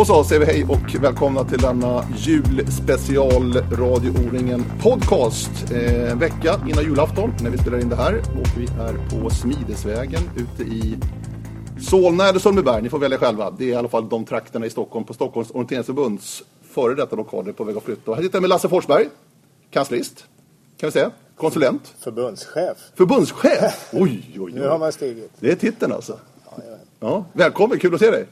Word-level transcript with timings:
Då 0.00 0.04
så 0.04 0.24
säger 0.24 0.40
vi 0.40 0.46
hej 0.46 0.64
och 0.64 1.02
välkomna 1.02 1.44
till 1.44 1.58
denna 1.58 2.04
julspecial 2.16 3.52
Radio 3.72 4.10
O-ringen 4.10 4.64
podcast. 4.82 5.50
Eh, 5.72 6.12
en 6.12 6.18
vecka 6.18 6.60
innan 6.68 6.84
julafton 6.84 7.32
när 7.42 7.50
vi 7.50 7.58
spelar 7.58 7.80
in 7.80 7.88
det 7.88 7.96
här 7.96 8.18
och 8.18 8.48
vi 8.58 8.64
är 8.64 9.10
på 9.10 9.30
Smidesvägen 9.30 10.22
ute 10.36 10.62
i 10.62 10.98
Solna 11.80 12.28
eller 12.28 12.38
Sundbyberg. 12.38 12.82
Ni 12.82 12.88
får 12.88 12.98
välja 12.98 13.18
själva. 13.18 13.50
Det 13.50 13.64
är 13.64 13.68
i 13.68 13.74
alla 13.74 13.88
fall 13.88 14.08
de 14.08 14.24
trakterna 14.24 14.66
i 14.66 14.70
Stockholm 14.70 15.04
på 15.04 15.14
Stockholms 15.14 15.50
orienteringsförbunds 15.50 16.42
före 16.62 16.94
detta 16.94 17.16
lokaler 17.16 17.52
på 17.52 17.64
väg 17.64 17.76
att 17.76 17.82
flytta. 17.82 18.10
Och 18.10 18.16
här 18.16 18.22
sitter 18.22 18.36
jag 18.36 18.42
med 18.42 18.48
Lasse 18.48 18.68
Forsberg, 18.68 19.08
kanslist, 19.70 20.24
kan 20.76 20.86
vi 20.86 20.92
säga. 20.92 21.10
Konsulent. 21.36 21.94
Förbundschef. 21.98 22.76
Förbundschef! 22.94 23.90
Oj, 23.92 24.30
oj, 24.34 24.40
oj. 24.40 24.52
Nu 24.52 24.68
har 24.68 24.78
man 24.78 24.92
stigit. 24.92 25.32
Det 25.40 25.50
är 25.50 25.56
titeln 25.56 25.92
alltså. 25.92 26.18
Ja, 27.00 27.24
välkommen, 27.32 27.78
kul 27.78 27.94
att 27.94 28.00
se 28.00 28.10
dig. 28.10 28.26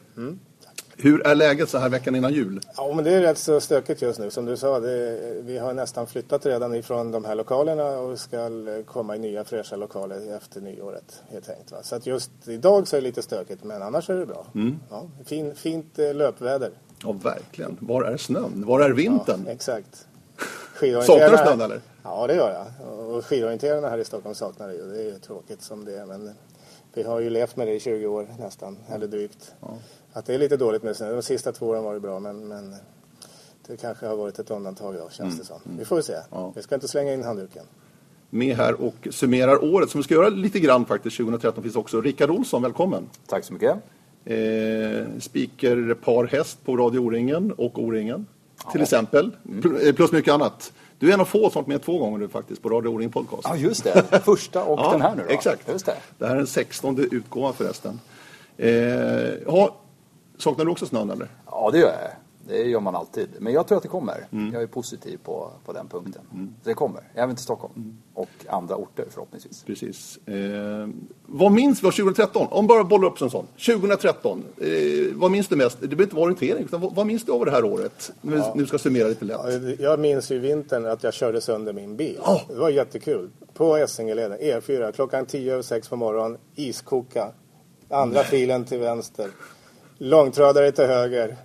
Hur 1.01 1.27
är 1.27 1.35
läget 1.35 1.69
så 1.69 1.79
här 1.79 1.89
veckan 1.89 2.17
innan 2.17 2.33
jul? 2.33 2.61
Ja, 2.77 2.93
men 2.95 3.05
det 3.05 3.11
är 3.11 3.21
rätt 3.21 3.39
så 3.39 3.61
stökigt 3.61 4.03
just 4.03 4.19
nu. 4.19 4.31
Som 4.31 4.45
du 4.45 4.57
sa, 4.57 4.81
det, 4.81 5.19
vi 5.43 5.59
har 5.59 5.75
nästan 5.75 6.07
flyttat 6.07 6.47
redan 6.47 6.75
ifrån 6.75 7.13
de 7.13 7.25
här 7.25 7.35
lokalerna 7.35 7.85
och 7.85 8.19
ska 8.19 8.51
komma 8.87 9.17
i 9.17 9.19
nya 9.19 9.45
fräscha 9.45 9.77
lokaler 9.77 10.37
efter 10.37 10.61
nyåret. 10.61 11.23
Helt 11.31 11.73
va? 11.73 11.79
Så 11.83 11.97
att 11.97 12.07
just 12.07 12.31
idag 12.47 12.89
så 12.89 12.97
är 12.97 13.01
det 13.01 13.07
lite 13.07 13.23
stökigt, 13.23 13.65
men 13.65 13.83
annars 13.83 14.11
är 14.11 14.15
det 14.15 14.27
bra. 14.27 14.47
Ja, 14.91 15.07
fin, 15.25 15.55
fint 15.55 15.99
eh, 15.99 16.15
löpväder. 16.15 16.71
Ja, 17.03 17.13
verkligen. 17.13 17.77
Var 17.81 18.03
är 18.03 18.17
snön? 18.17 18.65
Var 18.67 18.81
är 18.81 18.91
vintern? 18.91 19.47
Exakt. 19.49 20.07
Saknar 20.81 21.31
du 21.31 21.37
snön 21.37 21.61
eller? 21.61 21.81
Ja, 22.03 22.27
det 22.27 22.35
gör 22.35 22.53
jag. 22.53 22.89
Och 23.09 23.25
skidorienterarna 23.25 23.89
här 23.89 23.99
i 23.99 24.05
Stockholm 24.05 24.35
saknar 24.35 24.69
det 24.69 24.75
ju. 24.75 24.91
Det 24.91 25.01
är 25.01 25.05
ju 25.05 25.19
tråkigt 25.19 25.63
som 25.63 25.85
det 25.85 25.99
är. 25.99 26.07
Men 26.07 26.31
vi 26.95 27.03
har 27.03 27.21
ju 27.21 27.31
levt 27.31 27.57
med 27.57 27.67
det 27.67 27.75
i 27.75 27.81
20 27.81 28.07
år 28.07 28.29
nästan, 28.39 28.77
eller 28.95 29.07
drygt. 29.07 29.55
Att 30.13 30.27
det 30.27 30.35
är 30.35 30.39
lite 30.39 30.57
dåligt 30.57 30.83
med 30.83 30.97
snö. 30.97 31.13
De 31.13 31.23
sista 31.23 31.53
två 31.53 31.67
åren 31.67 31.85
var 31.85 31.95
det 31.95 32.01
bra, 32.01 32.21
men, 32.21 32.49
men 32.49 32.75
det 33.67 33.77
kanske 33.77 34.07
har 34.07 34.17
varit 34.17 34.39
ett 34.39 34.51
undantag 34.51 34.95
då, 34.95 35.09
känns 35.11 35.39
det 35.39 35.45
som. 35.45 35.57
Vi 35.79 35.85
får 35.85 36.01
se. 36.01 36.17
Ja. 36.31 36.53
Vi 36.57 36.63
ska 36.63 36.75
inte 36.75 36.89
slänga 36.89 37.15
in 37.15 37.23
handduken. 37.25 37.65
Med 38.31 38.57
här 38.57 38.81
och 38.83 39.09
summerar 39.11 39.65
året 39.65 39.91
som 39.91 39.99
vi 40.01 40.05
ska 40.05 40.15
göra 40.15 40.29
lite 40.29 40.61
grann 40.61 40.87
faktiskt. 40.87 41.17
2013 41.17 41.63
finns 41.63 41.77
också 41.77 42.01
Rickard 42.01 42.31
Olsson, 42.31 42.63
välkommen. 42.63 43.07
Tack 43.27 43.45
så 43.45 43.53
mycket. 43.53 43.77
Eh, 44.25 45.07
speaker 45.21 45.95
par 45.95 46.25
häst 46.27 46.65
på 46.65 46.77
Radio 46.77 46.99
O-ringen 47.01 47.53
och 47.53 47.79
O-ringen. 47.83 48.27
Till 48.73 48.83
exempel. 48.83 49.31
Pl- 49.43 49.93
Plus 49.93 50.13
mycket 50.13 50.35
annat. 50.35 50.73
Du 50.99 51.09
är 51.11 51.15
en 51.15 51.21
av 51.21 51.25
få 51.25 51.51
som 51.51 51.61
varit 51.63 51.67
med 51.67 51.83
två 51.83 51.99
gånger 51.99 52.19
nu 52.19 52.29
faktiskt 52.29 52.63
på 52.63 52.69
Radio 52.69 52.89
O-ring 52.89 53.11
podcast. 53.11 53.43
Ja, 53.49 53.57
just 53.57 53.85
det. 53.85 54.21
Första 54.25 54.65
och 54.65 54.79
Ja, 54.83 54.93
den 54.93 55.03
här 55.03 55.15
nu 55.15 55.23
då. 55.29 55.35
Exakt. 55.35 55.69
Just 55.69 55.87
det. 55.87 55.97
det 56.19 56.27
här 56.27 56.33
är 56.33 56.37
den 56.39 56.47
sextonde 56.47 57.03
utgåvan 57.03 57.55
förresten. 57.55 58.01
Eh, 58.57 58.71
ja, 59.47 59.77
saknar 60.39 60.65
du 60.65 60.71
också 60.71 60.87
snön 60.87 61.11
eller? 61.11 61.29
Ja, 61.47 61.71
det 61.73 61.79
gör 61.79 61.87
jag. 61.87 62.11
Det 62.49 62.63
gör 62.63 62.81
man 62.81 62.97
alltid. 62.97 63.29
Men 63.39 63.53
jag 63.53 63.67
tror 63.67 63.77
att 63.77 63.83
det 63.83 63.89
kommer. 63.89 64.27
Mm. 64.33 64.53
Jag 64.53 64.63
är 64.63 64.67
positiv 64.67 65.19
på, 65.25 65.51
på 65.65 65.73
den 65.73 65.89
punkten. 65.89 66.23
Det 66.65 66.75
kommer. 66.75 67.03
Även 67.15 67.35
till 67.35 67.45
Stockholm. 67.45 67.73
Mm. 67.77 67.99
Och 68.15 68.29
andra 68.49 68.77
orter 68.77 69.05
förhoppningsvis. 69.11 69.65
Precis. 69.67 70.19
Eh, 70.27 70.89
vad 71.27 71.53
minns 71.53 71.83
vi 71.83 71.87
av 71.87 71.93
2013? 71.93 72.47
Om 72.51 72.67
bara 72.67 72.85
bollar 72.85 73.09
upp 73.09 73.23
en 73.23 73.31
sån. 73.31 73.47
2013. 73.67 74.45
Eh, 74.57 74.69
vad 75.13 75.31
minns 75.31 75.49
du 75.49 75.57
mest? 75.57 75.81
Det 75.81 75.87
behöver 75.87 76.03
inte 76.03 76.17
vara 76.17 76.25
orientering. 76.25 76.65
Utan 76.65 76.81
vad, 76.81 76.95
vad 76.95 77.07
minns 77.07 77.25
du 77.25 77.33
av 77.33 77.45
det 77.45 77.51
här 77.51 77.65
året? 77.65 78.13
Nu, 78.21 78.37
ja. 78.37 78.53
nu 78.57 78.67
ska 78.67 78.75
jag 78.75 78.81
summera 78.81 79.09
lite 79.09 79.25
lätt. 79.25 79.41
Ja, 79.45 79.75
Jag 79.79 80.01
minns 80.01 80.31
ju 80.31 80.39
vintern 80.39 80.87
att 80.87 81.03
jag 81.03 81.15
körde 81.15 81.41
sönder 81.41 81.73
min 81.73 81.97
bil. 81.97 82.19
Ja. 82.25 82.43
Det 82.49 82.55
var 82.55 82.71
jättekul. 82.71 83.31
På 83.55 83.77
Essingeleden, 83.77 84.39
E4, 84.39 84.93
klockan 84.93 85.27
10 85.27 85.53
över 85.53 85.63
6 85.63 85.89
på 85.89 85.97
morgonen, 85.97 86.39
iskoka. 86.55 87.33
Andra 87.89 88.23
filen 88.23 88.65
till 88.65 88.79
vänster. 88.79 89.31
Långtradare 89.99 90.73
till 90.73 90.85
höger. 90.85 91.37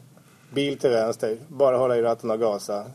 Bil 0.54 0.78
till 0.80 0.90
vänster. 0.90 1.38
Bara 1.48 1.78
hålla 1.78 1.98
i 1.98 2.02
ratten 2.02 2.32
och 2.32 2.40
gasa. 2.40 2.86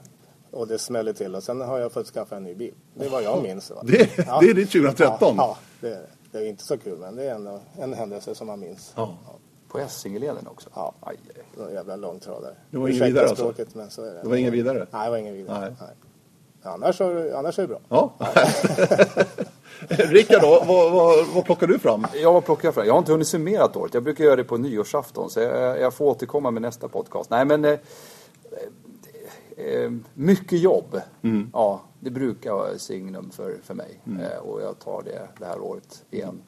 Och 0.51 0.69
det 0.69 0.79
smäller 0.79 1.13
till. 1.13 1.35
Och 1.35 1.43
sen 1.43 1.61
har 1.61 1.79
jag 1.79 1.93
fått 1.93 2.07
skaffa 2.07 2.37
en 2.37 2.43
ny 2.45 2.55
bil. 2.55 2.75
Det 2.95 3.05
är 3.07 3.11
vad 3.11 3.23
jag 3.23 3.43
minns. 3.43 3.71
Va? 3.71 3.77
Det- 3.87 4.17
det 4.17 4.51
är 4.51 4.55
ditt 4.55 4.71
2013? 4.71 5.19
Ja, 5.21 5.35
ja 5.37 5.57
det 5.81 5.89
är 5.95 6.01
det. 6.33 6.39
Är 6.39 6.45
inte 6.47 6.65
så 6.65 6.79
kul, 6.79 6.99
men 6.99 7.17
det 7.17 7.25
är 7.25 7.35
ändå 7.35 7.61
en 7.79 7.95
händelse 7.95 8.35
som 8.35 8.47
man 8.47 8.61
minns. 8.61 8.93
Ja. 8.97 9.15
På 9.69 9.79
Essingeleden 9.79 10.47
också? 10.47 10.69
Ja. 10.75 10.95
Aj, 11.01 11.17
aj. 11.37 11.43
Det 11.55 11.61
var 11.61 11.69
en 11.69 11.75
jävla 11.75 11.97
långtradare. 11.97 12.55
Det 12.71 12.79
var 12.79 12.89
ingen 12.89 13.05
vidare 13.05 13.29
alltså? 13.29 13.45
språket, 13.45 13.75
men 13.75 13.91
så 13.91 14.03
är 14.03 14.15
det. 14.15 14.21
Det 14.23 14.29
var 14.29 14.37
ingen 14.37 14.53
vidare? 14.53 14.87
Nej, 14.91 15.05
det 15.05 15.11
var 15.11 15.17
ingen 15.17 15.35
vidare. 15.35 15.61
Nej. 15.61 15.71
Nej. 15.81 15.91
Annars, 16.63 16.97
så, 16.97 17.37
annars 17.37 17.59
är 17.59 17.63
det 17.63 17.69
bra. 17.69 17.81
Ja. 17.89 18.13
Rickard 19.89 20.43
då, 20.43 20.65
vad, 20.67 20.93
vad, 20.93 21.27
vad 21.35 21.45
plockar 21.45 21.67
du 21.67 21.79
fram? 21.79 22.07
Jag 22.15 22.33
var 22.33 22.41
plockar 22.41 22.73
fram. 22.73 22.87
Jag 22.87 22.93
har 22.93 22.99
inte 22.99 23.13
hunnit 23.13 23.29
summera 23.29 23.79
året. 23.79 23.95
Jag 23.95 24.03
brukar 24.03 24.25
göra 24.25 24.37
det 24.37 24.45
på 24.45 24.57
nyårsafton. 24.57 25.31
Så 25.31 25.41
jag, 25.41 25.81
jag 25.81 25.95
får 25.95 26.05
återkomma 26.05 26.51
med 26.51 26.63
nästa 26.63 26.89
podcast. 26.89 27.31
Nej, 27.31 27.45
men... 27.45 27.65
Eh, 27.65 27.79
eh, 29.57 29.91
mycket 30.15 30.61
jobb. 30.61 31.01
Mm. 31.23 31.51
Ja, 31.53 31.83
det 32.01 32.11
brukar 32.11 32.53
vara 32.53 32.79
signum 32.79 33.31
för, 33.31 33.59
för 33.63 33.75
mig. 33.75 34.01
Eh, 34.21 34.39
och 34.39 34.63
jag 34.63 34.79
tar 34.79 35.03
det 35.03 35.29
det 35.39 35.45
här 35.45 35.61
året 35.61 36.05
igen. 36.11 36.43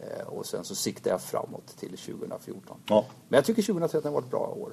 Eh, 0.00 0.26
och 0.26 0.46
sen 0.46 0.64
så 0.64 0.74
siktar 0.74 1.10
jag 1.10 1.20
framåt 1.20 1.76
till 1.78 1.98
2014. 1.98 2.76
Ja. 2.86 3.06
Men 3.28 3.36
jag 3.36 3.44
tycker 3.44 3.62
2013 3.62 4.12
var 4.12 4.20
ett 4.20 4.30
bra 4.30 4.54
år. 4.60 4.72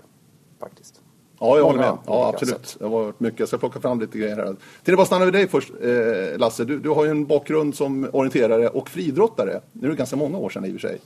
Faktiskt. 0.60 1.02
Ja, 1.40 1.58
jag 1.58 1.64
håller 1.66 1.80
med. 1.80 1.98
Ja, 2.06 2.28
absolut. 2.34 2.76
Det 2.80 2.86
har 2.86 2.92
varit 2.92 3.20
mycket. 3.20 3.40
Jag 3.40 3.48
ska 3.48 3.58
plocka 3.58 3.80
fram 3.80 4.00
lite 4.00 4.18
grejer 4.18 4.36
här. 4.36 4.56
Till 4.84 4.94
att 4.94 4.98
bara 4.98 5.06
stanna 5.06 5.26
vid 5.26 5.34
dig 5.34 5.48
först, 5.48 5.72
eh, 5.82 6.38
Lasse. 6.40 6.66
Du, 6.66 6.80
du 6.80 6.90
har 6.90 7.06
ju 7.06 7.12
en 7.12 7.26
bakgrund 7.26 7.76
som 7.76 8.10
orienterare 8.14 8.68
och 8.68 8.90
friidrottare. 8.90 9.62
Nu 9.72 9.88
är 9.88 9.92
det 9.92 9.98
ganska 9.98 10.16
många 10.16 10.38
år 10.38 10.50
sedan 10.50 10.66
i 10.66 10.70
och 10.70 10.74
för 10.82 10.88
sig. 10.88 11.00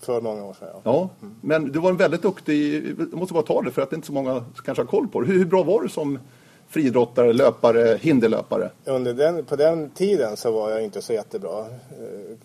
För 0.00 0.20
många 0.20 0.44
år 0.44 0.54
sedan, 0.58 0.68
ja. 0.72 0.80
Ja, 0.84 1.08
men 1.40 1.72
du 1.72 1.78
var 1.78 1.90
en 1.90 1.96
väldigt 1.96 2.22
duktig, 2.22 2.84
jag 2.98 3.12
måste 3.18 3.34
bara 3.34 3.42
ta 3.42 3.62
det 3.62 3.70
för 3.70 3.82
att 3.82 3.90
det 3.90 3.94
är 3.94 3.96
inte 3.96 4.06
så 4.06 4.12
många 4.12 4.44
kanske 4.64 4.82
har 4.82 4.88
koll 4.88 5.08
på 5.08 5.20
det. 5.20 5.26
Hur, 5.26 5.38
hur 5.38 5.44
bra 5.44 5.62
var 5.62 5.82
du 5.82 5.88
som 5.88 6.18
friidrottare, 6.68 7.32
löpare, 7.32 7.98
hinderlöpare? 8.00 8.70
Under 8.84 9.14
den, 9.14 9.44
på 9.44 9.56
den 9.56 9.90
tiden 9.90 10.36
så 10.36 10.50
var 10.52 10.70
jag 10.70 10.84
inte 10.84 11.02
så 11.02 11.12
jättebra. 11.12 11.58
eh, 11.60 11.66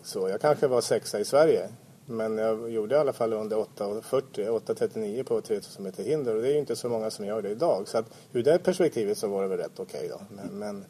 Så 0.04 0.30
jag 0.30 0.42
kanske 0.42 0.68
var 0.68 0.82
sexa 0.82 1.20
i 1.20 1.26
Sverige. 1.26 1.68
Men 2.10 2.38
jag 2.38 2.72
gjorde 2.72 2.96
i 2.96 2.98
alla 2.98 3.14
fall 3.14 3.34
under 3.34 3.58
8.40, 3.58 4.02
8.39 4.34 5.24
på 5.24 5.42
3000 5.42 5.84
meter 5.84 6.04
hinder. 6.04 6.36
Och 6.36 6.42
det 6.42 6.48
är 6.48 6.52
ju 6.52 6.60
inte 6.60 6.76
så 6.76 6.90
många 6.90 7.12
som 7.12 7.26
gör 7.26 7.42
det 7.42 7.50
idag. 7.50 7.88
Så 7.88 7.98
att 7.98 8.06
ur 8.34 8.44
det 8.44 8.60
perspektivet 8.60 9.18
så 9.18 9.28
var 9.28 9.42
det 9.42 9.48
väl 9.48 9.58
rätt 9.58 9.80
okej 9.80 10.10
då. 10.10 10.20
Men, 10.36 10.60
men, 10.60 10.86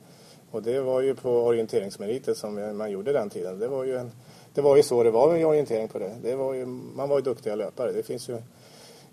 och 0.52 0.64
det 0.64 0.82
var 0.82 1.02
ju 1.02 1.16
på 1.16 1.30
orienteringsmeriter 1.30 2.34
som 2.34 2.78
man 2.78 2.92
gjorde 2.92 3.14
den 3.14 3.30
tiden. 3.30 3.60
Det 3.60 3.68
var 3.68 3.84
ju, 3.84 3.98
en, 3.98 4.12
det 4.54 4.62
var 4.62 4.76
ju 4.76 4.84
så 4.84 5.04
det 5.04 5.12
var 5.12 5.34
med 5.34 5.46
orientering 5.46 5.88
på 5.88 6.00
det. 6.00 6.16
det 6.22 6.36
var 6.36 6.54
ju, 6.54 6.66
man 6.66 7.10
var 7.10 7.18
ju 7.18 7.24
duktiga 7.24 7.56
löpare. 7.56 7.92
Det 7.92 8.04
finns 8.04 8.30
ju 8.30 8.38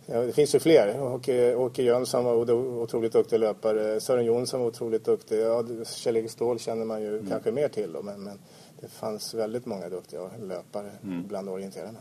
Ja, 0.06 0.20
det 0.20 0.32
finns 0.32 0.54
ju 0.54 0.58
fler. 0.58 1.02
Åke, 1.02 1.54
Åke 1.54 1.82
Jönsson 1.82 2.24
var 2.24 2.50
otroligt 2.82 3.12
duktig 3.12 3.38
löpare. 3.38 4.00
Sören 4.00 4.24
Jonsson 4.24 4.60
var 4.60 4.66
otroligt 4.66 5.04
duktig. 5.04 5.40
Ja, 5.40 5.64
Kjell-Erik 5.84 6.30
Ståhl 6.30 6.58
känner 6.58 6.84
man 6.84 7.02
ju 7.02 7.26
kanske 7.30 7.50
mer 7.50 7.68
till 7.68 7.92
då, 7.92 8.02
men, 8.02 8.22
men 8.22 8.38
det 8.84 8.90
fanns 8.90 9.34
väldigt 9.34 9.66
många 9.66 9.88
duktiga 9.88 10.20
löpare 10.42 10.90
bland 11.02 11.48
orienterarna. 11.48 11.98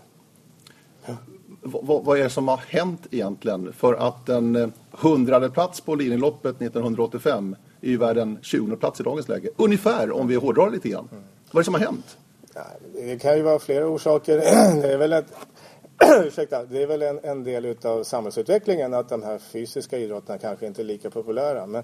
V- 1.62 1.80
vad- 1.82 2.18
är 2.20 2.24
det 2.24 2.30
som 2.30 2.48
har 2.48 2.58
hänt 2.58 3.08
egentligen? 3.12 3.74
För 3.74 3.94
att 3.94 4.30
en 4.30 4.56
eh, 4.56 4.68
hundrade 4.92 5.50
plats 5.50 5.82
på 5.82 5.96
Lidingöloppet 5.96 6.56
1985 6.62 7.56
är 7.82 7.90
ju 7.90 7.98
värd 7.98 8.18
en 8.18 8.40
20 8.42 8.76
plats 8.76 9.00
i 9.00 9.04
dagens 9.04 9.28
läge. 9.28 9.50
Ungefär, 9.58 10.12
om 10.12 10.28
vi 10.28 10.36
hårdrar 10.36 10.70
lite 10.70 10.90
grann. 10.90 11.08
Vad 11.12 11.56
är 11.56 11.60
det 11.60 11.64
som 11.66 11.74
har 11.74 11.82
hänt? 11.82 12.18
Ja, 12.54 12.62
det 12.94 13.22
kan 13.22 13.36
ju 13.38 13.42
vara 13.42 13.60
flera 13.60 13.88
orsaker. 13.88 14.38
Det 14.82 14.94
är 14.94 14.98
väl, 14.98 15.14
ett, 15.14 15.34
ursäkta, 16.26 16.66
det 16.66 16.82
är 16.84 16.88
väl 16.88 17.02
en, 17.02 17.20
en 17.24 17.44
del 17.44 17.66
utav 17.66 18.04
samhällsutvecklingen 18.04 18.94
att 18.94 19.10
de 19.10 19.24
här 19.24 19.38
fysiska 19.38 19.98
idrotterna 19.98 20.38
kanske 20.38 20.68
inte 20.68 20.82
är 20.82 20.86
lika 20.86 21.10
populära. 21.10 21.66
Men, 21.66 21.84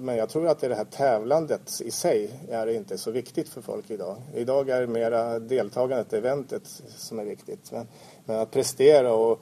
men 0.00 0.16
jag 0.16 0.28
tror 0.28 0.48
att 0.48 0.60
det, 0.60 0.74
här 0.74 0.84
tävlandet 0.84 1.80
i 1.84 1.90
sig 1.90 2.30
är 2.50 2.66
inte 2.66 2.98
så 2.98 3.10
viktigt 3.10 3.48
för 3.48 3.60
folk 3.60 3.90
idag. 3.90 4.16
Idag 4.34 4.68
är 4.68 4.80
det 4.80 4.86
mera 4.86 5.38
deltagandet, 5.38 6.12
eventet 6.12 6.82
som 6.96 7.18
är 7.18 7.24
viktigt. 7.24 7.72
Men, 7.72 7.86
men 8.24 8.38
att 8.40 8.50
prestera 8.50 9.14
och 9.14 9.40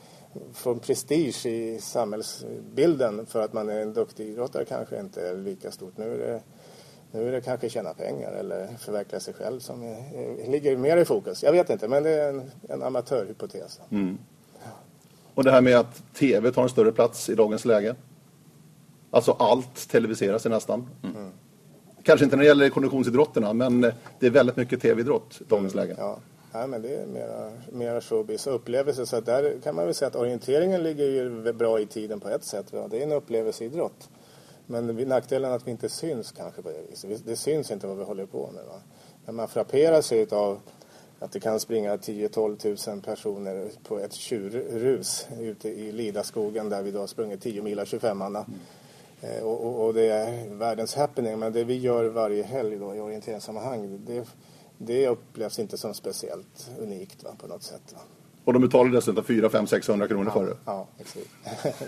få 0.52 0.70
en 0.70 0.79
prestige 0.79 1.46
i 1.46 1.79
samhällsbilden 1.81 3.26
för 3.26 3.43
att 3.43 3.52
man 3.52 3.69
är 3.69 3.81
en 3.81 3.93
duktig 3.93 4.29
idrottare 4.29 4.64
kanske 4.64 5.00
inte 5.00 5.29
är 5.29 5.37
lika 5.37 5.70
stort. 5.70 5.96
Nu 5.96 6.14
är 6.14 6.19
det 6.19 6.40
nu 7.11 7.29
är 7.29 7.32
det 7.32 7.40
kanske 7.40 7.69
tjäna 7.69 7.94
pengar 7.94 8.32
eller 8.32 8.69
förverkliga 8.79 9.20
sig 9.20 9.35
själv 9.35 9.61
som 9.61 9.82
är, 9.82 10.50
ligger 10.50 10.76
mer 10.76 10.96
i 10.96 11.05
fokus. 11.05 11.43
Jag 11.43 11.52
vet 11.52 11.70
inte, 11.70 11.88
men 11.88 12.02
det 12.02 12.11
är 12.11 12.29
en, 12.29 12.50
en 12.69 12.82
amatörhypotes. 12.82 13.81
Mm. 13.90 14.19
Och 15.35 15.44
det 15.44 15.50
här 15.50 15.61
med 15.61 15.76
att 15.76 16.14
TV 16.14 16.52
tar 16.52 16.62
en 16.62 16.69
större 16.69 16.93
plats 16.93 17.29
i 17.29 17.35
dagens 17.35 17.64
läge. 17.64 17.94
Alltså 19.11 19.33
allt 19.39 19.89
televiseras 19.89 20.47
i 20.47 20.49
nästan. 20.49 20.89
Kanske 22.03 22.25
inte 22.25 22.37
när 22.37 22.43
det 22.43 22.49
gäller 22.49 22.69
konditionsidrotterna, 22.69 23.53
men 23.53 23.85
eh, 23.85 23.95
det 24.19 24.27
är 24.27 24.31
väldigt 24.31 24.57
mycket 24.57 24.83
TV-idrott 24.83 25.39
i 25.41 25.45
dagens 25.49 25.75
läge. 25.75 25.95
Ja, 25.99 26.19
Nej, 26.53 26.69
men 26.69 26.83
det 26.83 26.89
är 26.97 27.07
mera, 27.07 27.53
mera 27.73 28.01
showbiz 28.01 28.47
och 28.47 28.55
upplevelse. 28.55 29.07
Så 29.07 29.21
där 29.21 29.59
kan 29.65 29.75
man 29.75 29.85
väl 29.85 29.95
säga 29.95 30.07
att 30.09 30.17
orienteringen 30.17 30.83
ligger 30.83 31.05
ju 31.05 31.53
bra 31.53 31.81
i 31.81 31.87
tiden 31.87 32.21
på 32.21 32.29
ett 32.29 32.45
sätt. 32.45 32.73
Va? 32.73 32.89
Det 32.89 32.99
är 32.99 33.03
en 33.03 33.13
upplevelseidrott. 33.13 34.09
Men 34.67 34.87
nackdelen 34.97 35.51
är 35.51 35.57
att 35.57 35.67
vi 35.67 35.71
inte 35.71 35.89
syns 35.89 36.33
kanske 36.33 36.63
på 36.63 36.69
det 36.69 36.91
viset. 36.91 37.11
Vi- 37.11 37.31
Det 37.31 37.37
syns 37.37 37.71
inte 37.71 37.87
vad 37.87 37.97
vi 37.99 38.05
håller 38.05 38.27
på 38.27 38.51
med. 38.55 38.65
Va? 38.65 38.81
Men 39.27 39.35
man 39.35 39.49
frapperas 39.49 40.13
ju 40.13 40.27
av 40.31 40.59
att 41.19 41.33
det 41.33 41.41
kan 41.41 41.61
springa 41.61 41.97
10-12 41.97 42.57
tusen 42.57 43.01
personer 43.01 43.69
på 43.89 43.99
ett 43.99 44.13
tjurrus 44.13 45.27
ute 45.41 45.69
i 45.69 45.93
Lidaskogen 45.93 46.69
där 46.69 46.83
vi 46.83 46.91
då 46.91 46.99
har 47.01 47.07
sprungit 47.07 47.43
10 47.43 47.63
mila 47.63 47.85
25 47.85 48.19
manna. 48.19 48.39
Mm. 48.39 48.59
Och, 49.43 49.67
och, 49.67 49.87
och, 49.87 49.94
det 49.94 50.05
är 50.05 50.55
världens 50.55 50.94
happening. 50.94 51.38
Men 51.38 51.53
det 51.53 51.65
vi 51.65 51.79
gör 51.79 52.05
varje 52.05 52.43
helg 52.43 52.76
då 52.76 52.94
i 52.94 53.00
orienteringssammanhang 53.00 54.00
det, 54.06 54.29
det 54.79 55.09
upplevs 55.09 55.59
inte 55.59 55.79
som 55.79 55.94
speciellt 55.94 56.70
unikt 56.79 57.25
va, 57.25 57.31
på 57.38 57.47
något 57.47 57.62
sätt. 57.62 57.93
Va. 57.94 58.00
Och 58.44 58.53
de 58.53 58.62
betalar 58.62 58.91
dessutom 58.91 59.25
4, 59.25 59.50
5, 59.50 59.67
600 59.67 60.09
kronor 60.09 60.25
ja, 60.26 60.32
för 60.32 60.47
det. 60.47 60.56
Ja, 60.65 60.87
exakt. 60.99 61.26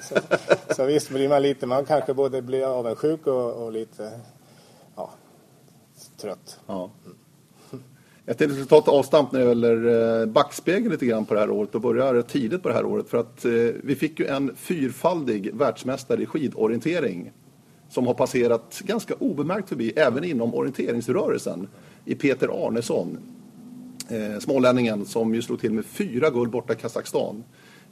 så, 0.68 0.74
så 0.74 0.84
visst 0.84 1.10
blir 1.10 1.28
man 1.28 1.42
lite, 1.42 1.66
man 1.66 1.84
kanske 1.84 2.14
både 2.14 2.42
blir 2.42 2.64
avundsjuk 2.64 3.26
och, 3.26 3.52
och 3.64 3.72
lite 3.72 4.20
ja, 4.96 5.10
trött. 6.16 6.60
Ja. 6.66 6.90
Mm. 7.04 7.16
Jag 8.26 8.38
tänkte 8.38 8.54
att 8.54 8.60
vi 8.62 8.66
ta 8.66 8.78
ett 8.78 8.88
avstamp 8.88 9.32
när 9.32 9.40
det 9.40 9.46
gäller 9.46 10.20
eh, 10.20 10.26
backspegeln 10.26 10.90
lite 10.90 11.06
grann 11.06 11.24
på 11.24 11.34
det 11.34 11.40
här 11.40 11.50
året 11.50 11.74
och 11.74 11.80
börja 11.80 12.22
tidigt 12.22 12.62
på 12.62 12.68
det 12.68 12.74
här 12.74 12.84
året. 12.84 13.08
För 13.08 13.18
att 13.18 13.44
eh, 13.44 13.52
vi 13.82 13.94
fick 13.94 14.20
ju 14.20 14.26
en 14.26 14.56
fyrfaldig 14.56 15.54
världsmästare 15.54 16.22
i 16.22 16.26
skidorientering 16.26 17.32
som 17.88 18.06
har 18.06 18.14
passerat 18.14 18.82
ganska 18.84 19.14
obemärkt 19.14 19.68
förbi 19.68 19.92
även 19.96 20.24
inom 20.24 20.54
orienteringsrörelsen 20.54 21.68
i 22.04 22.14
Peter 22.14 22.66
Arnesson. 22.66 23.18
Eh, 24.08 24.38
smålänningen 24.38 25.06
som 25.06 25.34
ju 25.34 25.42
slog 25.42 25.60
till 25.60 25.72
med 25.72 25.84
fyra 25.84 26.30
guld 26.30 26.50
borta 26.50 26.72
i 26.72 26.76
Kazakstan. 26.76 27.44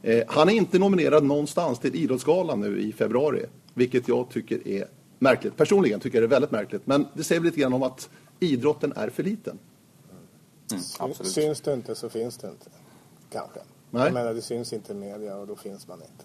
Eh, 0.03 0.23
han 0.27 0.49
är 0.49 0.53
inte 0.53 0.79
nominerad 0.79 1.25
någonstans 1.25 1.79
till 1.79 1.95
Idrottsgalan 1.95 2.61
nu 2.61 2.81
i 2.81 2.93
februari, 2.93 3.45
vilket 3.75 4.09
jag 4.09 4.31
tycker 4.31 4.69
är 4.69 4.85
märkligt. 5.19 5.57
Personligen 5.57 6.01
tycker 6.01 6.19
jag 6.19 6.23
det 6.23 6.35
är 6.35 6.41
väldigt 6.41 6.51
märkligt, 6.51 6.83
men 6.85 7.07
det 7.15 7.25
säger 7.25 7.41
lite 7.41 7.61
grann 7.61 7.73
om 7.73 7.83
att 7.83 8.11
idrotten 8.41 8.93
är 8.97 9.09
för 9.09 9.23
liten. 9.23 9.59
Mm, 10.71 11.15
syns 11.15 11.61
det 11.61 11.73
inte 11.73 11.95
så 11.95 12.09
finns 12.09 12.37
det 12.37 12.49
inte. 12.49 12.71
Kanske. 13.31 13.61
Nej. 13.91 14.05
Jag 14.05 14.13
menar, 14.13 14.35
det 14.35 14.43
syns 14.43 14.73
inte 14.73 14.93
i 14.93 14.97
media 14.97 15.37
och 15.37 15.47
då 15.47 15.57
finns 15.57 15.89
man 15.89 16.03
inte. 16.03 16.25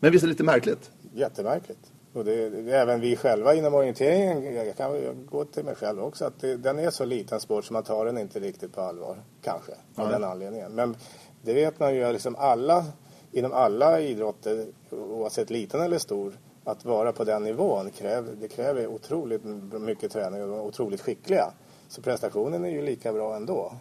Men 0.00 0.12
visst 0.12 0.22
är 0.22 0.26
det 0.26 0.32
lite 0.32 0.44
märkligt? 0.44 0.90
Jättemärkligt. 1.14 1.92
Och 2.12 2.24
det, 2.24 2.50
det, 2.50 2.72
även 2.72 3.00
vi 3.00 3.16
själva 3.16 3.54
inom 3.54 3.74
orienteringen, 3.74 4.54
jag 4.54 4.76
kan 4.76 5.02
jag 5.02 5.26
gå 5.30 5.44
till 5.44 5.64
mig 5.64 5.74
själv 5.74 6.02
också, 6.02 6.24
att 6.24 6.40
det, 6.40 6.56
den 6.56 6.78
är 6.78 6.90
så 6.90 7.04
liten 7.04 7.40
sport 7.40 7.64
så 7.64 7.72
man 7.72 7.82
tar 7.82 8.04
den 8.04 8.18
inte 8.18 8.40
riktigt 8.40 8.72
på 8.72 8.80
allvar. 8.80 9.22
Kanske, 9.42 9.72
av 9.72 10.06
ja. 10.06 10.12
den 10.12 10.24
anledningen. 10.24 10.72
Men 10.72 10.96
det 11.42 11.54
vet 11.54 11.80
man 11.80 11.94
ju, 11.94 12.12
liksom 12.12 12.36
alla, 12.36 12.84
inom 13.32 13.52
alla 13.52 14.00
idrotter, 14.00 14.66
oavsett 14.90 15.50
liten 15.50 15.80
eller 15.80 15.98
stor, 15.98 16.38
att 16.64 16.84
vara 16.84 17.12
på 17.12 17.24
den 17.24 17.42
nivån 17.42 17.90
kräver, 17.90 18.32
det 18.40 18.48
kräver 18.48 18.86
otroligt 18.86 19.44
mycket 19.80 20.12
träning 20.12 20.42
och 20.42 20.66
otroligt 20.66 21.00
skickliga. 21.00 21.52
Så 21.90 22.02
prestationen 22.02 22.64
är 22.64 22.70
ju 22.70 22.82
lika 22.82 23.12
bra 23.12 23.36
ändå. 23.36 23.72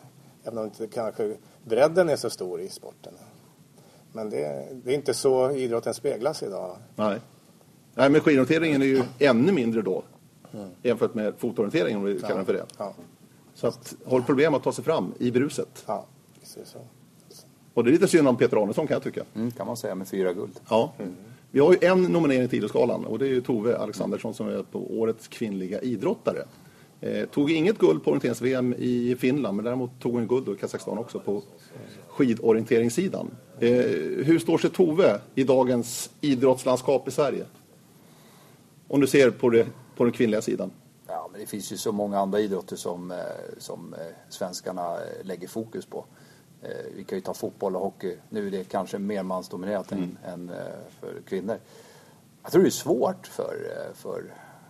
Även 0.44 0.58
om 0.58 0.66
inte 0.66 0.88
kanske 0.88 1.36
bredden 1.66 2.10
är 2.10 2.16
så 2.16 2.30
stor 2.30 2.62
i 2.62 2.70
sporten. 2.70 3.14
Men 4.14 4.30
det, 4.30 4.68
det 4.84 4.92
är 4.92 4.96
inte 4.96 5.14
så 5.14 5.52
idrotten 5.52 5.94
speglas 5.94 6.44
idag. 6.44 6.78
Nej. 6.96 7.20
Nej, 7.94 8.10
men 8.10 8.22
skidorienteringen 8.22 8.82
är 8.82 8.86
ju 8.86 9.04
ännu 9.20 9.52
mindre 9.52 9.82
då. 9.82 10.04
Mm. 10.54 10.70
Jämfört 10.84 11.14
med 11.14 11.34
fotorienteringen 11.38 12.00
om 12.00 12.06
vi 12.06 12.20
kallar 12.20 12.36
den 12.36 12.46
för 12.46 12.54
det. 12.54 12.66
Ja. 12.78 12.94
Så 13.54 13.68
att, 13.68 13.96
har 14.06 14.22
problem 14.22 14.54
att 14.54 14.64
ta 14.64 14.72
sig 14.72 14.84
fram 14.84 15.14
i 15.20 15.32
bruset. 15.32 15.84
Ja, 15.88 16.06
precis 16.40 16.70
så. 16.70 16.80
Och 17.74 17.84
det 17.84 17.90
är 17.90 17.92
lite 17.92 18.08
synd 18.08 18.28
om 18.28 18.38
Peter 18.38 18.58
Arnesson 18.58 18.88
kan 18.88 18.96
jag 18.96 19.04
tycka. 19.04 19.24
Mm, 19.36 19.52
kan 19.52 19.68
man 19.68 19.78
säga 19.78 19.96
med 19.96 20.08
fyra 20.08 20.34
guld. 20.34 20.60
Ja. 20.70 20.94
Mm. 21.00 21.16
Vi 21.52 21.60
har 21.60 21.72
ju 21.72 21.78
en 21.82 22.04
nominering 22.04 22.48
till 22.48 22.58
Idrottsgalan 22.58 23.06
och 23.06 23.20
det 23.20 23.26
är 23.26 23.30
ju 23.30 23.42
Tove 23.42 23.78
Alexandersson 23.78 24.34
som 24.34 24.48
är 24.48 24.64
på 24.64 25.00
Årets 25.00 25.28
kvinnliga 25.28 25.82
idrottare. 25.82 26.46
Eh, 27.02 27.26
tog 27.26 27.52
inget 27.52 27.78
guld 27.78 28.04
på 28.04 28.12
orienterings-VM 28.12 28.74
i 28.74 29.16
Finland 29.20 29.56
men 29.56 29.66
däremot 29.66 29.92
tog 30.00 30.14
hon 30.14 30.28
guld 30.28 30.50
i 30.50 30.56
Kazakstan 30.56 30.98
också 30.98 31.20
på 31.20 31.42
skidorienteringssidan. 32.08 33.32
Eh, 33.60 33.70
hur 34.26 34.40
står 34.40 34.58
sig 34.58 34.70
Tove 34.70 35.22
i 35.36 35.44
dagens 35.44 36.10
idrottslandskap 36.22 37.08
i 37.08 37.12
Sverige? 37.12 37.46
Om 38.88 39.02
du 39.02 39.08
ser 39.08 39.32
på, 39.32 39.50
det, 39.50 39.68
på 39.96 40.04
den 40.04 40.14
kvinnliga 40.14 40.42
sidan. 40.42 40.72
Ja, 41.08 41.30
men 41.32 41.42
det 41.42 41.48
finns 41.48 41.72
ju 41.72 41.78
så 41.78 41.92
många 41.92 42.20
andra 42.20 42.40
idrotter 42.40 42.76
som, 42.76 43.12
eh, 43.12 43.18
som 43.58 43.94
eh, 43.94 44.00
svenskarna 44.30 44.96
eh, 44.96 45.26
lägger 45.26 45.48
fokus 45.48 45.86
på. 45.86 46.06
Vi 46.96 47.04
kan 47.04 47.18
ju 47.18 47.22
ta 47.22 47.34
fotboll 47.34 47.76
och 47.76 47.82
hockey. 47.82 48.16
Nu 48.30 48.48
är 48.48 48.52
det 48.52 48.64
kanske 48.64 49.00
mer 49.00 49.24
mansdominerat 49.24 49.92
mm. 49.92 50.18
än, 50.26 50.50
än 50.50 50.52
för 51.00 51.22
kvinnor. 51.26 51.58
Jag 52.44 52.52
tror 52.52 52.62
det 52.62 52.68
är 52.68 52.72
svårt 52.72 53.28
för, 53.28 53.56
för 53.94 54.24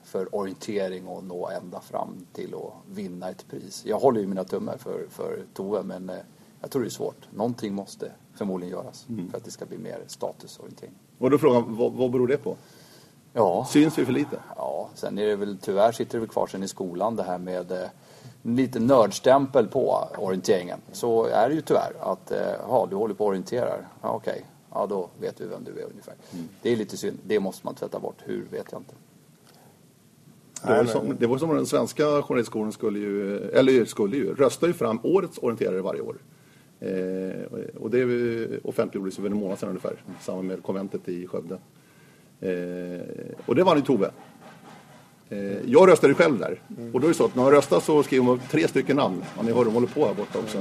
för 0.09 0.35
orientering 0.35 1.07
och 1.07 1.23
nå 1.23 1.49
ända 1.49 1.81
fram 1.81 2.25
till 2.33 2.53
att 2.53 2.95
vinna 2.95 3.29
ett 3.29 3.47
pris. 3.47 3.83
Jag 3.85 3.99
håller 3.99 4.21
ju 4.21 4.27
mina 4.27 4.43
tummar 4.43 4.77
för, 4.77 5.05
för 5.09 5.43
Tove 5.53 5.83
men 5.83 6.09
eh, 6.09 6.15
jag 6.61 6.71
tror 6.71 6.81
det 6.81 6.87
är 6.87 6.89
svårt. 6.89 7.27
Någonting 7.31 7.73
måste 7.73 8.11
förmodligen 8.33 8.71
göras 8.71 9.05
mm. 9.09 9.29
för 9.29 9.37
att 9.37 9.45
det 9.45 9.51
ska 9.51 9.65
bli 9.65 9.77
mer 9.77 10.03
statusorientering. 10.07 10.93
Och 11.17 11.29
då 11.29 11.37
frågan, 11.37 11.75
vad, 11.75 11.93
vad 11.93 12.11
beror 12.11 12.27
det 12.27 12.37
på? 12.37 12.55
Ja. 13.33 13.67
Syns 13.69 13.97
vi 13.97 14.05
för 14.05 14.13
lite? 14.13 14.39
Ja, 14.55 14.89
sen 14.95 15.17
är 15.17 15.25
det 15.25 15.35
väl 15.35 15.57
tyvärr 15.61 15.91
sitter 15.91 16.11
det 16.11 16.19
väl 16.19 16.29
kvar 16.29 16.47
sen 16.47 16.63
i 16.63 16.67
skolan 16.67 17.15
det 17.15 17.23
här 17.23 17.37
med 17.37 17.71
eh, 17.71 17.87
lite 18.41 18.79
nördstämpel 18.79 19.67
på 19.67 20.07
orienteringen. 20.17 20.79
Så 20.91 21.25
är 21.25 21.49
det 21.49 21.55
ju 21.55 21.61
tyvärr 21.61 21.93
att, 21.99 22.31
eh, 22.31 22.53
ja 22.67 22.87
du 22.89 22.95
håller 22.95 23.13
på 23.13 23.23
och 23.23 23.29
orienterar. 23.29 23.87
Ja, 24.01 24.09
okej, 24.09 24.31
okay. 24.31 24.43
ja 24.71 24.87
då 24.87 25.09
vet 25.19 25.41
vi 25.41 25.45
vem 25.45 25.63
du 25.63 25.81
är 25.81 25.85
ungefär. 25.85 26.15
Mm. 26.31 26.49
Det 26.61 26.71
är 26.71 26.75
lite 26.75 26.97
synd, 26.97 27.19
det 27.23 27.39
måste 27.39 27.65
man 27.65 27.75
tvätta 27.75 27.99
bort. 27.99 28.17
Hur 28.17 28.45
vet 28.51 28.71
jag 28.71 28.81
inte. 28.81 28.93
Det 30.63 30.73
var, 30.73 30.85
som, 30.85 31.15
det 31.19 31.27
var 31.27 31.37
som 31.37 31.55
den 31.55 31.65
svenska 31.65 32.21
journalistkåren 32.21 32.71
skulle 32.71 32.99
ju, 32.99 33.37
eller 33.49 33.85
skulle 33.85 34.17
ju, 34.17 34.33
rösta 34.33 34.67
ju 34.67 34.73
fram 34.73 34.99
årets 35.03 35.37
orienterare 35.37 35.81
varje 35.81 36.01
år. 36.01 36.15
Eh, 36.79 37.59
och 37.79 37.89
det 37.89 38.59
offentliggjordes 38.63 39.15
för 39.15 39.25
en 39.25 39.37
månad 39.37 39.59
sedan 39.59 39.69
ungefär, 39.69 39.95
samma 40.21 40.41
med 40.41 40.63
konventet 40.63 41.09
i 41.09 41.27
Skövde. 41.27 41.57
Eh, 42.39 43.01
och 43.45 43.55
det 43.55 43.63
vann 43.63 43.77
ju 43.77 43.83
Tove. 43.83 44.11
Eh, 45.29 45.39
jag 45.65 45.89
röstade 45.89 46.13
själv 46.13 46.39
där. 46.39 46.61
Mm. 46.77 46.95
Och 46.95 47.01
då 47.01 47.07
är 47.07 47.09
det 47.09 47.17
så 47.17 47.25
att 47.25 47.35
när 47.35 47.43
man 47.43 47.51
röstar 47.51 47.79
så 47.79 48.03
skriver 48.03 48.25
man 48.25 48.41
tre 48.51 48.67
stycken 48.67 48.95
namn. 48.95 49.23
Ja, 49.37 49.43
ni 49.43 49.51
hör, 49.51 49.65
de 49.65 49.73
håller 49.73 49.87
på 49.87 50.05
här 50.05 50.13
borta 50.13 50.39
också. 50.39 50.57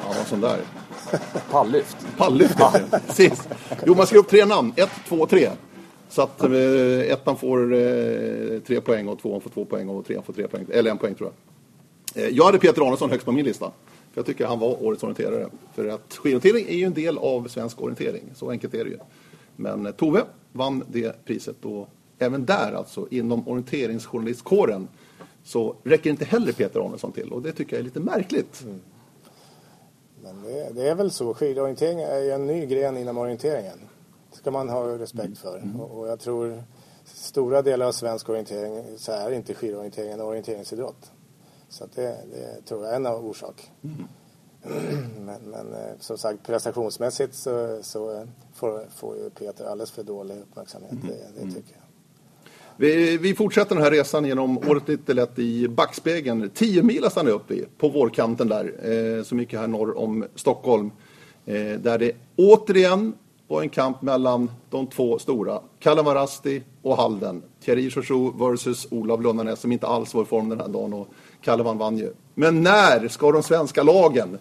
Ja, 0.00 0.14
vad 0.16 0.26
sån 0.26 0.40
där. 0.40 0.58
Pallyft. 1.50 2.06
Pallyft, 2.16 2.56
ja. 2.58 2.72
precis. 3.06 3.48
Jo, 3.86 3.94
man 3.94 4.06
skriver 4.06 4.20
upp 4.20 4.30
tre 4.30 4.44
namn. 4.44 4.72
Ett, 4.76 4.90
två, 5.08 5.26
tre. 5.26 5.50
Så 6.08 6.22
att 6.22 6.42
eh, 6.42 7.00
ettan 7.00 7.36
får 7.36 7.74
eh, 7.74 8.60
tre 8.66 8.80
poäng 8.80 9.08
och 9.08 9.18
tvåan 9.18 9.40
får 9.40 9.50
två 9.50 9.64
poäng 9.64 9.88
och 9.88 10.06
trean 10.06 10.22
får 10.22 10.32
tre 10.32 10.48
poäng. 10.48 10.66
Eller 10.70 10.90
en 10.90 10.98
poäng 10.98 11.14
tror 11.14 11.32
jag. 12.14 12.24
Eh, 12.24 12.28
jag 12.28 12.44
hade 12.44 12.58
Peter 12.58 12.88
Arnesson 12.88 13.10
högst 13.10 13.26
på 13.26 13.32
min 13.32 13.44
lista. 13.44 13.72
För 14.12 14.20
jag 14.20 14.26
tycker 14.26 14.46
han 14.46 14.58
var 14.58 14.84
årets 14.84 15.02
orienterare. 15.02 15.48
För 15.74 15.88
att 15.88 16.14
skidorientering 16.14 16.66
är 16.68 16.76
ju 16.76 16.84
en 16.84 16.94
del 16.94 17.18
av 17.18 17.48
svensk 17.48 17.82
orientering. 17.82 18.24
Så 18.34 18.50
enkelt 18.50 18.74
är 18.74 18.84
det 18.84 18.90
ju. 18.90 18.98
Men 19.56 19.86
eh, 19.86 19.92
Tove 19.92 20.22
vann 20.52 20.84
det 20.88 21.24
priset 21.24 21.64
och 21.64 21.88
även 22.18 22.44
där 22.44 22.72
alltså 22.72 23.06
inom 23.10 23.48
orienteringsjournalistkåren 23.48 24.88
så 25.44 25.76
räcker 25.84 26.10
inte 26.10 26.24
heller 26.24 26.52
Peter 26.52 26.80
Arnesson 26.80 27.12
till 27.12 27.32
och 27.32 27.42
det 27.42 27.52
tycker 27.52 27.76
jag 27.76 27.80
är 27.80 27.84
lite 27.84 28.00
märkligt. 28.00 28.62
Mm. 28.64 28.80
Men 30.22 30.42
det, 30.42 30.70
det, 30.74 30.88
är 30.88 30.94
väl 30.94 31.10
så, 31.10 31.34
skidorientering 31.34 32.00
är 32.00 32.18
ju 32.18 32.30
en 32.30 32.46
ny 32.46 32.66
gren 32.66 32.96
inom 32.96 33.18
orienteringen 33.18 33.78
ska 34.38 34.50
man 34.50 34.68
ha 34.68 34.98
respekt 34.98 35.38
för. 35.38 35.58
Mm. 35.58 35.80
Och 35.80 36.08
jag 36.08 36.20
tror 36.20 36.62
stora 37.04 37.62
delar 37.62 37.86
av 37.86 37.92
svensk 37.92 38.28
orientering 38.28 38.84
så 38.96 39.12
är 39.12 39.30
inte 39.32 39.54
skidorientering 39.54 40.12
en 40.12 40.20
orienteringsidrott. 40.20 41.12
Så 41.68 41.86
det, 41.94 42.02
det 42.02 42.66
tror 42.68 42.84
jag 42.84 42.92
är 42.92 42.96
en 42.96 43.06
av 43.06 43.26
orsak. 43.26 43.70
Mm. 43.84 43.96
Men, 45.26 45.40
men, 45.50 45.72
eh, 45.72 45.90
som 46.00 46.18
sagt 46.18 46.46
prestationsmässigt 46.46 47.34
så, 47.34 47.78
så 47.82 48.26
får, 48.54 48.86
får 48.96 49.16
ju 49.16 49.30
Peter 49.30 49.64
alldeles 49.64 49.90
för 49.90 50.02
dålig 50.02 50.34
uppmärksamhet. 50.38 50.92
Mm. 50.92 51.06
Det, 51.06 51.14
det, 51.34 51.42
mm. 51.42 51.54
tycker 51.54 51.72
jag. 51.72 51.82
Vi, 52.76 53.16
vi, 53.18 53.34
fortsätter 53.34 53.74
den 53.74 53.84
här 53.84 53.90
resan 53.90 54.24
genom 54.24 54.58
året 54.58 54.88
lite 54.88 55.14
lätt 55.14 55.38
i 55.38 55.68
backspegeln. 55.68 56.50
10 56.54 56.82
mil 56.82 57.10
stannar 57.10 57.30
upp 57.30 57.50
i, 57.50 57.64
på 57.78 57.88
vårkanten 57.88 58.48
där, 58.48 58.90
eh, 58.90 59.22
så 59.22 59.34
mycket 59.34 59.60
här 59.60 59.66
norr 59.66 59.98
om 59.98 60.24
Stockholm. 60.34 60.90
Eh, 61.46 61.80
där 61.80 61.98
det 61.98 62.12
återigen 62.36 63.14
och 63.48 63.62
en 63.62 63.68
kamp 63.68 64.02
mellan 64.02 64.50
de 64.70 64.86
två 64.86 65.18
stora. 65.18 65.60
Kalamarasti 65.78 66.62
och 66.82 66.96
Halden. 66.96 67.42
Thierry 67.64 67.90
Chouchou 67.90 68.50
versus 68.50 68.86
Olav 68.90 69.22
Lundarnäs 69.22 69.60
som 69.60 69.72
inte 69.72 69.86
alls 69.86 70.14
var 70.14 70.22
i 70.22 70.26
form 70.26 70.48
den 70.48 70.60
här 70.60 70.68
dagen 70.68 70.92
och 70.92 71.08
Kalevan 71.42 71.78
vann 71.78 71.98
ju. 71.98 72.12
Men 72.34 72.62
när 72.62 73.08
ska 73.08 73.32
de 73.32 73.42
svenska 73.42 73.82
lagen 73.82 74.38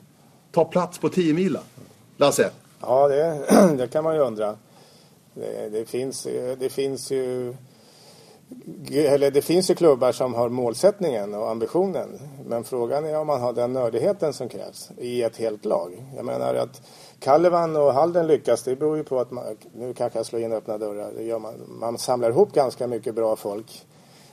ta 0.51 0.65
plats 0.65 0.97
på 0.97 1.09
10 1.09 1.33
mila? 1.33 1.59
Lasse? 2.17 2.51
Ja, 2.81 3.07
det, 3.07 3.45
det, 3.77 3.87
kan 3.87 4.03
man 4.03 4.15
ju 4.15 4.21
undra. 4.21 4.55
Det, 5.33 5.69
det, 5.69 5.89
finns, 5.89 6.27
det 6.59 6.69
finns 6.69 7.11
ju 7.11 7.53
eller 8.91 9.31
det 9.31 9.41
finns 9.41 9.69
ju 9.69 9.75
klubbar 9.75 10.11
som 10.11 10.33
har 10.33 10.49
målsättningen 10.49 11.33
och 11.33 11.49
ambitionen. 11.49 12.19
Men 12.45 12.63
frågan 12.63 13.05
är 13.05 13.19
om 13.19 13.27
man 13.27 13.41
har 13.41 13.53
den 13.53 13.73
nördigheten 13.73 14.33
som 14.33 14.49
krävs 14.49 14.89
i 14.97 15.23
ett 15.23 15.37
helt 15.37 15.65
lag. 15.65 16.03
Jag 16.15 16.25
menar 16.25 16.55
att 16.55 16.81
Kallevan 17.19 17.75
och 17.75 17.93
Halden 17.93 18.27
lyckas, 18.27 18.63
det 18.63 18.75
beror 18.75 18.97
ju 18.97 19.03
på 19.03 19.19
att 19.19 19.31
man, 19.31 19.43
nu 19.73 19.93
kanske 19.93 20.19
jag 20.19 20.25
slår 20.25 20.41
in 20.41 20.53
öppna 20.53 20.77
dörrar, 20.77 21.11
det 21.15 21.23
gör 21.23 21.39
man, 21.39 21.53
man 21.67 21.97
samlar 21.97 22.29
ihop 22.29 22.53
ganska 22.53 22.87
mycket 22.87 23.15
bra 23.15 23.35
folk 23.35 23.85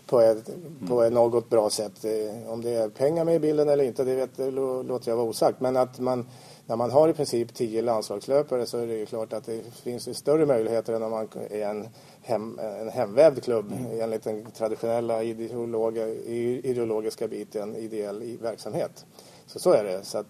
på 0.06 0.20
ett, 0.20 0.50
på 0.88 1.02
ett 1.02 1.12
något 1.12 1.50
bra 1.50 1.70
sätt. 1.70 2.04
Eh, 2.04 2.52
om 2.52 2.62
det 2.62 2.70
är 2.70 2.88
pengar 2.88 3.24
med 3.24 3.34
i 3.34 3.38
bilden 3.38 3.68
eller 3.68 3.84
inte, 3.84 4.04
det, 4.04 4.14
vet, 4.14 4.36
det 4.36 4.50
låter 4.50 5.10
jag 5.10 5.16
vara 5.16 5.26
osagt. 5.26 5.60
Men 5.60 5.76
att 5.76 5.98
man, 5.98 6.26
när 6.66 6.76
man 6.76 6.90
har 6.90 7.08
i 7.08 7.12
princip 7.12 7.54
tio 7.54 7.82
landslagslöpare 7.82 8.66
så 8.66 8.78
är 8.78 8.86
det 8.86 8.94
ju 8.94 9.06
klart 9.06 9.32
att 9.32 9.46
det 9.46 9.62
finns 9.82 10.18
större 10.18 10.46
möjligheter 10.46 10.92
än 10.92 11.02
om 11.02 11.10
man 11.10 11.28
är 11.50 11.68
en, 11.68 11.88
hem, 12.22 12.58
en 12.58 12.88
hemvävd 12.88 13.42
klubb 13.42 13.72
mm. 13.72 14.00
enligt 14.00 14.24
den 14.24 14.50
traditionella 14.50 15.22
ideologiska 15.22 17.28
biten 17.28 17.76
ideell 17.76 18.38
verksamhet. 18.42 19.04
Så 19.46 19.58
så 19.58 19.72
är 19.72 19.84
det. 19.84 20.04
Så 20.04 20.18
att, 20.18 20.26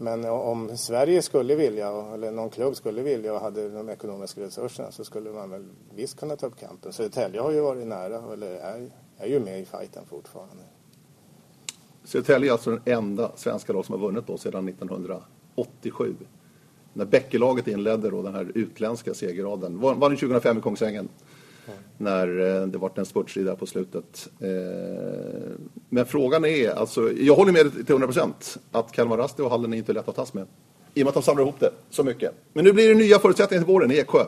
men 0.00 0.24
om 0.24 0.76
Sverige 0.76 1.22
skulle 1.22 1.54
vilja, 1.54 1.88
eller 2.14 2.30
någon 2.30 2.50
klubb 2.50 2.76
skulle 2.76 3.02
vilja 3.02 3.34
och 3.34 3.40
hade 3.40 3.68
de 3.68 3.88
ekonomiska 3.88 4.40
resurserna 4.40 4.92
så 4.92 5.04
skulle 5.04 5.30
man 5.30 5.50
väl 5.50 5.64
visst 5.94 6.20
kunna 6.20 6.36
ta 6.36 6.46
upp 6.46 6.60
kampen. 6.60 6.92
Södertälje 6.92 7.40
har 7.40 7.50
ju 7.50 7.60
varit 7.60 7.86
nära, 7.86 8.32
eller 8.32 8.50
är, 8.50 8.90
är 9.18 9.26
ju 9.26 9.40
med 9.40 9.60
i 9.60 9.64
fighten 9.64 10.02
fortfarande. 10.06 10.62
Södertälje 12.04 12.50
är 12.50 12.52
alltså 12.52 12.70
den 12.70 12.80
enda 12.84 13.32
svenska 13.36 13.72
lag 13.72 13.84
som 13.84 13.92
har 13.92 14.06
vunnit 14.06 14.26
då 14.26 14.38
sedan 14.38 14.68
1987. 14.68 16.14
När 16.92 17.04
Bäckelaget 17.04 17.68
inledde 17.68 18.10
då 18.10 18.22
den 18.22 18.34
här 18.34 18.52
utländska 18.54 19.14
segerraden. 19.14 19.80
Var, 19.80 19.94
var 19.94 20.08
den 20.10 20.18
2005 20.18 20.58
i 20.58 20.60
Kungsängen? 20.60 21.08
När 21.98 22.60
eh, 22.60 22.66
det 22.66 22.78
var 22.78 22.92
en 22.94 23.06
spurtstrid 23.06 23.46
där 23.46 23.54
på 23.54 23.66
slutet. 23.66 24.28
Eh, 24.40 24.48
men 25.88 26.06
frågan 26.06 26.44
är, 26.44 26.70
alltså, 26.70 27.12
jag 27.12 27.34
håller 27.34 27.52
med 27.52 27.72
till 27.72 27.90
100 27.90 28.06
procent 28.06 28.58
att 28.72 28.92
Kalmar 28.92 29.16
Rasti 29.16 29.42
och 29.42 29.50
Hallen 29.50 29.72
är 29.72 29.78
inte 29.78 29.92
lätt 29.92 30.08
att 30.08 30.16
tas 30.16 30.34
med. 30.34 30.46
I 30.94 31.02
och 31.02 31.04
med 31.04 31.08
att 31.08 31.14
de 31.14 31.22
samlar 31.22 31.42
ihop 31.42 31.60
det 31.60 31.70
så 31.90 32.04
mycket. 32.04 32.34
Men 32.52 32.64
nu 32.64 32.72
blir 32.72 32.88
det 32.88 32.94
nya 32.94 33.18
förutsättningar 33.18 33.64
till 33.64 33.72
våren 33.72 33.90
i 33.90 33.96
Eksjö. 33.98 34.24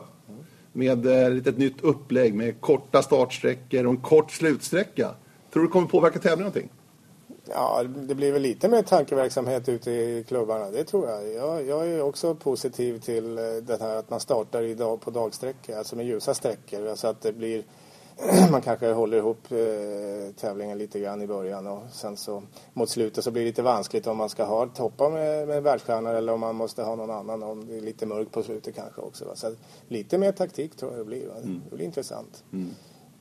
Med 0.73 1.05
ett 1.05 1.33
lite 1.33 1.49
ett 1.49 1.57
nytt 1.57 1.81
upplägg 1.81 2.33
med 2.33 2.61
korta 2.61 3.01
startsträckor 3.01 3.85
och 3.85 3.91
en 3.91 3.97
kort 3.97 4.31
slutsträcka. 4.31 5.09
Tror 5.53 5.63
du 5.63 5.67
det 5.67 5.71
kommer 5.71 5.87
påverka 5.87 6.19
tävlingen 6.19 6.39
någonting? 6.39 6.69
Ja, 7.49 7.83
det 7.83 8.15
blir 8.15 8.31
väl 8.31 8.41
lite 8.41 8.69
mer 8.69 8.81
tankeverksamhet 8.81 9.69
ute 9.69 9.91
i 9.91 10.23
klubbarna, 10.27 10.71
det 10.71 10.83
tror 10.83 11.09
jag. 11.09 11.33
Jag, 11.33 11.65
jag 11.65 11.87
är 11.87 12.01
också 12.01 12.35
positiv 12.35 12.99
till 12.99 13.37
eh, 13.37 13.43
det 13.43 13.81
här 13.81 13.95
att 13.95 14.09
man 14.09 14.19
startar 14.19 14.61
idag 14.61 15.01
på 15.01 15.11
dagsträckor, 15.11 15.75
alltså 15.75 15.95
med 15.95 16.05
ljusa 16.05 16.33
sträckor. 16.33 16.87
Alltså 16.87 17.07
att 17.07 17.21
det 17.21 17.33
blir, 17.33 17.63
man 18.51 18.61
kanske 18.61 18.91
håller 18.91 19.17
ihop 19.17 19.51
eh, 19.51 20.35
tävlingen 20.35 20.77
lite 20.77 20.99
grann 20.99 21.21
i 21.21 21.27
början 21.27 21.67
och 21.67 21.83
sen 21.91 22.17
så 22.17 22.43
mot 22.73 22.89
slutet 22.89 23.23
så 23.23 23.31
blir 23.31 23.41
det 23.41 23.49
lite 23.49 23.61
vanskligt 23.61 24.07
om 24.07 24.17
man 24.17 24.29
ska 24.29 24.43
ha 24.43 24.67
toppa 24.67 25.09
med, 25.09 25.47
med 25.47 25.63
världsstjärnor 25.63 26.13
eller 26.13 26.33
om 26.33 26.39
man 26.39 26.55
måste 26.55 26.83
ha 26.83 26.95
någon 26.95 27.11
annan 27.11 27.43
om 27.43 27.67
det 27.67 27.77
är 27.77 27.81
lite 27.81 28.05
mörkt 28.05 28.31
på 28.31 28.43
slutet 28.43 28.75
kanske 28.75 29.01
också. 29.01 29.25
Va? 29.25 29.35
Så 29.35 29.55
lite 29.87 30.17
mer 30.17 30.31
taktik 30.31 30.75
tror 30.75 30.91
jag 30.91 30.99
det 30.99 31.05
blir. 31.05 31.27
Va? 31.27 31.35
Mm. 31.37 31.61
Det 31.69 31.75
blir 31.75 31.85
intressant. 31.85 32.43
Mm. 32.53 32.69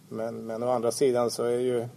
Men, 0.09 0.47
men 0.47 0.62
å 0.62 0.69
andra 0.69 0.93
sidan 0.93 1.31
så 1.31 1.45
är 1.45 1.59
ju 1.59 1.88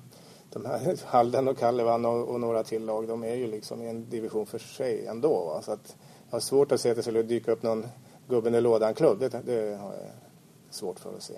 de 0.56 0.66
här 0.66 1.00
Halden 1.06 1.48
och 1.48 1.58
Kallevan 1.58 2.06
och, 2.06 2.28
och, 2.28 2.40
några 2.40 2.64
till 2.64 2.86
lag, 2.86 3.08
de 3.08 3.24
är 3.24 3.36
ju 3.36 3.48
liksom 3.48 3.82
i 3.82 3.90
en 3.90 4.10
division 4.10 4.46
för 4.46 4.60
sig 4.60 5.06
ändå. 5.06 5.46
Va? 5.46 5.62
Så 5.62 5.72
att 5.72 5.96
jag 6.30 6.36
har 6.36 6.40
svårt 6.40 6.72
att 6.72 6.82
se 6.82 6.90
att 6.90 6.96
det 6.96 7.02
skulle 7.02 7.24
dyka 7.24 7.52
upp 7.52 7.64
någon 7.64 7.86
gubben 8.28 8.56
i 8.56 8.62
lådan-klubb. 8.62 9.20
Det, 9.20 9.42
det 9.46 9.78
har 9.78 9.94
jag 9.94 10.12
svårt 10.70 11.00
för 11.00 11.16
att 11.16 11.24
se. 11.24 11.34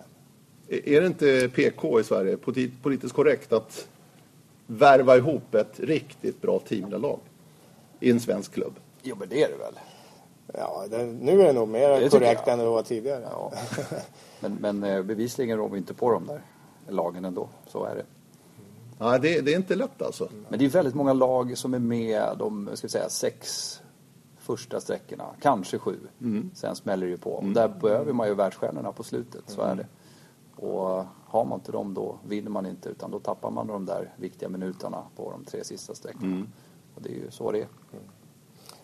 Är 0.67 1.01
det 1.01 1.07
inte 1.07 1.49
PK 1.49 1.99
i 1.99 2.03
Sverige, 2.03 2.37
politiskt 2.81 3.13
korrekt, 3.13 3.53
att 3.53 3.87
värva 4.67 5.17
ihop 5.17 5.55
ett 5.55 5.79
riktigt 5.79 6.41
bra 6.41 6.59
teamlag 6.59 7.19
i 7.99 8.11
en 8.11 8.19
svensk 8.19 8.53
klubb? 8.53 8.73
Jo, 9.01 9.15
men 9.19 9.29
det 9.29 9.43
är 9.43 9.49
det 9.49 9.57
väl. 9.57 9.79
Ja, 10.53 10.85
det, 10.89 11.05
nu 11.05 11.41
är 11.41 11.45
det 11.45 11.53
nog 11.53 11.67
mer 11.67 12.01
det 12.01 12.09
korrekt 12.09 12.47
än 12.47 12.59
det 12.59 12.65
var 12.65 12.83
tidigare. 12.83 13.27
Ja. 13.31 13.53
men, 14.39 14.57
men 14.61 14.83
eh, 14.83 15.03
bevisligen 15.03 15.57
rår 15.57 15.69
vi 15.69 15.77
inte 15.77 15.93
på 15.93 16.11
de 16.11 16.27
där 16.27 16.41
lagen 16.87 17.25
ändå, 17.25 17.49
så 17.67 17.85
är 17.85 17.95
det. 17.95 18.03
Ja, 18.97 19.17
det, 19.17 19.41
det, 19.41 19.53
är 19.53 19.57
inte 19.57 19.75
lätt 19.75 20.01
alltså. 20.01 20.29
Men 20.49 20.59
det 20.59 20.65
är 20.65 20.69
väldigt 20.69 20.95
många 20.95 21.13
lag 21.13 21.57
som 21.57 21.73
är 21.73 21.79
med 21.79 22.35
de 22.37 22.69
ska 22.73 22.87
säga, 22.87 23.09
sex 23.09 23.73
första 24.37 24.79
sträckorna, 24.79 25.25
kanske 25.41 25.79
sju. 25.79 25.97
Mm. 26.21 26.51
Sen 26.53 26.75
smäller 26.75 27.05
det 27.05 27.11
ju 27.11 27.17
på. 27.17 27.37
Mm. 27.37 27.49
Och 27.49 27.55
där 27.55 27.67
behöver 27.67 28.13
man 28.13 28.27
ju 28.27 28.33
världsstjärnorna 28.33 28.91
på 28.91 29.03
slutet, 29.03 29.43
så 29.45 29.61
är 29.61 29.75
det. 29.75 29.87
Och 30.65 31.05
har 31.25 31.45
man 31.45 31.59
inte 31.59 31.71
dem 31.71 31.93
då 31.93 32.19
vinner 32.27 32.49
man 32.49 32.65
inte 32.65 32.89
utan 32.89 33.11
då 33.11 33.19
tappar 33.19 33.51
man 33.51 33.67
de 33.67 33.85
där 33.85 34.13
viktiga 34.17 34.49
minuterna 34.49 35.03
på 35.15 35.31
de 35.31 35.45
tre 35.45 35.63
sista 35.63 35.95
sträckorna. 35.95 36.35
Mm. 36.35 36.47
Och 36.95 37.01
det 37.01 37.09
är 37.09 37.13
ju 37.13 37.31
så 37.31 37.51
det 37.51 37.59
är. 37.59 37.67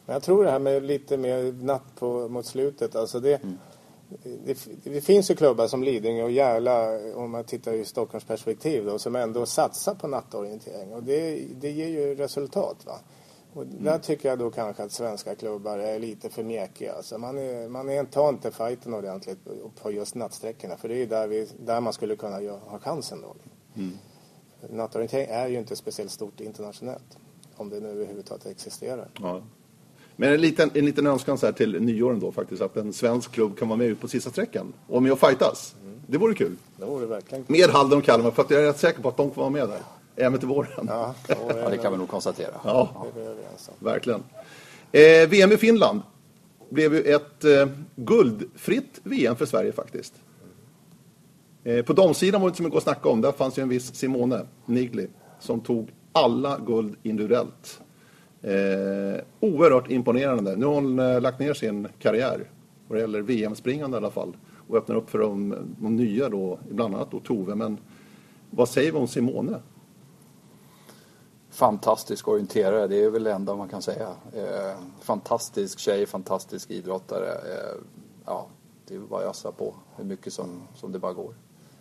Men 0.05 0.13
jag 0.13 0.23
tror 0.23 0.43
det 0.43 0.51
här 0.51 0.59
med 0.59 0.83
lite 0.83 1.17
mer 1.17 1.51
natt 1.63 1.95
på, 1.99 2.29
mot 2.29 2.45
slutet, 2.45 2.95
alltså 2.95 3.19
det, 3.19 3.43
mm 3.43 3.57
det, 4.45 4.67
det, 4.83 5.01
finns 5.01 5.31
ju 5.31 5.35
klubbar 5.35 5.67
som 5.67 5.83
Lidingö 5.83 6.23
och 6.23 6.31
Järla, 6.31 6.99
om 7.15 7.31
man 7.31 7.43
tittar 7.43 7.73
i 7.73 7.85
Stockholms 7.85 8.25
perspektiv 8.25 8.85
då, 8.85 8.99
som 8.99 9.15
ändå 9.15 9.45
satsar 9.45 9.95
på 9.95 10.07
nattorientering. 10.07 10.93
Och 10.93 11.03
det, 11.03 11.45
det 11.61 11.71
ger 11.71 11.87
ju 11.87 12.15
resultat. 12.15 12.85
Va? 12.85 12.99
Och 13.53 13.63
mm. 13.63 13.83
Där 13.83 13.99
tycker 13.99 14.29
jag 14.29 14.39
då 14.39 14.51
kanske 14.51 14.83
att 14.83 14.91
svenska 14.91 15.35
klubbar 15.35 15.77
är 15.77 15.99
lite 15.99 16.29
för 16.29 16.43
mjäkiga. 16.43 16.93
Alltså 16.93 17.17
man, 17.17 17.37
är, 17.37 17.69
man 17.69 17.89
är, 17.89 18.03
tar 18.03 18.29
inte 18.29 18.51
fighten 18.51 18.93
ordentligt 18.93 19.39
på 19.81 19.91
just 19.91 20.15
nattsträckorna. 20.15 20.77
För 20.77 20.89
det 20.89 20.95
är 20.95 21.07
där, 21.07 21.27
vi, 21.27 21.47
där 21.65 21.81
man 21.81 21.93
skulle 21.93 22.15
kunna 22.15 22.35
ha 22.65 22.79
chansen 22.79 23.21
då. 23.21 23.35
Mm. 23.75 23.97
Nattorientering 24.69 25.27
är 25.29 25.47
ju 25.47 25.57
inte 25.57 25.75
speciellt 25.75 26.11
stort 26.11 26.39
internationellt. 26.39 27.17
Om 27.55 27.69
det 27.69 27.79
nu 27.79 27.89
överhuvudtaget 27.89 28.45
existerar. 28.45 29.09
Ja. 29.19 29.41
Men 30.15 30.33
en 30.33 30.41
liten, 30.41 30.71
en 30.73 30.85
liten 30.85 31.07
önskan 31.07 31.37
så 31.37 31.45
här 31.45 31.53
till 31.53 31.81
nyåren 31.81 32.19
då 32.19 32.31
faktiskt, 32.31 32.61
att 32.61 32.77
en 32.77 32.93
svensk 32.93 33.31
klubb 33.31 33.57
kan 33.59 33.67
vara 33.67 33.77
med 33.77 33.87
ut 33.87 34.01
på 34.01 34.07
sista 34.07 34.29
sträckan 34.29 34.73
och 34.87 35.03
med 35.03 35.11
och 35.11 35.19
fightas. 35.19 35.75
Mm. 35.83 36.01
Det 36.07 36.17
vore 36.17 36.33
kul. 36.33 36.55
Det 36.77 36.85
vore 36.85 37.05
verkligen 37.05 37.43
kul. 37.43 37.57
Med 37.57 37.69
Halden 37.69 37.97
och 37.97 38.05
Kalmar, 38.05 38.31
för 38.31 38.41
att 38.41 38.49
jag 38.49 38.61
är 38.61 38.65
rätt 38.65 38.79
säker 38.79 39.01
på 39.01 39.09
att 39.09 39.17
de 39.17 39.29
kommer 39.29 39.49
vara 39.49 39.67
med 39.67 39.69
där. 39.69 39.79
Även 40.15 40.39
till 40.39 40.47
våren. 40.47 40.85
Ja, 40.87 41.15
ja 41.27 41.69
det 41.69 41.77
kan 41.77 41.91
vi 41.91 41.97
nog 41.97 42.09
konstatera. 42.09 42.53
Ja, 42.63 43.05
verkligen. 43.79 44.23
Eh, 44.91 45.29
VM 45.29 45.51
i 45.51 45.57
Finland 45.57 46.01
blev 46.69 46.93
ju 46.93 47.01
ett 47.01 47.43
eh, 47.43 47.67
guldfritt 47.95 48.99
VM 49.03 49.35
för 49.35 49.45
Sverige 49.45 49.71
faktiskt. 49.71 50.13
Eh, 51.63 51.85
på 51.85 51.93
damsidan 51.93 52.41
var 52.41 52.47
det 52.47 52.49
inte 52.49 52.57
så 52.57 52.63
mycket 52.63 52.77
att 52.77 52.83
snacka 52.83 53.09
om. 53.09 53.21
Där 53.21 53.31
fanns 53.31 53.57
ju 53.57 53.63
en 53.63 53.69
viss 53.69 53.95
Simone 53.95 54.45
Nigli 54.65 55.07
som 55.39 55.61
tog 55.61 55.89
alla 56.11 56.59
guld 56.59 56.95
individuellt. 57.03 57.81
Eh, 58.43 59.21
oerhört 59.39 59.91
imponerande. 59.91 60.55
Nu 60.55 60.65
har 60.65 60.73
hon 60.73 60.99
eh, 60.99 61.21
lagt 61.21 61.39
ner 61.39 61.53
sin 61.53 61.87
karriär 61.99 62.49
vad 62.87 62.97
det 62.97 63.01
gäller 63.01 63.21
VM-springande 63.21 63.95
i 63.95 63.97
alla 63.97 64.11
fall 64.11 64.37
och 64.67 64.77
öppnar 64.77 64.95
upp 64.95 65.09
för 65.09 65.19
de, 65.19 65.55
de 65.79 65.95
nya 65.95 66.29
då, 66.29 66.59
bland 66.69 66.95
annat 66.95 67.11
då 67.11 67.19
Tove. 67.19 67.55
Men 67.55 67.77
vad 68.49 68.69
säger 68.69 68.91
vi 68.91 68.97
om 68.97 69.07
Simone? 69.07 69.59
Fantastisk 71.49 72.27
orienterare, 72.27 72.87
det 72.87 73.03
är 73.03 73.09
väl 73.09 73.23
det 73.23 73.31
enda 73.31 73.55
man 73.55 73.69
kan 73.69 73.81
säga. 73.81 74.07
Eh, 74.33 74.77
fantastisk 75.01 75.79
tjej, 75.79 76.05
fantastisk 76.05 76.71
idrottare. 76.71 77.27
Eh, 77.27 77.75
ja, 78.25 78.47
det 78.87 78.95
är 78.95 78.99
bara 78.99 79.23
att 79.23 79.29
ösa 79.29 79.51
på 79.51 79.75
hur 79.95 80.03
mycket 80.03 80.33
som, 80.33 80.61
som 80.75 80.91
det 80.91 80.99
bara 80.99 81.13
går. 81.13 81.33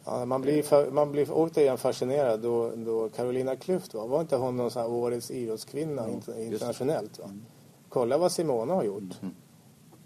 Ja, 0.05 0.25
man 0.25 0.41
blir, 0.41 0.63
för, 0.63 0.91
man 0.91 1.13
blir 1.13 1.29
återigen 1.31 1.79
fascinerad 1.79 2.41
då, 2.41 2.73
då 2.77 3.09
Carolina 3.09 3.55
Klüft 3.55 3.95
var. 3.95 4.09
Var 4.09 4.21
inte 4.21 4.37
hon 4.37 4.57
någon 4.57 4.71
sån 4.71 4.83
här 4.83 4.91
årets 4.91 5.31
idrottskvinna 5.31 6.05
mm, 6.05 6.21
internationellt? 6.37 7.19
Va? 7.19 7.25
Mm. 7.25 7.45
Kolla 7.89 8.19
vad 8.19 8.33
Simona 8.33 8.75
har 8.75 8.85
gjort. 8.85 9.23
Mm. 9.23 9.35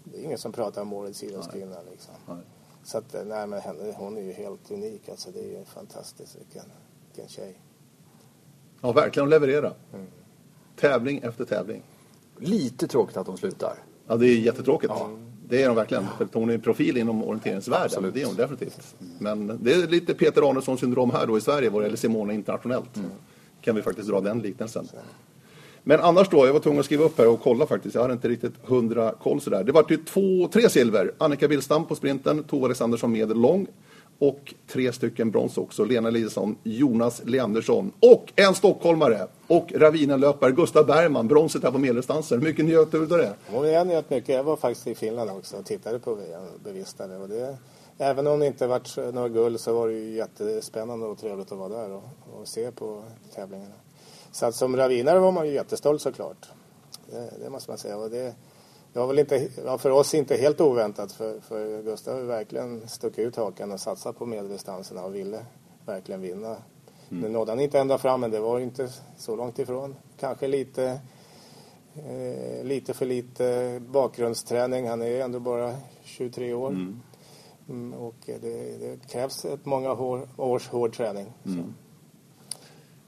Det 0.03 0.19
är 0.19 0.23
ingen 0.23 0.37
som 0.37 0.51
pratar 0.51 0.81
om 0.81 0.93
årets 0.93 1.23
idrottskvinna 1.23 1.75
liksom. 1.91 2.13
Nej. 2.25 2.37
Så 2.83 2.97
att, 2.97 3.15
nej 3.25 3.47
men 3.47 3.61
henne, 3.61 3.93
hon 3.97 4.17
är 4.17 4.21
ju 4.21 4.31
helt 4.31 4.71
unik 4.71 5.09
alltså. 5.09 5.31
Det 5.31 5.39
är 5.39 5.59
ju 5.59 5.65
fantastiskt 5.65 6.35
vilken, 6.39 6.65
vilken 7.07 7.29
tjej. 7.29 7.59
Ja, 8.81 8.91
verkligen 8.91 9.27
att 9.27 9.29
leverera. 9.29 9.73
Mm. 9.93 10.07
Tävling 10.75 11.17
efter 11.23 11.45
tävling. 11.45 11.83
Lite 12.37 12.87
tråkigt 12.87 13.17
att 13.17 13.27
hon 13.27 13.37
slutar. 13.37 13.77
Ja, 14.07 14.15
det 14.15 14.27
är 14.27 14.37
jättetråkigt. 14.37 14.93
Ja. 14.95 15.09
Det 15.49 15.63
är 15.63 15.67
de 15.67 15.75
verkligen. 15.75 16.05
För 16.17 16.27
hon 16.33 16.49
är 16.49 16.53
en 16.53 16.61
profil 16.61 16.97
inom 16.97 17.23
orienteringsvärlden. 17.23 17.85
Absolut. 17.85 18.13
Det 18.13 18.21
är 18.21 18.25
hon 18.25 18.35
definitivt. 18.35 18.95
Men 19.19 19.59
det 19.63 19.73
är 19.73 19.87
lite 19.87 20.13
Peter 20.13 20.49
Arnesson 20.49 20.77
syndrom 20.77 21.11
här 21.11 21.27
då 21.27 21.37
i 21.37 21.41
Sverige 21.41 21.69
vad 21.69 21.83
gäller 21.83 21.97
Simona 21.97 22.33
internationellt. 22.33 22.97
Mm. 22.97 23.09
Kan 23.61 23.75
vi 23.75 23.81
faktiskt 23.81 24.07
dra 24.09 24.21
den 24.21 24.41
liknelsen. 24.41 24.87
Men 25.83 25.99
annars 25.99 26.29
då, 26.29 26.45
jag 26.45 26.53
var 26.53 26.59
tvungen 26.59 26.79
att 26.79 26.85
skriva 26.85 27.03
upp 27.03 27.17
här 27.17 27.27
och 27.27 27.41
kolla 27.41 27.65
faktiskt. 27.65 27.95
Jag 27.95 28.01
hade 28.01 28.13
inte 28.13 28.29
riktigt 28.29 28.53
hundra 28.63 29.11
koll 29.11 29.41
sådär. 29.41 29.63
Det 29.63 29.71
var 29.71 29.85
ju 29.89 29.97
två, 29.97 30.47
tre 30.53 30.69
silver. 30.69 31.11
Annika 31.17 31.47
Billstam 31.47 31.85
på 31.85 31.95
sprinten, 31.95 32.43
Tove 32.43 32.65
Alexandersson 32.65 33.11
medellång 33.11 33.67
och 34.19 34.53
tre 34.67 34.93
stycken 34.93 35.31
brons 35.31 35.57
också. 35.57 35.85
Lena 35.85 36.07
Eliasson, 36.07 36.57
Jonas 36.63 37.21
Leandersson 37.25 37.91
och 37.99 38.33
en 38.35 38.55
stockholmare 38.55 39.27
och 39.47 39.73
ravinenlöpare 39.75 40.51
Gustav 40.51 40.85
Bergman, 40.85 41.27
bronset 41.27 41.63
här 41.63 41.71
på 41.71 41.77
medeldistansen. 41.77 42.43
Mycket 42.43 42.65
njöt 42.65 42.91
du 42.91 43.01
av 43.01 43.07
det? 43.07 43.33
Ja, 43.53 43.67
jag 43.67 43.87
njöt 43.87 44.09
mycket. 44.09 44.35
Jag 44.35 44.43
var 44.43 44.55
faktiskt 44.55 44.87
i 44.87 44.95
Finland 44.95 45.31
också 45.31 45.57
och 45.57 45.65
tittade 45.65 45.99
på 45.99 46.13
VM, 46.13 46.41
bevistade. 46.63 47.17
Och 47.17 47.29
det, 47.29 47.57
även 47.97 48.27
om 48.27 48.39
det 48.39 48.47
inte 48.47 48.67
varit 48.67 48.97
några 49.13 49.29
guld 49.29 49.59
så 49.59 49.73
var 49.73 49.87
det 49.87 49.93
ju 49.93 50.15
jättespännande 50.15 51.05
och 51.05 51.19
trevligt 51.19 51.51
att 51.51 51.57
vara 51.57 51.69
där 51.69 51.91
och, 51.91 52.03
och 52.39 52.47
se 52.47 52.71
på 52.71 53.03
tävlingarna. 53.35 53.75
Så 54.31 54.45
att 54.45 54.55
som 54.55 54.77
ravinare 54.77 55.19
var 55.19 55.31
man 55.31 55.47
ju 55.47 55.53
jättestolt 55.53 56.01
såklart. 56.01 56.49
Det, 57.11 57.33
det 57.43 57.49
måste 57.49 57.71
man 57.71 57.77
säga. 57.77 57.97
Och 57.97 58.09
det, 58.09 58.35
det 58.97 59.01
var 59.01 59.07
väl 59.07 59.19
inte, 59.19 59.49
för 59.79 59.89
oss 59.89 60.13
inte 60.13 60.35
helt 60.35 60.61
oväntat 60.61 61.11
för, 61.11 61.39
för 61.39 61.81
Gustav 61.81 62.15
har 62.15 62.21
verkligen 62.21 62.87
stuckit 62.87 63.19
ut 63.19 63.35
hakan 63.35 63.71
och 63.71 63.79
satsat 63.79 64.17
på 64.17 64.25
medeldistanserna 64.25 65.03
och 65.03 65.15
ville 65.15 65.45
verkligen 65.85 66.21
vinna 66.21 66.57
Mm. 67.09 67.23
Nu 67.23 67.29
nådde 67.29 67.51
han 67.51 67.59
inte 67.59 67.79
ända 67.79 67.97
fram, 67.97 68.21
men 68.21 68.31
det 68.31 68.39
var 68.39 68.59
inte 68.59 68.89
så 69.17 69.35
långt 69.35 69.59
ifrån. 69.59 69.95
Kanske 70.19 70.47
lite, 70.47 70.99
eh, 71.95 72.65
lite 72.65 72.93
för 72.93 73.05
lite 73.05 73.79
bakgrundsträning. 73.87 74.87
Han 74.87 75.01
är 75.01 75.21
ändå 75.21 75.39
bara 75.39 75.75
23 76.03 76.53
år. 76.53 76.69
Mm. 76.69 76.99
Mm, 77.69 77.93
och 77.93 78.15
det, 78.25 78.39
det, 78.79 79.09
krävs 79.11 79.45
ett 79.45 79.65
många 79.65 79.93
år, 79.93 80.29
års 80.37 80.67
hård 80.67 80.93
träning. 80.93 81.33
Mm. 81.45 81.73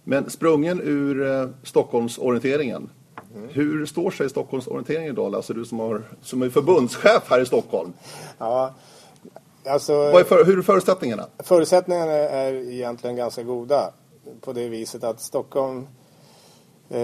Men 0.04 0.30
sprungen 0.30 0.82
ur 0.82 1.32
eh, 1.32 1.50
Stockholmsorienteringen. 1.64 2.90
Mm. 3.36 3.50
Hur 3.50 3.86
står 3.86 4.12
sig 4.12 4.30
Stockholmsorienteringen 4.30 5.14
idag? 5.14 5.36
Alltså 5.36 5.54
du 5.54 5.66
som, 5.66 5.80
har, 5.80 6.04
som 6.22 6.42
är 6.42 6.50
förbundschef 6.50 7.24
här 7.30 7.42
i 7.42 7.46
Stockholm. 7.46 7.94
Ja, 8.38 8.74
alltså, 9.66 9.94
är 9.94 10.24
för, 10.24 10.46
hur 10.46 10.58
är 10.58 10.62
förutsättningarna? 10.62 11.26
Förutsättningarna 11.40 12.12
är 12.12 12.54
egentligen 12.54 13.16
ganska 13.16 13.44
goda. 13.44 13.94
På 14.42 14.54
det 14.54 14.70
viset 14.70 15.04
att 15.04 15.22
Stockholm 15.22 15.88
eh, 16.90 17.00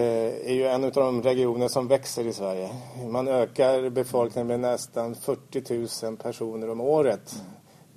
är 0.50 0.53
ju 0.53 0.67
en 0.67 0.84
av 0.84 0.91
de 0.91 1.22
regioner 1.22 1.67
som 1.67 1.88
växer 1.88 2.27
i 2.27 2.34
Sverige. 2.34 2.70
Man 3.10 3.27
ökar 3.27 3.89
befolkningen 3.89 4.48
med 4.48 4.60
nästan 4.60 5.15
40 5.15 6.05
000 6.05 6.17
personer 6.17 6.70
om 6.70 6.82
året. 6.82 7.36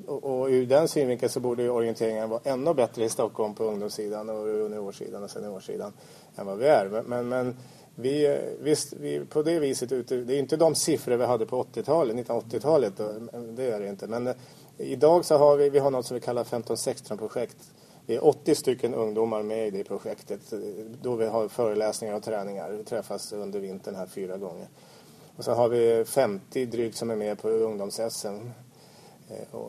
Och, 0.07 0.25
och 0.25 0.47
ur 0.47 0.67
den 0.67 0.89
synvinkeln 0.89 1.31
så 1.31 1.41
borde 1.41 1.71
orienteringen 1.71 2.31
vara 2.31 2.41
ännu 2.45 2.75
bättre 2.75 3.05
i 3.05 3.09
Stockholm 3.09 3.55
på 3.55 3.65
ungdomssidan 3.65 4.29
och 4.29 4.49
juniorsidan 4.49 5.23
och 5.23 5.31
seniorsidan 5.31 5.93
än 6.37 6.47
vad 6.47 6.59
vi 6.59 6.67
är. 6.67 7.03
Men, 7.07 7.29
men 7.29 7.57
vi, 8.01 8.41
visst, 8.61 8.93
vi, 8.93 9.25
på 9.25 9.43
det 9.43 9.59
viset 9.59 9.93
ute, 9.93 10.17
det 10.17 10.35
är 10.35 10.39
inte 10.39 10.57
de 10.57 10.75
siffror 10.75 11.17
vi 11.17 11.25
hade 11.25 11.47
på 11.47 11.63
80-talet, 11.63 12.17
1980-talet, 12.17 12.93
det 13.57 13.65
är 13.65 13.81
det 13.81 13.89
inte. 13.89 14.07
Men 14.07 14.27
eh, 14.27 14.35
idag 14.77 15.25
så 15.25 15.37
har 15.37 15.57
vi, 15.57 15.71
vi 15.71 15.79
har 15.79 15.91
något 15.91 16.07
som 16.07 16.15
vi 16.15 16.21
kallar 16.21 16.45
15-16-projekt. 16.45 17.57
Det 18.07 18.15
är 18.15 18.25
80 18.25 18.55
stycken 18.55 18.95
ungdomar 18.95 19.43
med 19.43 19.67
i 19.67 19.71
det 19.71 19.85
projektet 19.85 20.53
eh, 20.53 20.59
då 21.03 21.17
vi 21.17 21.27
har 21.27 21.49
föreläsningar 21.49 22.15
och 22.15 22.23
träningar. 22.23 22.71
Vi 22.71 22.85
träffas 22.85 23.33
under 23.33 23.61
vintern 23.61 23.95
här 23.95 24.07
fyra 24.07 24.37
gånger. 24.37 24.69
Och 25.37 25.45
så 25.45 25.53
har 25.53 25.69
vi 25.69 26.05
50 26.05 26.67
drygt 26.67 26.97
som 26.97 27.11
är 27.11 27.17
med 27.17 27.39
på 27.39 27.49
ungdoms-SM 27.49 28.51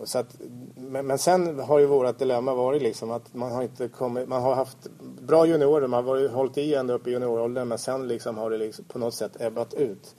så 0.04 0.20
att, 0.20 0.36
men, 0.76 1.08
men 1.08 1.18
sen 1.18 1.60
har 1.60 1.80
ju 1.80 1.86
vårt 1.86 2.20
dilemma 2.20 2.54
varit 2.54 2.82
liksom 2.82 3.12
att 3.12 3.34
man 3.34 3.52
har 3.52 3.64
inte 3.64 3.88
kommit, 3.88 4.28
man 4.28 4.42
har 4.42 4.56
haft 4.56 4.78
bra 5.22 5.46
juniorer, 5.46 5.88
man 5.88 6.04
har 6.06 6.14
varit, 6.14 6.32
hållit 6.32 6.58
i 6.58 6.76
ända 6.76 6.94
upp 6.94 7.08
i 7.08 7.12
junioråldern 7.12 7.68
men 7.68 7.78
sen 7.78 8.08
liksom 8.08 8.38
har 8.38 8.50
det 8.50 8.58
liksom 8.58 8.86
på 8.86 9.00
något 9.00 9.14
sätt 9.14 9.42
ebbat 9.42 9.74
ut. 9.74 10.16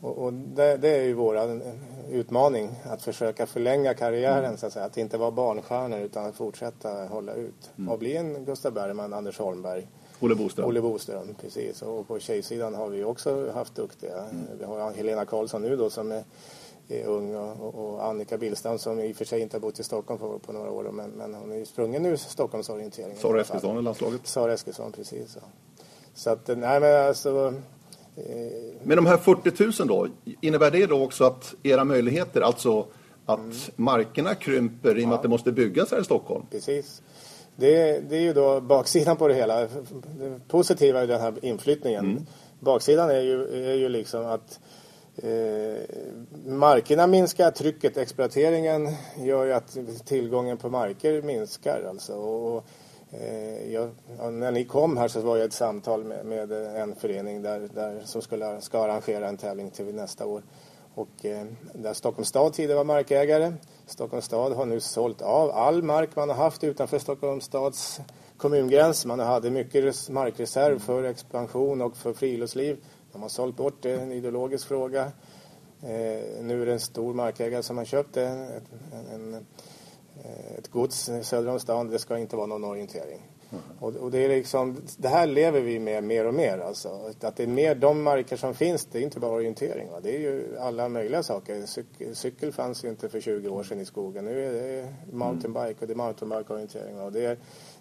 Och, 0.00 0.18
och 0.18 0.32
det, 0.32 0.76
det, 0.76 0.88
är 0.88 1.02
ju 1.02 1.12
vår 1.12 1.60
utmaning, 2.10 2.70
att 2.84 3.02
försöka 3.02 3.46
förlänga 3.46 3.94
karriären 3.94 4.44
mm. 4.44 4.56
så 4.56 4.66
att 4.66 4.72
säga. 4.72 4.84
Att 4.84 4.96
inte 4.96 5.18
vara 5.18 5.30
barnstjärnor 5.30 5.98
utan 5.98 6.26
att 6.26 6.34
fortsätta 6.34 7.06
hålla 7.06 7.32
ut. 7.32 7.70
Mm. 7.78 7.88
Och 7.88 7.98
bli 7.98 8.16
en 8.16 8.44
Gustav 8.44 8.72
Bergman, 8.72 9.12
Anders 9.12 9.38
Holmberg. 9.38 9.88
Olle 10.20 10.34
Boström. 10.34 10.68
Olle 10.68 10.80
Boström, 10.80 11.34
precis. 11.40 11.82
Och 11.82 12.08
på 12.08 12.18
tjejsidan 12.18 12.74
har 12.74 12.88
vi 12.88 13.04
också 13.04 13.50
haft 13.54 13.74
duktiga. 13.74 14.18
Mm. 14.18 14.46
Vi 14.58 14.64
har 14.64 14.92
Helena 14.92 15.24
Karlsson 15.24 15.62
nu 15.62 15.76
då 15.76 15.90
som 15.90 16.12
är 16.12 16.24
är 16.88 17.04
ung 17.04 17.34
och, 17.34 17.74
och 17.74 18.04
Annika 18.04 18.38
Billstam 18.38 18.78
som 18.78 19.00
i 19.00 19.12
och 19.12 19.16
för 19.16 19.24
sig 19.24 19.40
inte 19.40 19.56
har 19.56 19.60
bott 19.60 19.80
i 19.80 19.82
Stockholm 19.82 20.20
på, 20.20 20.38
på 20.38 20.52
några 20.52 20.70
år 20.70 20.84
men, 20.92 21.10
men 21.10 21.34
hon 21.34 21.52
är 21.52 21.64
sprungen 21.64 22.06
ur 22.06 22.16
Stockholmsorienteringen. 22.16 23.18
Sara 23.18 23.40
Eskilsson 23.40 23.78
i 23.78 23.82
landslaget. 23.82 24.26
Sara 24.26 24.52
Eskilsson, 24.52 24.92
precis. 24.92 25.32
Så, 25.32 25.40
så 26.14 26.30
att, 26.30 26.48
nej 26.48 26.80
men 26.80 27.06
alltså... 27.08 27.54
Eh... 28.16 28.24
Men 28.82 28.96
de 28.96 29.06
här 29.06 29.16
40 29.16 29.82
000 29.82 29.88
då, 29.88 30.08
innebär 30.40 30.70
det 30.70 30.86
då 30.86 31.04
också 31.04 31.24
att 31.24 31.54
era 31.62 31.84
möjligheter, 31.84 32.40
alltså 32.40 32.86
att 33.26 33.38
mm. 33.38 33.56
markerna 33.76 34.34
krymper 34.34 34.98
i 34.98 35.04
och 35.04 35.08
med 35.08 35.14
ja. 35.14 35.16
att 35.16 35.22
det 35.22 35.28
måste 35.28 35.52
byggas 35.52 35.90
här 35.90 36.00
i 36.00 36.04
Stockholm? 36.04 36.46
Precis. 36.50 37.02
Det, 37.56 38.00
det 38.08 38.16
är 38.16 38.20
ju 38.20 38.32
då 38.32 38.60
baksidan 38.60 39.16
på 39.16 39.28
det 39.28 39.34
hela. 39.34 39.60
Det 39.60 40.40
positiva 40.48 41.02
är 41.02 41.06
den 41.06 41.20
här 41.20 41.34
inflyttningen. 41.42 42.04
Mm. 42.04 42.26
Baksidan 42.60 43.10
är 43.10 43.20
ju, 43.20 43.64
är 43.70 43.74
ju 43.74 43.88
liksom 43.88 44.26
att 44.26 44.60
Eh, 45.22 45.82
markerna 46.46 47.06
minskar, 47.06 47.50
trycket, 47.50 47.96
exploateringen 47.96 48.88
gör 49.16 49.44
ju 49.44 49.52
att 49.52 49.78
tillgången 50.04 50.56
på 50.56 50.70
marker 50.70 51.22
minskar. 51.22 51.86
Alltså. 51.88 52.12
Och, 52.14 52.64
eh, 53.10 53.72
jag, 53.72 53.90
när 54.32 54.50
ni 54.50 54.64
kom 54.64 54.96
här 54.96 55.08
så 55.08 55.20
var 55.20 55.36
jag 55.36 55.44
i 55.44 55.46
ett 55.46 55.52
samtal 55.52 56.04
med, 56.04 56.26
med 56.26 56.52
en 56.52 56.94
förening 56.94 57.42
där, 57.42 57.68
där, 57.74 58.02
som 58.04 58.22
skulle, 58.22 58.60
ska 58.60 58.84
arrangera 58.84 59.28
en 59.28 59.36
tävling 59.36 59.70
till 59.70 59.94
nästa 59.94 60.26
år. 60.26 60.42
Och, 60.94 61.24
eh, 61.24 61.46
där 61.72 61.94
Stockholms 61.94 62.28
stad 62.28 62.52
tidigare 62.52 62.76
var 62.76 62.84
markägare. 62.84 63.52
Stockholms 63.86 64.24
stad 64.24 64.52
har 64.52 64.66
nu 64.66 64.80
sålt 64.80 65.22
av 65.22 65.50
all 65.50 65.82
mark 65.82 66.16
man 66.16 66.28
har 66.28 66.36
haft 66.36 66.64
utanför 66.64 66.98
Stockholms 66.98 67.44
stads 67.44 68.00
kommungräns. 68.36 69.06
Man 69.06 69.20
hade 69.20 69.50
mycket 69.50 70.08
markreserv 70.08 70.78
för 70.78 71.04
expansion 71.04 71.82
och 71.82 71.96
för 71.96 72.12
friluftsliv. 72.12 72.76
De 73.18 73.22
har 73.22 73.28
sålt 73.28 73.56
bort 73.56 73.82
det, 73.82 73.92
en 73.92 74.12
ideologisk 74.12 74.68
fråga. 74.68 75.02
Eh, 75.82 76.42
nu 76.42 76.62
är 76.62 76.66
det 76.66 76.72
en 76.72 76.80
stor 76.80 77.14
markägare 77.14 77.62
som 77.62 77.78
har 77.78 77.84
köpt 77.84 78.14
det, 78.14 78.26
en, 78.26 79.06
en, 79.14 79.34
eh, 80.24 80.58
ett 80.58 80.68
gods 80.68 81.10
söder 81.22 81.48
om 81.48 81.60
stan. 81.60 81.90
Det 81.90 81.98
ska 81.98 82.18
inte 82.18 82.36
vara 82.36 82.46
någon 82.46 82.64
orientering. 82.64 83.22
Mm. 83.50 83.62
Och, 83.80 83.96
och, 83.96 84.10
det, 84.10 84.18
är 84.18 84.28
liksom, 84.28 84.76
det 84.96 85.08
här 85.08 85.26
lever 85.26 85.60
vi 85.60 85.78
med 85.78 86.04
mer 86.04 86.26
och 86.26 86.34
mer. 86.34 86.58
Alltså. 86.58 87.12
Att 87.20 87.36
det 87.36 87.42
är 87.42 87.46
mer 87.46 87.74
de 87.74 88.02
marker 88.02 88.36
som 88.36 88.54
finns, 88.54 88.84
det 88.84 88.98
är 88.98 89.02
inte 89.02 89.20
bara 89.20 89.32
orientering. 89.32 89.90
Va? 89.90 90.00
Det 90.02 90.16
är 90.16 90.20
ju 90.20 90.58
alla 90.58 90.88
möjliga 90.88 91.22
saker. 91.22 91.66
Cykel, 91.66 92.16
cykel 92.16 92.52
fanns 92.52 92.84
ju 92.84 92.88
inte 92.88 93.08
för 93.08 93.20
20 93.20 93.48
år 93.48 93.62
sedan 93.62 93.80
i 93.80 93.84
skogen. 93.84 94.24
Nu 94.24 94.46
är 94.46 94.52
det 94.52 94.94
mountainbike 95.12 95.80
och 95.80 95.86
det 95.86 95.92
är 95.92 95.96
mountainbike-orientering. 95.96 97.00
Och 97.00 97.12
det 97.12 97.24
är, 97.24 97.38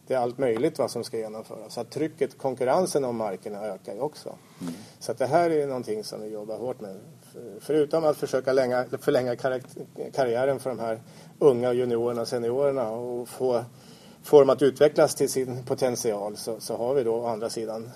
det 0.08 0.14
är 0.14 0.18
allt 0.18 0.38
möjligt 0.38 0.80
vad 0.80 0.92
som 0.92 1.04
ska 1.04 1.18
genomföras. 1.18 1.74
Så 1.74 1.82
att 1.82 1.90
trycket, 1.90 2.38
konkurrensen 2.38 3.06
om 3.06 3.16
markerna 3.16 3.66
ökar 3.66 3.94
ju 3.94 4.00
också. 4.00 4.36
Mm. 4.62 4.74
Så 5.00 5.12
att 5.12 5.18
det 5.18 5.28
här 5.28 5.50
är 5.50 5.68
någonting 5.68 6.04
som 6.04 6.22
vi 6.22 6.28
jobbar 6.28 6.58
hårt 6.58 6.82
med. 6.82 6.96
Förutom 7.60 8.06
att 8.06 8.18
försöka 8.18 8.54
länga, 8.54 8.86
förlänga 9.02 9.36
karriären 10.14 10.60
för 10.60 10.70
de 10.70 10.80
här 10.80 11.02
unga 11.40 11.74
juniorerna 11.74 12.22
och 12.22 12.28
seniorerna 12.28 12.90
och 12.90 13.30
få, 13.30 13.64
få 14.24 14.40
dem 14.40 14.50
att 14.50 14.62
utvecklas 14.62 15.16
till 15.16 15.30
sin 15.30 15.66
potential 15.66 16.38
så, 16.38 16.60
så 16.60 16.78
har 16.78 16.94
vi 16.94 17.04
då 17.04 17.16
å 17.16 17.28
andra 17.28 17.50
sidan 17.50 17.92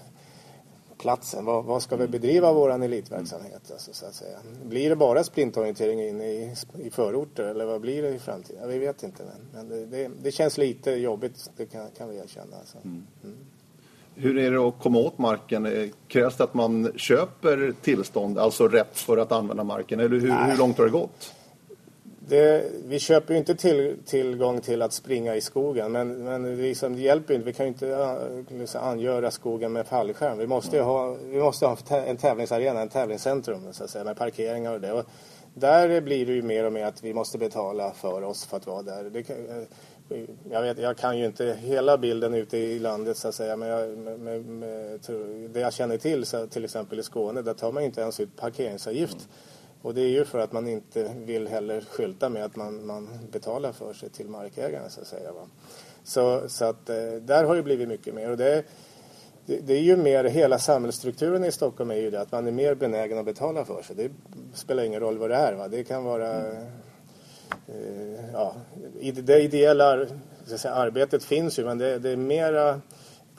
platsen. 1.02 1.46
Vad, 1.46 1.66
vad 1.66 1.84
ska 1.84 1.96
vi 1.96 2.08
bedriva 2.08 2.54
vår 2.54 2.84
elitverksamhet? 2.84 3.72
Alltså, 3.72 3.94
så 3.94 4.06
att 4.06 4.14
säga. 4.14 4.38
Blir 4.64 4.90
det 4.90 4.96
bara 4.96 5.24
sprintorientering 5.24 6.02
inne 6.02 6.26
i, 6.26 6.56
i 6.80 6.90
förorter 6.90 7.44
eller 7.44 7.66
vad 7.66 7.82
blir 7.82 8.02
det 8.02 8.10
i 8.10 8.20
framtiden? 8.20 8.70
vi 8.70 8.80
vet 8.80 9.04
inte. 9.04 9.24
Men, 9.24 9.48
men 9.54 9.70
det, 9.70 9.86
det, 9.86 10.12
det, 10.22 10.32
känns 10.32 10.58
lite 10.58 10.92
jobbigt, 10.92 11.50
det 11.58 11.66
kan, 11.66 11.88
kan 11.98 12.10
vi 12.10 12.18
erkänna. 12.18 12.58
Alltså. 12.58 12.78
Mm. 12.84 13.04
Mm. 13.24 13.38
Hur 14.16 14.38
är 14.38 14.52
det 14.52 14.58
att 14.58 14.80
komma 14.80 15.00
åt 15.00 15.18
marken? 15.18 15.92
Krävs 16.08 16.38
det 16.38 16.44
att 16.44 16.54
man 16.54 16.92
köper 16.96 17.74
tillstånd, 17.82 18.38
alltså 18.38 18.68
rätt 18.68 18.98
för 18.98 19.18
att 19.18 19.32
använda 19.32 19.64
marken? 19.64 20.00
Eller 20.00 20.20
hur, 20.20 20.50
hur 20.50 20.58
långt 20.58 20.78
har 20.78 20.86
det 20.86 20.92
gått? 20.92 21.34
Det, 22.28 22.72
vi 22.86 23.00
köper 23.00 23.34
ju 23.34 23.40
inte 23.40 23.56
till, 23.56 23.98
tillgång 24.06 24.62
till 24.62 24.82
att 24.82 24.94
springa 24.94 25.36
i 25.36 25.42
skogen 25.42 25.92
men, 25.92 26.24
men 26.24 26.44
det, 26.44 26.56
liksom, 26.56 26.96
det 26.96 27.02
hjälper 27.02 27.34
inte. 27.34 27.46
Vi 27.46 27.54
kan 27.54 27.66
ju 27.66 27.68
inte 27.68 27.88
äh, 27.88 28.60
liksom, 28.60 28.82
angöra 28.82 29.32
skogen 29.32 29.74
med 29.74 29.88
fallskärm. 29.88 30.38
Vi 30.38 30.48
måste 30.48 30.76
ju 30.76 30.82
ha, 30.82 31.18
vi 31.24 31.40
måste 31.40 31.66
ha 31.66 31.78
en 31.90 32.18
tävlingsarena, 32.18 32.82
en 32.82 32.90
tävlingscentrum 32.90 33.74
så 33.74 33.84
att 33.84 33.90
säga, 33.90 34.04
med 34.04 34.18
parkeringar 34.18 34.74
och 34.74 34.82
det. 34.82 34.92
Och 34.92 35.06
där 35.54 36.02
blir 36.02 36.26
det 36.26 36.32
ju 36.32 36.42
mer 36.42 36.66
och 36.66 36.74
mer 36.74 36.86
att 36.86 37.04
vi 37.04 37.14
måste 37.14 37.38
betala 37.38 37.92
för 37.92 38.22
oss 38.22 38.46
för 38.46 38.58
att 38.58 38.68
vara 38.68 38.82
där. 38.82 39.04
Det, 39.04 39.30
äh, 39.30 39.66
jag, 40.52 40.62
vet, 40.62 40.78
jag 40.78 40.98
kan 40.98 41.18
ju 41.18 41.26
inte 41.26 41.58
hela 41.60 41.98
bilden 41.98 42.34
ute 42.34 42.58
i 42.58 42.80
landet 42.80 43.18
så 43.18 43.28
att 43.28 43.36
säga 43.36 43.56
men 43.56 43.70
jag, 43.70 43.98
med, 43.98 44.20
med, 44.20 44.46
med, 44.46 45.00
det 45.50 45.60
jag 45.60 45.74
känner 45.74 45.98
till, 45.98 46.26
så, 46.26 46.48
till 46.48 46.64
exempel 46.64 47.00
i 47.00 47.04
Skåne, 47.04 47.42
där 47.42 47.54
tar 47.54 47.72
man 47.72 47.84
inte 47.84 48.02
ens 48.02 48.20
ut 48.20 48.36
parkeringsavgift. 48.36 49.16
Mm. 49.16 49.51
Och 49.82 49.94
det 49.94 50.02
är 50.02 50.10
ju 50.10 50.26
för 50.26 50.40
att 50.40 50.52
man 50.52 50.68
inte 50.68 51.12
vill 51.26 51.48
heller 51.48 51.82
skylta 51.82 52.30
med 52.30 52.46
att 52.46 52.56
man, 52.56 52.86
man 52.86 53.10
betalar 53.32 53.72
för 53.72 53.94
sig 53.94 54.10
till 54.10 54.30
markägaren 54.30 54.90
så 54.90 55.02
att 55.02 55.08
säga. 55.08 55.32
Va? 55.32 55.48
Så, 56.04 56.50
så 56.50 56.66
att 56.66 56.90
eh, 56.90 57.14
där 57.22 57.44
har 57.44 57.56
det 57.56 57.64
blivit 57.64 57.88
mycket 57.88 58.14
mer. 58.14 58.32
Och 58.32 58.38
det, 58.38 58.66
det, 59.46 59.58
det, 59.58 59.74
är 59.74 59.82
ju 59.82 59.98
mer, 59.98 60.24
hela 60.24 60.60
samhällsstrukturen 60.60 61.44
i 61.44 61.52
Stockholm 61.52 61.92
är 61.92 61.96
ju 61.96 62.12
det 62.12 62.22
att 62.22 62.32
man 62.32 62.48
är 62.48 62.52
mer 62.52 62.76
benägen 62.76 63.18
att 63.18 63.26
betala 63.26 63.66
för 63.66 63.82
sig. 63.82 63.96
Det 63.96 64.12
spelar 64.54 64.84
ingen 64.84 65.00
roll 65.00 65.18
vad 65.18 65.30
det 65.30 65.36
är. 65.36 65.54
Va? 65.54 65.68
Det 65.68 65.84
kan 65.84 66.04
vara 66.04 66.34
mm. 66.34 66.64
eh, 67.68 68.32
ja, 68.34 68.56
det 69.14 69.42
ideella 69.42 70.06
säga, 70.46 70.74
arbetet 70.74 71.24
finns 71.24 71.60
ju 71.60 71.66
men 71.66 71.78
det, 71.78 72.00
det 72.00 72.10
är 72.10 72.16
mera 72.16 72.82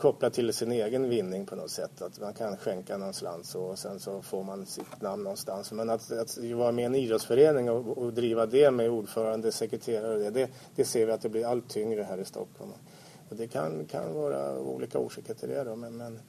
kopplat 0.02 0.32
till 0.32 0.52
sin 0.52 0.72
egen 0.72 1.08
vinning 1.08 1.46
på 1.46 1.56
något 1.56 1.70
sätt. 1.70 2.02
Att 2.02 2.20
man 2.20 2.34
kan 2.34 2.56
skänka 2.56 2.96
någon 2.96 3.14
slant 3.14 3.54
och 3.54 3.78
sen 3.78 4.00
så 4.00 4.22
får 4.22 4.42
man 4.42 4.66
sitt 4.66 5.00
namn 5.00 5.22
någonstans. 5.22 5.72
Men 5.72 5.90
att, 5.90 6.12
att 6.12 6.38
vara 6.38 6.72
med 6.72 6.82
i 6.82 6.86
en 6.86 6.94
idrottsförening 6.94 7.70
och, 7.70 7.98
och 7.98 8.12
driva 8.12 8.46
det 8.46 8.70
med 8.70 8.90
ordförande, 8.90 9.52
sekreterare 9.52 10.18
det, 10.18 10.30
det, 10.30 10.50
det, 10.74 10.84
ser 10.84 11.06
vi 11.06 11.12
att 11.12 11.22
det 11.22 11.28
blir 11.28 11.46
allt 11.46 11.68
tyngre 11.68 12.02
här 12.02 12.18
i 12.18 12.24
Stockholm. 12.24 12.70
Och 13.28 13.36
det 13.36 13.46
kan, 13.46 13.84
kan 13.84 14.14
vara 14.14 14.58
olika 14.58 14.98
orsaker 14.98 15.34
till 15.34 15.48
det 15.48 15.64
då. 15.64 15.76
Men, 15.76 15.96
men 15.96 16.20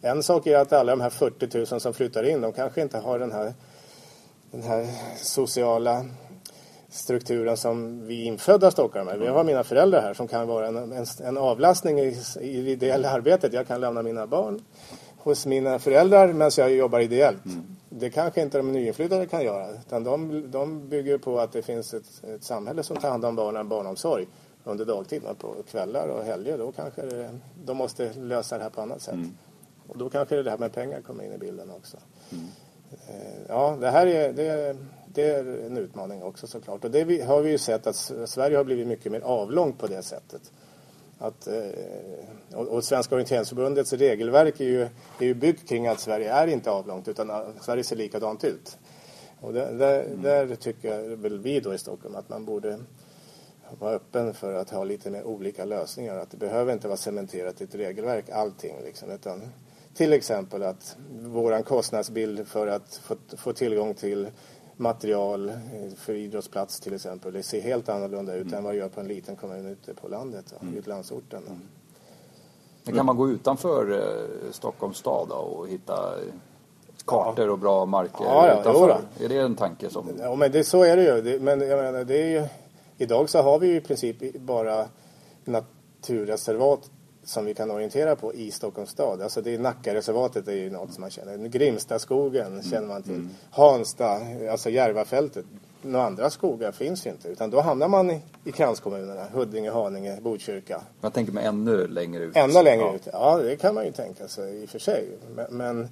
en 0.00 0.22
sak 0.22 0.46
är 0.46 0.58
att 0.58 0.72
alla 0.72 0.92
de 0.92 1.00
här 1.00 1.10
40 1.10 1.58
000 1.72 1.80
som 1.80 1.94
flyttar 1.94 2.24
in, 2.24 2.40
de 2.40 2.52
kanske 2.52 2.82
inte 2.82 2.98
har 2.98 3.18
den 3.18 3.32
här, 3.32 3.54
den 4.50 4.62
här 4.62 4.88
sociala 5.16 6.06
strukturen 6.92 7.56
som 7.56 8.06
vi 8.06 8.24
infödda 8.24 8.70
stockholmare. 8.70 9.18
Vi 9.18 9.26
har 9.26 9.44
mina 9.44 9.64
föräldrar 9.64 10.02
här 10.02 10.14
som 10.14 10.28
kan 10.28 10.48
vara 10.48 10.66
en, 10.66 10.76
en, 10.76 11.06
en 11.24 11.38
avlastning 11.38 11.98
i, 11.98 12.16
i 12.40 12.62
det 12.62 12.70
ideella 12.70 13.10
arbetet. 13.10 13.52
Jag 13.52 13.66
kan 13.66 13.80
lämna 13.80 14.02
mina 14.02 14.26
barn 14.26 14.62
hos 15.16 15.46
mina 15.46 15.78
föräldrar 15.78 16.32
medan 16.32 16.50
jag 16.56 16.72
jobbar 16.72 17.00
ideellt. 17.00 17.44
Mm. 17.44 17.76
Det 17.88 18.10
kanske 18.10 18.42
inte 18.42 18.58
de 18.58 18.72
nyinflyttade 18.72 19.26
kan 19.26 19.44
göra. 19.44 19.70
Utan 19.70 20.04
de, 20.04 20.50
de 20.50 20.88
bygger 20.88 21.18
på 21.18 21.40
att 21.40 21.52
det 21.52 21.62
finns 21.62 21.94
ett, 21.94 22.24
ett 22.34 22.44
samhälle 22.44 22.82
som 22.82 22.96
tar 22.96 23.10
hand 23.10 23.24
om 23.24 23.36
barnen, 23.36 23.68
barnomsorg 23.68 24.26
under 24.64 24.84
dagtid. 24.84 25.22
På 25.38 25.54
kvällar 25.70 26.08
och 26.08 26.24
helger 26.24 26.58
då 26.58 26.72
kanske 26.72 27.02
det, 27.02 27.30
de 27.64 27.76
måste 27.76 28.12
lösa 28.12 28.56
det 28.58 28.62
här 28.62 28.70
på 28.70 28.80
annat 28.80 29.02
sätt. 29.02 29.14
Mm. 29.14 29.34
Och 29.88 29.98
då 29.98 30.10
kanske 30.10 30.42
det 30.42 30.50
här 30.50 30.58
med 30.58 30.72
pengar 30.72 31.00
kommer 31.00 31.24
in 31.24 31.32
i 31.32 31.38
bilden 31.38 31.70
också. 31.70 31.96
Mm. 32.32 32.44
Ja, 33.48 33.76
det 33.80 33.90
här 33.90 34.06
är, 34.06 34.32
det, 34.32 34.76
det 35.14 35.30
är 35.30 35.66
en 35.66 35.76
utmaning 35.76 36.22
också 36.22 36.46
såklart. 36.46 36.84
Och 36.84 36.90
det 36.90 37.22
har 37.22 37.42
vi 37.42 37.50
ju 37.50 37.58
sett 37.58 37.86
att 37.86 38.12
Sverige 38.24 38.56
har 38.56 38.64
blivit 38.64 38.86
mycket 38.86 39.12
mer 39.12 39.20
avlångt 39.20 39.78
på 39.78 39.86
det 39.86 40.02
sättet. 40.02 40.52
Att, 41.18 41.46
eh, 41.46 41.54
och, 42.54 42.68
och 42.68 42.84
Svenska 42.84 43.14
orienteringsförbundets 43.14 43.92
regelverk 43.92 44.60
är 44.60 44.64
ju, 44.64 44.82
är 45.18 45.24
ju 45.24 45.34
byggt 45.34 45.68
kring 45.68 45.86
att 45.86 46.00
Sverige 46.00 46.32
är 46.32 46.46
inte 46.46 46.70
avlångt 46.70 47.08
utan 47.08 47.54
Sverige 47.60 47.84
ser 47.84 47.96
likadant 47.96 48.44
ut. 48.44 48.78
Och 49.40 49.52
där, 49.52 49.72
där, 49.72 50.04
mm. 50.04 50.22
där 50.22 50.54
tycker 50.54 51.16
väl 51.16 51.38
vi 51.38 51.60
då 51.60 51.74
i 51.74 51.78
Stockholm 51.78 52.16
att 52.16 52.28
man 52.28 52.44
borde 52.44 52.78
vara 53.78 53.94
öppen 53.94 54.34
för 54.34 54.54
att 54.54 54.70
ha 54.70 54.84
lite 54.84 55.10
mer 55.10 55.24
olika 55.24 55.64
lösningar. 55.64 56.16
Att 56.16 56.30
det 56.30 56.36
behöver 56.36 56.72
inte 56.72 56.88
vara 56.88 56.96
cementerat 56.96 57.60
i 57.60 57.64
ett 57.64 57.74
regelverk 57.74 58.30
allting 58.30 58.76
liksom, 58.84 59.10
utan 59.10 59.42
till 59.94 60.12
exempel 60.12 60.62
att 60.62 60.96
våran 61.20 61.62
kostnadsbild 61.62 62.48
för 62.48 62.66
att 62.66 63.00
få, 63.04 63.16
få 63.36 63.52
tillgång 63.52 63.94
till 63.94 64.28
material 64.76 65.48
eh, 65.48 65.54
för 65.96 66.14
idrottsplats 66.14 66.80
till 66.80 66.94
exempel. 66.94 67.32
Det 67.32 67.42
ser 67.42 67.60
helt 67.60 67.88
annorlunda 67.88 68.34
ut 68.34 68.46
mm. 68.46 68.58
än 68.58 68.64
vad 68.64 68.74
det 68.74 68.78
gör 68.78 68.88
på 68.88 69.00
en 69.00 69.08
liten 69.08 69.36
kommun 69.36 69.66
ute 69.66 69.94
på 69.94 70.08
landet, 70.08 70.54
mm. 70.60 70.76
i 70.76 70.80
landsorten. 70.88 71.42
Mm. 71.46 71.60
Men 72.84 72.94
kan 72.94 73.06
man 73.06 73.16
gå 73.16 73.30
utanför 73.30 73.90
eh, 73.92 74.52
Stockholms 74.52 74.96
stad 74.96 75.28
då, 75.28 75.34
och 75.34 75.68
hitta 75.68 76.14
kartor 77.04 77.50
och 77.50 77.58
bra 77.58 77.86
marker 77.86 78.24
ja, 78.24 78.46
ja, 78.46 78.60
utanför? 78.60 79.00
Är 79.20 79.28
det 79.28 79.38
en 79.38 79.56
tanke 79.56 79.90
som... 79.90 80.08
Ja, 80.20 80.34
men 80.34 80.52
det, 80.52 80.64
så 80.64 80.82
är 80.82 80.96
det 80.96 81.02
ju. 81.02 81.22
Det, 81.22 81.42
men 81.42 81.60
jag 81.60 81.78
menar, 81.84 82.04
det 82.04 82.22
är 82.22 82.40
ju... 82.40 82.46
Idag 82.98 83.28
så 83.28 83.42
har 83.42 83.58
vi 83.58 83.66
ju 83.66 83.76
i 83.76 83.80
princip 83.80 84.34
bara 84.40 84.86
naturreservat 85.44 86.90
som 87.24 87.44
vi 87.44 87.54
kan 87.54 87.70
orientera 87.70 88.16
på 88.16 88.34
i 88.34 88.50
Stockholms 88.50 88.90
stad. 88.90 89.22
Alltså 89.22 89.42
det 89.42 89.54
är 89.54 89.58
Nackareservatet 89.58 90.48
är 90.48 90.52
ju 90.52 90.70
något 90.70 90.92
som 90.92 91.00
man 91.00 91.10
känner. 91.10 91.48
Grimstaskogen 91.48 92.46
mm. 92.46 92.62
känner 92.62 92.88
man 92.88 93.02
till. 93.02 93.14
Mm. 93.14 93.30
Hansta, 93.50 94.20
alltså 94.50 94.70
Järvafältet. 94.70 95.44
Några 95.82 96.06
andra 96.06 96.30
skogar 96.30 96.72
finns 96.72 97.06
ju 97.06 97.10
inte. 97.10 97.28
Utan 97.28 97.50
då 97.50 97.60
hamnar 97.60 97.88
man 97.88 98.10
i, 98.10 98.20
i 98.44 98.52
kranskommunerna. 98.52 99.26
Huddinge, 99.32 99.70
Haninge, 99.70 100.20
Botkyrka. 100.20 100.82
Jag 101.00 101.12
tänker 101.12 101.32
mig 101.32 101.44
ännu 101.44 101.86
längre 101.86 102.24
ut. 102.24 102.36
Ännu 102.36 102.62
längre 102.62 102.84
ja. 102.84 102.94
ut. 102.94 103.08
Ja, 103.12 103.36
det 103.36 103.56
kan 103.56 103.74
man 103.74 103.84
ju 103.84 103.92
tänka 103.92 104.28
sig 104.28 104.62
i 104.62 104.64
och 104.64 104.68
för 104.68 104.78
sig. 104.78 105.08
Men, 105.34 105.46
men 105.50 105.88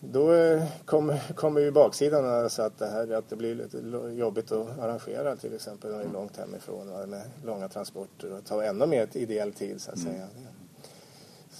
då 0.00 0.32
eh, 0.32 0.62
kommer, 0.84 1.32
kommer 1.34 1.60
ju 1.60 1.70
baksidan 1.70 2.24
alltså 2.24 2.62
att 2.62 2.78
det, 2.78 2.86
här, 2.86 3.12
att 3.12 3.28
det 3.28 3.36
blir 3.36 3.54
lite 3.54 3.78
jobbigt 4.18 4.52
att 4.52 4.78
arrangera 4.78 5.36
till 5.36 5.54
exempel 5.54 5.90
när 5.90 5.98
det 5.98 6.04
är 6.04 6.12
långt 6.12 6.36
hemifrån 6.36 7.10
med 7.10 7.22
långa 7.44 7.68
transporter 7.68 8.32
och 8.32 8.44
ta 8.44 8.64
ännu 8.64 8.86
mer 8.86 9.08
ideell 9.12 9.52
tid 9.52 9.80
så 9.80 9.90
att 9.90 9.98
mm. 9.98 10.20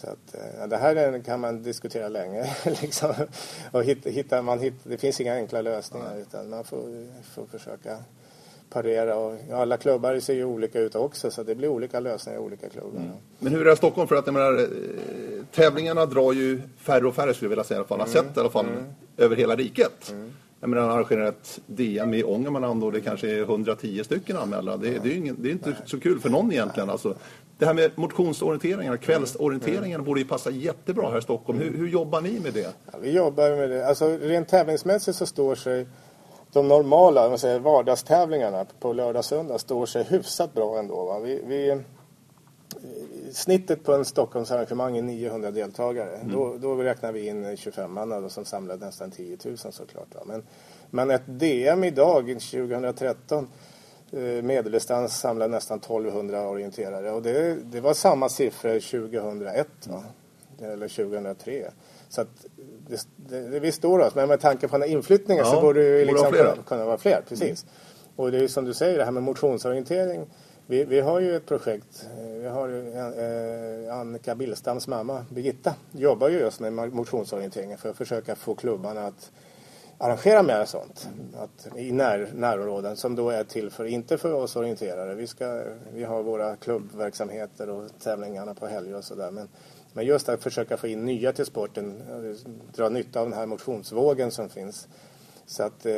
Så 0.00 0.06
att, 0.06 0.34
ja, 0.58 0.66
det 0.66 0.76
här 0.76 1.22
kan 1.22 1.40
man 1.40 1.62
diskutera 1.62 2.08
länge. 2.08 2.56
liksom. 2.82 3.14
och 3.70 3.84
hitta, 3.84 4.10
hitta, 4.10 4.42
man 4.42 4.58
hitta, 4.58 4.88
det 4.88 4.98
finns 4.98 5.20
inga 5.20 5.34
enkla 5.34 5.62
lösningar 5.62 6.18
utan 6.18 6.50
man 6.50 6.64
får, 6.64 7.06
får 7.34 7.46
försöka 7.46 7.98
parera. 8.70 9.16
Och, 9.16 9.38
ja, 9.48 9.56
alla 9.56 9.76
klubbar 9.76 10.20
ser 10.20 10.34
ju 10.34 10.44
olika 10.44 10.80
ut 10.80 10.94
också 10.94 11.30
så 11.30 11.42
det 11.42 11.54
blir 11.54 11.68
olika 11.68 12.00
lösningar 12.00 12.38
i 12.38 12.42
olika 12.42 12.68
klubbar. 12.68 13.00
Mm. 13.00 13.12
Men 13.38 13.52
hur 13.52 13.66
är 13.66 13.74
Stockholm? 13.74 14.08
För 14.08 14.16
att 14.16 14.26
jag 14.26 14.32
menar, 14.32 14.58
eh, 14.58 14.66
tävlingarna 15.54 16.06
drar 16.06 16.32
ju 16.32 16.62
färre 16.76 17.06
och 17.06 17.14
färre 17.14 17.34
skulle 17.34 17.46
jag 17.46 17.50
vilja 17.50 17.64
säga 17.64 17.76
i 17.76 17.78
alla 17.78 17.88
fall. 17.88 18.00
Mm. 18.00 18.12
Sett 18.12 18.36
i 18.36 18.40
alla 18.40 18.50
fall 18.50 18.68
mm. 18.68 18.84
över 19.16 19.36
hela 19.36 19.56
riket. 19.56 20.10
Mm. 20.10 20.32
Jag 20.60 20.70
menar, 20.70 20.88
arrangerar 20.88 21.24
ett 21.28 21.60
DM 21.66 22.14
i 22.14 22.24
Ångermanland 22.24 22.84
och 22.84 22.92
det 22.92 23.00
kanske 23.00 23.30
är 23.30 23.42
110 23.42 24.04
stycken 24.04 24.36
anmälda. 24.36 24.76
Det, 24.76 24.98
det, 25.02 25.12
är, 25.12 25.16
ingen, 25.16 25.36
det 25.38 25.48
är 25.48 25.52
inte 25.52 25.70
Nej. 25.70 25.78
så 25.86 26.00
kul 26.00 26.20
för 26.20 26.30
någon 26.30 26.52
egentligen. 26.52 26.90
Alltså, 26.90 27.14
det 27.60 27.66
här 27.66 27.74
med 27.74 27.90
motionsorienteringar, 27.94 28.96
kvällsorienteringar 28.96 29.94
mm. 29.94 30.04
borde 30.04 30.20
ju 30.20 30.26
passa 30.26 30.50
jättebra 30.50 31.10
här 31.10 31.18
i 31.18 31.22
Stockholm. 31.22 31.58
Hur, 31.58 31.76
hur 31.76 31.88
jobbar 31.88 32.20
ni 32.20 32.40
med 32.40 32.52
det? 32.54 32.74
Ja, 32.92 32.98
vi 33.00 33.10
jobbar 33.10 33.56
med 33.56 33.70
det. 33.70 33.86
Alltså, 33.86 34.18
rent 34.20 34.48
tävlingsmässigt 34.48 35.18
så 35.18 35.26
står 35.26 35.54
sig 35.54 35.86
de 36.52 36.68
normala 36.68 37.28
man 37.28 37.38
säger, 37.38 37.58
vardagstävlingarna 37.58 38.66
på 38.80 38.92
lördag 38.92 39.18
och 39.18 39.24
söndag 39.24 39.58
står 39.58 39.86
sig 39.86 40.04
hyfsat 40.04 40.54
bra 40.54 40.78
ändå. 40.78 41.04
Va? 41.04 41.18
Vi, 41.18 41.42
vi, 41.46 41.80
snittet 43.32 43.84
på 43.84 43.94
en 43.94 44.04
Stockholmsarrangemang 44.04 44.96
är 44.96 45.02
900 45.02 45.50
deltagare. 45.50 46.16
Mm. 46.16 46.32
Då, 46.32 46.56
då 46.58 46.74
räknar 46.74 47.12
vi 47.12 47.26
in 47.26 47.56
25 47.56 47.92
man 47.92 48.30
som 48.30 48.44
samlar 48.44 48.76
nästan 48.76 49.10
10 49.10 49.38
000 49.44 49.56
såklart. 49.56 50.14
Va? 50.14 50.20
Men, 50.24 50.42
men 50.90 51.10
ett 51.10 51.22
DM 51.26 51.84
idag 51.84 52.26
2013 52.26 53.38
eh, 53.38 53.44
medeldistans 54.42 55.20
samlar 55.20 55.48
nästan 55.48 55.78
1200 55.78 56.48
orienterare 56.48 57.10
och 57.10 57.22
det, 57.22 57.54
det 57.54 57.80
var 57.80 57.94
samma 57.94 58.28
siffror 58.28 59.00
2001 59.00 59.68
va? 59.86 60.02
eller 60.60 60.88
2003. 60.88 61.70
Så 62.08 62.20
att 62.20 62.28
det, 62.88 63.06
det, 63.16 63.40
det 63.40 63.60
vi 63.60 63.72
står 63.72 63.98
oss, 63.98 64.14
men 64.14 64.28
med 64.28 64.40
tanke 64.40 64.68
på 64.68 64.78
den 64.78 64.82
här 64.82 64.88
inflyttningen 64.88 65.44
ja, 65.44 65.52
så 65.52 65.60
borde 65.60 65.98
det 65.98 66.04
liksom 66.04 66.32
kunna, 66.32 66.56
kunna, 66.66 66.84
vara 66.84 66.98
fler. 66.98 67.22
Precis. 67.28 67.62
Mm. 67.62 67.74
Och 68.16 68.30
det 68.30 68.38
är 68.38 68.48
som 68.48 68.64
du 68.64 68.74
säger, 68.74 68.98
det 68.98 69.04
här 69.04 69.12
med 69.12 69.22
motionsorientering 69.22 70.26
vi, 70.70 70.84
vi 70.84 71.00
har 71.00 71.20
ju 71.20 71.36
ett 71.36 71.46
projekt. 71.46 72.08
Eh, 72.18 72.24
vi 72.24 72.48
har 72.48 72.68
eh, 72.68 73.98
Annika 73.98 74.34
Billstams 74.34 74.88
mamma 74.88 75.24
Birgitta 75.30 75.74
jobbar 75.92 76.28
ju 76.28 76.38
just 76.38 76.60
med 76.60 76.72
motionsorienteringen 76.72 77.78
för 77.78 77.90
att 77.90 77.96
försöka 77.96 78.36
få 78.36 78.54
klubbarna 78.54 79.06
att 79.06 79.30
arrangera 80.00 80.42
mer 80.42 80.64
sånt 80.64 81.08
att, 81.36 81.76
i 81.76 81.92
när, 81.92 82.28
närområden 82.34 82.96
som 82.96 83.16
då 83.16 83.30
är 83.30 83.44
till 83.44 83.70
för, 83.70 83.84
inte 83.84 84.18
för 84.18 84.32
oss 84.32 84.56
orienterare. 84.56 85.14
Vi, 85.14 85.26
ska, 85.26 85.62
vi 85.92 86.04
har 86.04 86.22
våra 86.22 86.56
klubbverksamheter 86.56 87.70
och 87.70 87.84
tävlingarna 88.02 88.54
på 88.54 88.66
helger 88.66 88.96
och 88.96 89.04
sådär. 89.04 89.30
Men, 89.30 89.48
men 89.92 90.06
just 90.06 90.28
att 90.28 90.42
försöka 90.42 90.76
få 90.76 90.86
in 90.86 91.04
nya 91.04 91.32
till 91.32 91.46
sporten, 91.46 92.02
dra 92.76 92.88
nytta 92.88 93.20
av 93.20 93.30
den 93.30 93.38
här 93.38 93.46
motionsvågen 93.46 94.30
som 94.30 94.48
finns. 94.48 94.88
Så 95.46 95.62
att 95.62 95.86
eh, 95.86 95.92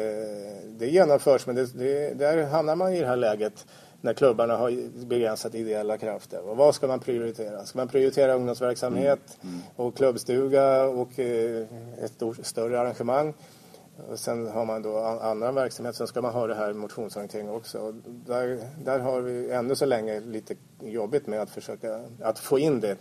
det 0.67 0.87
genomförs 0.87 1.47
men 1.47 1.57
det, 1.57 1.79
det, 1.79 2.15
där 2.15 2.47
hamnar 2.47 2.77
man 2.77 2.93
i 2.93 3.01
det 3.01 3.07
här 3.07 3.17
läget 3.17 3.67
när 4.01 4.15
klubbarna 4.15 4.57
har 4.57 4.71
begränsat 5.07 5.55
ideella 5.55 5.99
krafter. 5.99 6.49
Och 6.49 6.57
vad 6.57 6.75
ska 6.75 6.87
man 6.87 7.01
prioritera? 7.01 7.65
Ska 7.65 7.79
man 7.79 7.89
prioritera 7.89 8.35
ungdomsverksamhet 8.35 9.39
mm. 9.43 9.55
Mm. 9.55 9.67
och 9.77 9.97
klubbstuga 9.97 10.85
och 10.85 11.19
eh, 11.19 11.67
ett 12.03 12.13
stort, 12.13 12.47
större 12.47 12.81
arrangemang? 12.81 13.35
Sen 14.15 14.47
har 14.47 14.65
man 14.65 14.83
då 14.83 14.99
annan 14.99 15.55
verksamhet, 15.55 15.97
sen 15.97 16.07
ska 16.07 16.23
man 16.23 16.33
ha 16.33 16.47
det 16.47 16.55
här 16.55 16.73
motionsorientering 16.73 17.51
också. 17.51 17.79
Och 17.79 17.95
där, 18.05 18.69
där 18.85 18.99
har 18.99 19.21
vi 19.21 19.51
ännu 19.51 19.77
så 19.77 19.87
länge 19.87 20.21
lite 20.21 20.55
jobbigt 20.81 21.27
med 21.27 21.43
att 21.43 21.51
försöka 21.51 22.01
att 22.23 22.39
få 22.39 22.59
in 22.59 22.81
det 22.81 22.97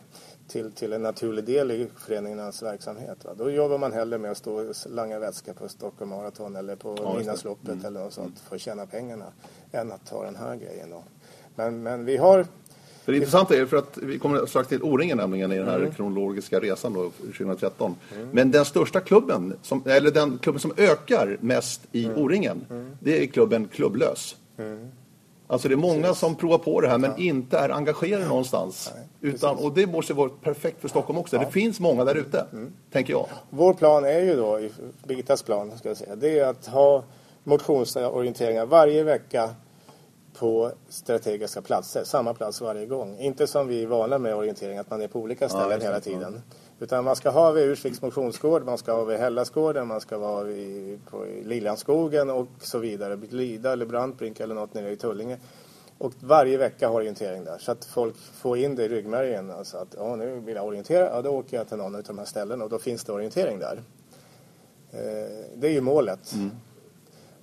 till, 0.47 0.71
till 0.71 0.93
en 0.93 1.01
naturlig 1.01 1.43
del 1.45 1.71
i 1.71 1.87
föreningarnas 1.97 2.63
verksamhet. 2.63 3.25
Va? 3.25 3.33
Då 3.37 3.51
jobbar 3.51 3.77
man 3.77 3.93
hellre 3.93 4.17
med 4.17 4.31
att 4.31 4.37
stå 4.37 4.69
och 4.69 4.75
langa 4.85 5.19
vätska 5.19 5.53
på 5.53 5.69
Stockholm 5.69 6.09
Marathon 6.09 6.55
eller 6.55 6.75
på 6.75 6.97
ja, 6.97 7.17
Midnattsloppet 7.17 7.69
mm. 7.69 7.85
eller 7.85 8.03
något 8.03 8.13
sånt 8.13 8.39
för 8.39 8.55
att 8.55 8.61
tjäna 8.61 8.85
pengarna 8.85 9.25
än 9.71 9.91
att 9.91 10.05
ta 10.05 10.23
den 10.23 10.35
här 10.35 10.55
grejen. 10.55 10.89
Då. 10.89 11.03
Men, 11.55 11.83
men 11.83 12.05
vi 12.05 12.17
har 12.17 12.45
för 13.05 13.11
det 13.11 13.17
intressanta 13.17 13.55
är 13.55 13.65
för 13.65 13.77
att 13.77 13.97
vi 13.97 14.19
kommer 14.19 14.45
strax 14.45 14.69
till 14.69 14.83
O-ringen 14.83 15.17
nämligen 15.17 15.51
i 15.51 15.57
den 15.57 15.67
här 15.67 15.79
mm. 15.79 15.91
kronologiska 15.91 16.59
resan 16.59 16.93
då, 16.93 17.11
2013. 17.17 17.95
Mm. 18.15 18.29
Men 18.31 18.51
den 18.51 18.65
största 18.65 18.99
klubben, 18.99 19.53
som, 19.61 19.83
eller 19.85 20.11
den 20.11 20.37
klubben 20.37 20.59
som 20.59 20.73
ökar 20.77 21.37
mest 21.39 21.81
i 21.91 22.05
mm. 22.05 22.17
O-ringen, 22.17 22.65
mm. 22.69 22.97
det 22.99 23.23
är 23.23 23.27
klubben 23.27 23.67
Klubblös. 23.67 24.35
Mm. 24.57 24.91
Alltså 25.47 25.67
det 25.67 25.73
är 25.73 25.77
många 25.77 26.13
som 26.13 26.35
provar 26.35 26.57
på 26.57 26.81
det 26.81 26.87
här 26.87 26.97
men 26.97 27.11
ja. 27.11 27.23
inte 27.23 27.57
är 27.57 27.69
engagerade 27.69 28.27
någonstans. 28.27 28.91
Nej, 28.95 29.33
utan, 29.33 29.57
och 29.57 29.73
det 29.73 29.87
måste 29.87 30.13
vara 30.13 30.29
perfekt 30.29 30.81
för 30.81 30.87
Stockholm 30.87 31.19
också. 31.19 31.35
Ja. 31.35 31.43
Det 31.45 31.51
finns 31.51 31.79
många 31.79 32.03
där 32.03 32.15
ute, 32.15 32.45
mm. 32.53 32.73
tänker 32.91 33.13
jag. 33.13 33.27
Vår 33.49 33.73
plan 33.73 34.05
är 34.05 34.19
ju 34.19 34.35
då, 34.35 34.59
Birgittas 35.07 35.43
plan, 35.43 35.77
ska 35.77 35.87
jag 35.87 35.97
säga, 35.97 36.15
det 36.15 36.39
är 36.39 36.47
att 36.47 36.65
ha 36.65 37.03
motionsorienteringar 37.43 38.65
varje 38.65 39.03
vecka 39.03 39.49
på 40.33 40.71
strategiska 40.89 41.61
platser, 41.61 42.03
samma 42.03 42.33
plats 42.33 42.61
varje 42.61 42.85
gång. 42.85 43.17
Inte 43.19 43.47
som 43.47 43.67
vi 43.67 43.83
är 43.83 43.87
vana 43.87 44.17
med 44.17 44.35
orientering, 44.35 44.77
att 44.77 44.89
man 44.89 45.01
är 45.01 45.07
på 45.07 45.19
olika 45.19 45.49
ställen 45.49 45.79
ja, 45.81 45.87
hela 45.87 45.99
tiden. 45.99 46.41
Utan 46.79 47.03
man 47.03 47.15
ska 47.15 47.29
ha 47.29 47.51
vid 47.51 47.63
Ursviks 47.63 48.01
motionsgård, 48.01 48.65
man 48.65 48.77
ska 48.77 48.93
ha 48.93 49.03
vid 49.03 49.17
Hellasgården, 49.17 49.87
man 49.87 50.01
ska 50.01 50.17
vara 50.17 50.43
vid, 50.43 51.05
på 51.05 51.25
Liljanskogen 51.43 52.29
och 52.29 52.47
så 52.59 52.79
vidare. 52.79 53.19
Lida 53.29 53.73
eller 53.73 53.85
Brantbrink 53.85 54.39
eller 54.39 54.55
något 54.55 54.73
nere 54.73 54.91
i 54.91 54.97
Tullinge. 54.97 55.37
Och 55.97 56.13
varje 56.19 56.57
vecka 56.57 56.87
har 56.87 56.95
orientering 56.95 57.43
där 57.43 57.57
så 57.57 57.71
att 57.71 57.85
folk 57.85 58.17
får 58.17 58.57
in 58.57 58.75
det 58.75 58.85
i 58.85 58.87
ryggmärgen. 58.87 59.51
Alltså 59.51 59.77
att 59.77 59.95
ja, 59.97 60.15
nu 60.15 60.39
vill 60.39 60.55
jag 60.55 60.65
orientera, 60.65 61.05
ja, 61.05 61.21
då 61.21 61.29
åker 61.29 61.57
jag 61.57 61.67
till 61.67 61.77
någon 61.77 61.95
av 61.95 62.03
de 62.03 62.17
här 62.17 62.25
ställena 62.25 62.63
och 62.63 62.69
då 62.69 62.79
finns 62.79 63.03
det 63.03 63.11
orientering 63.11 63.59
där. 63.59 63.83
Eh, 64.91 65.45
det 65.55 65.67
är 65.67 65.71
ju 65.71 65.81
målet. 65.81 66.33
Mm. 66.33 66.51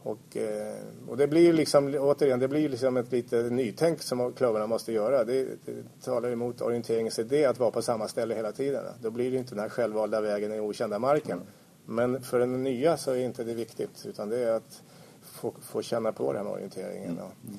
Och, 0.09 0.37
eh, 0.37 0.75
och 1.09 1.17
det 1.17 1.27
blir 1.27 1.43
ju 1.43 1.53
liksom, 1.53 1.95
återigen, 1.99 2.41
det 2.41 2.49
blir 2.49 2.69
liksom 2.69 2.97
ett 2.97 3.13
litet 3.13 3.53
nytänk 3.53 4.03
som 4.03 4.33
klubbarna 4.33 4.67
måste 4.67 4.93
göra. 4.93 5.25
Det, 5.25 5.45
det 5.45 6.03
talar 6.05 6.31
emot 6.31 6.61
orienteringens 6.61 7.19
idé 7.19 7.45
att 7.45 7.59
vara 7.59 7.71
på 7.71 7.83
samma 7.83 8.09
ställe 8.09 8.35
hela 8.35 8.53
tiden. 8.53 8.85
Då 9.01 9.11
blir 9.11 9.31
det 9.31 9.37
inte 9.37 9.55
den 9.55 9.59
här 9.59 9.69
självvalda 9.69 10.21
vägen 10.21 10.53
i 10.53 10.61
okända 10.61 10.99
marken. 10.99 11.41
Men 11.87 12.23
för 12.23 12.39
den 12.39 12.63
nya 12.63 12.97
så 12.97 13.11
är 13.11 13.17
inte 13.17 13.45
det 13.45 13.55
viktigt 13.55 14.07
utan 14.07 14.29
det 14.29 14.39
är 14.39 14.53
att 14.53 14.83
få, 15.23 15.55
få 15.61 15.83
känna 15.83 16.13
på 16.13 16.33
den 16.33 16.47
här 16.47 16.53
orienteringen. 16.53 17.13
Mm. 17.13 17.59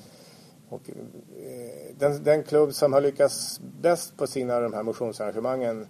Och, 0.70 0.90
eh, 0.90 1.96
den, 1.98 2.24
den, 2.24 2.44
klubb 2.44 2.74
som 2.74 2.94
har 2.94 3.02
lyckats 3.02 3.60
bäst 3.82 4.18
på 4.18 4.28
sina 4.28 4.60
de 4.60 4.74
här 4.74 4.84
motionsarrangemangen 4.84 5.88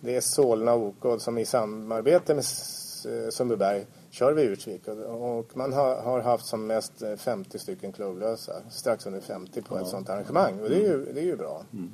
det 0.00 0.16
är 0.16 0.20
Solna 0.20 0.74
OK 0.74 1.20
som 1.20 1.38
i 1.38 1.44
samarbete 1.44 2.34
med 2.34 2.44
eh, 2.44 3.30
Sundbyberg 3.30 3.86
kör 4.18 4.32
vi 4.32 4.42
Ursvik. 4.42 4.88
Och 5.06 5.56
man 5.56 5.72
har, 5.72 5.96
har, 5.96 6.20
haft 6.20 6.46
som 6.46 6.66
mest 6.66 7.02
50 7.16 7.56
eh, 7.56 7.60
stycken 7.60 7.92
klubblösa, 7.92 8.52
strax 8.70 9.06
under 9.06 9.20
50 9.20 9.62
på 9.62 9.76
ja. 9.76 9.80
ett 9.80 9.88
sånt 9.88 10.08
arrangemang. 10.08 10.60
Och 10.60 10.68
det 10.68 10.76
är 10.76 10.88
ju, 10.88 11.12
det 11.12 11.20
är 11.20 11.24
ju 11.24 11.36
bra. 11.36 11.62
Mm. 11.72 11.90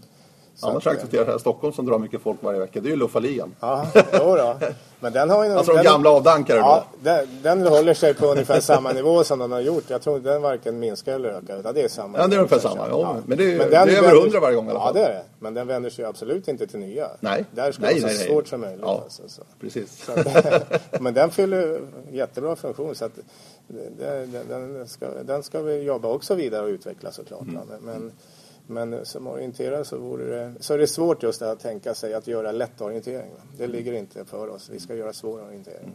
Annars 0.61 0.87
accepterar 0.87 1.27
här 1.27 1.39
Stockholm 1.39 1.73
som 1.73 1.87
drar 1.87 1.99
mycket 1.99 2.23
folk 2.23 2.43
varje 2.43 2.61
vecka. 2.61 2.81
Det 2.81 2.89
är 2.89 2.91
ju 2.91 2.97
Luffaligan. 2.97 3.55
Ja, 3.61 3.87
jo 3.95 4.37
då. 4.37 4.57
Men 5.01 5.13
den 5.13 5.31
har 5.31 5.45
ju 5.45 5.53
Alltså 5.53 5.73
de 5.73 5.83
gamla 5.83 6.11
avdankare 6.11 6.59
ja, 6.59 6.85
då? 6.93 7.11
Den, 7.11 7.29
den 7.43 7.67
håller 7.67 7.95
sig 7.95 8.15
på 8.15 8.27
ungefär 8.27 8.61
samma 8.61 8.93
nivå 8.93 9.25
som 9.25 9.39
den 9.39 9.53
har 9.53 9.61
gjort. 9.61 9.85
Jag 9.89 10.03
tror 10.03 10.21
den 10.21 10.43
varken 10.43 10.79
minskar 10.79 11.13
eller 11.15 11.29
ökar. 11.29 11.59
Utan 11.59 11.75
det 11.75 11.83
är 11.83 11.89
samma. 11.89 12.19
Ja, 12.19 12.27
det 12.27 12.37
är 12.37 12.39
ungefär 12.39 12.59
samma. 12.59 12.89
Ja. 12.89 13.17
Men 13.27 13.39
det 13.39 13.55
är, 13.55 13.59
men 13.59 13.71
det 13.71 13.77
är 13.77 13.99
över 13.99 14.21
hundra 14.21 14.41
varje 14.41 14.57
gång 14.57 14.67
i 14.67 14.71
alla 14.71 14.81
fall. 14.81 14.93
Ja, 14.97 15.03
det 15.03 15.09
är 15.09 15.15
det. 15.15 15.25
Men 15.39 15.55
den 15.55 15.67
vänder 15.67 15.91
sig 15.91 16.05
absolut 16.05 16.49
inte 16.49 16.67
till 16.67 16.79
nya. 16.79 17.09
Nej. 17.21 17.45
Där 17.51 17.73
ska 17.73 17.83
nej, 17.83 17.95
det 17.95 18.01
vara 18.01 18.13
så 18.13 18.19
nej, 18.19 18.29
svårt 18.29 18.49
som 18.49 18.61
möjligt. 18.61 18.81
Ja, 18.83 19.01
alltså, 19.05 19.23
så. 19.27 19.43
precis. 19.61 20.05
Så 20.05 20.13
men 21.01 21.15
den 21.15 21.31
fyller 21.31 21.81
jättebra 22.13 22.57
funktion. 22.57 22.95
Så 22.95 23.05
att 23.05 23.19
den, 23.99 24.37
den, 24.49 24.89
ska, 24.89 25.07
den 25.23 25.43
ska 25.43 25.61
vi 25.63 25.83
jobba 25.83 26.09
också 26.09 26.35
vidare 26.35 26.63
och 26.63 26.69
utveckla 26.69 27.13
såklart. 27.13 27.43
Mm. 27.43 27.61
Men, 27.81 28.13
men 28.67 29.07
som 29.07 29.27
orienterare 29.27 29.85
så, 29.85 29.99
vore 29.99 30.25
det, 30.25 30.55
så 30.61 30.75
är 30.75 30.79
det 30.79 30.87
svårt 30.87 31.23
just 31.23 31.43
att 31.43 31.61
tänka 31.61 31.95
sig 31.95 32.15
att 32.15 32.27
göra 32.27 32.53
lätt 32.53 32.81
orientering. 32.81 33.31
Det 33.59 33.67
ligger 33.67 33.93
inte 33.93 34.25
för 34.25 34.49
oss. 34.49 34.71
Vi 34.73 34.81
ska 34.81 34.95
göra 34.95 35.13
svår 35.13 35.43
orientering. 35.43 35.93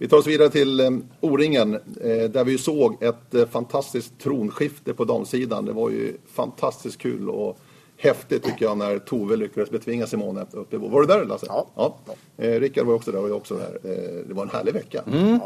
Vi 0.00 0.08
tar 0.08 0.16
oss 0.16 0.26
vidare 0.26 0.50
till 0.50 0.80
eh, 0.80 0.90
O-ringen 1.20 1.74
eh, 1.74 2.30
där 2.30 2.44
vi 2.44 2.58
såg 2.58 3.02
ett 3.02 3.34
eh, 3.34 3.46
fantastiskt 3.46 4.18
tronskifte 4.20 4.94
på 4.94 5.04
damsidan. 5.04 5.64
Det 5.64 5.72
var 5.72 5.90
ju 5.90 6.16
fantastiskt 6.26 6.98
kul 6.98 7.28
att 7.28 7.56
häftigt 7.98 8.42
tycker 8.42 8.64
jag 8.64 8.78
när 8.78 8.98
Tove 8.98 9.36
lyckades 9.36 9.70
betvinga 9.70 10.06
Simone 10.06 10.46
uppe 10.52 10.76
i 10.76 10.78
Var 10.78 11.00
du 11.00 11.06
där 11.06 11.24
Lasse? 11.24 11.46
Ja. 11.48 11.66
ja. 11.74 11.96
Eh, 12.36 12.60
Rickard 12.60 12.86
var 12.86 12.94
också 12.94 13.12
där 13.12 13.22
och 13.22 13.30
jag 13.30 13.36
också 13.36 13.54
där. 13.54 13.78
Eh, 13.84 14.26
det 14.28 14.34
var 14.34 14.42
en 14.42 14.50
härlig 14.50 14.74
vecka. 14.74 15.02
Mm. 15.06 15.40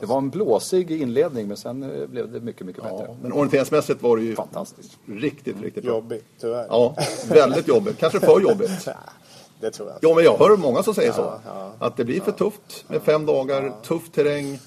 det 0.00 0.06
var 0.06 0.18
en 0.18 0.30
blåsig 0.30 0.90
inledning 0.90 1.48
men 1.48 1.56
sen 1.56 1.82
eh, 1.82 2.06
blev 2.06 2.32
det 2.32 2.40
mycket, 2.40 2.66
mycket 2.66 2.82
bättre. 2.82 3.06
Ja, 3.08 3.16
men 3.22 3.32
orienteringsmässigt 3.32 4.02
var 4.02 4.16
det 4.16 4.22
ju 4.22 4.34
Fantastiskt. 4.34 4.98
riktigt, 5.06 5.62
riktigt 5.62 5.84
bra. 5.84 5.94
Jobbigt, 5.94 6.24
tyvärr. 6.40 6.66
Ja, 6.68 6.96
väldigt 7.28 7.68
jobbigt. 7.68 7.98
Kanske 7.98 8.20
för 8.20 8.40
jobbigt. 8.40 8.88
det 9.60 9.70
tror 9.70 9.88
jag. 9.88 10.10
Ja, 10.10 10.14
men 10.14 10.24
jag 10.24 10.36
hör 10.36 10.56
många 10.56 10.82
som 10.82 10.94
säger 10.94 11.08
ja, 11.08 11.14
så. 11.14 11.32
Ja, 11.46 11.72
att 11.78 11.96
det 11.96 12.04
blir 12.04 12.20
för 12.20 12.32
tufft 12.32 12.84
med 12.88 13.02
fem 13.02 13.26
dagar, 13.26 13.72
tuff 13.82 14.10
terräng 14.10 14.58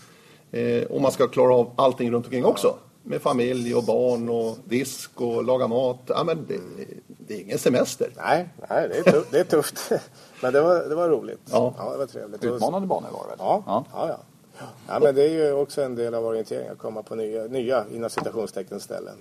eh, 0.52 0.84
och 0.84 1.02
man 1.02 1.12
ska 1.12 1.28
klara 1.28 1.56
av 1.56 1.72
allting 1.76 2.12
runt 2.12 2.26
omkring 2.26 2.46
också 2.46 2.76
med 3.04 3.22
familj 3.22 3.76
och 3.76 3.84
barn 3.84 4.30
och 4.30 4.58
disk 4.66 5.22
och 5.22 5.44
laga 5.44 5.68
mat. 5.68 6.00
Ja, 6.06 6.24
men 6.24 6.46
det, 6.48 6.60
det 7.08 7.34
är 7.34 7.42
ingen 7.42 7.60
semester. 7.60 8.10
Nej, 8.18 8.50
nej 8.70 8.90
det, 8.90 8.98
är 8.98 9.12
tufft, 9.12 9.32
det 9.32 9.40
är 9.40 9.44
tufft. 9.44 9.92
Men 10.42 10.54
det 10.54 10.62
var, 10.62 10.90
det 10.90 10.96
var 10.96 11.10
roligt. 11.10 11.40
Ja. 11.52 11.74
ja 11.78 11.92
det 11.92 11.98
var 11.98 12.06
trevligt. 12.06 12.44
Utmanande 12.44 12.88
banor 12.88 13.10
var 13.12 13.24
det 13.24 13.30
väl? 13.30 13.38
Ja, 13.40 13.64
ja. 13.66 13.86
ja, 13.94 14.08
ja. 14.10 14.66
ja 14.88 15.00
men 15.00 15.16
det 15.16 15.24
är 15.24 15.30
ju 15.30 15.54
också 15.54 15.82
en 15.82 15.96
del 15.96 16.14
av 16.14 16.26
orienteringen 16.26 16.72
att 16.72 16.78
komma 16.78 17.04
på 17.04 17.16
nya, 17.16 17.44
nya 17.44 17.86
inom 17.92 18.10
citationstecken 18.10 18.80
ställen. 18.80 19.16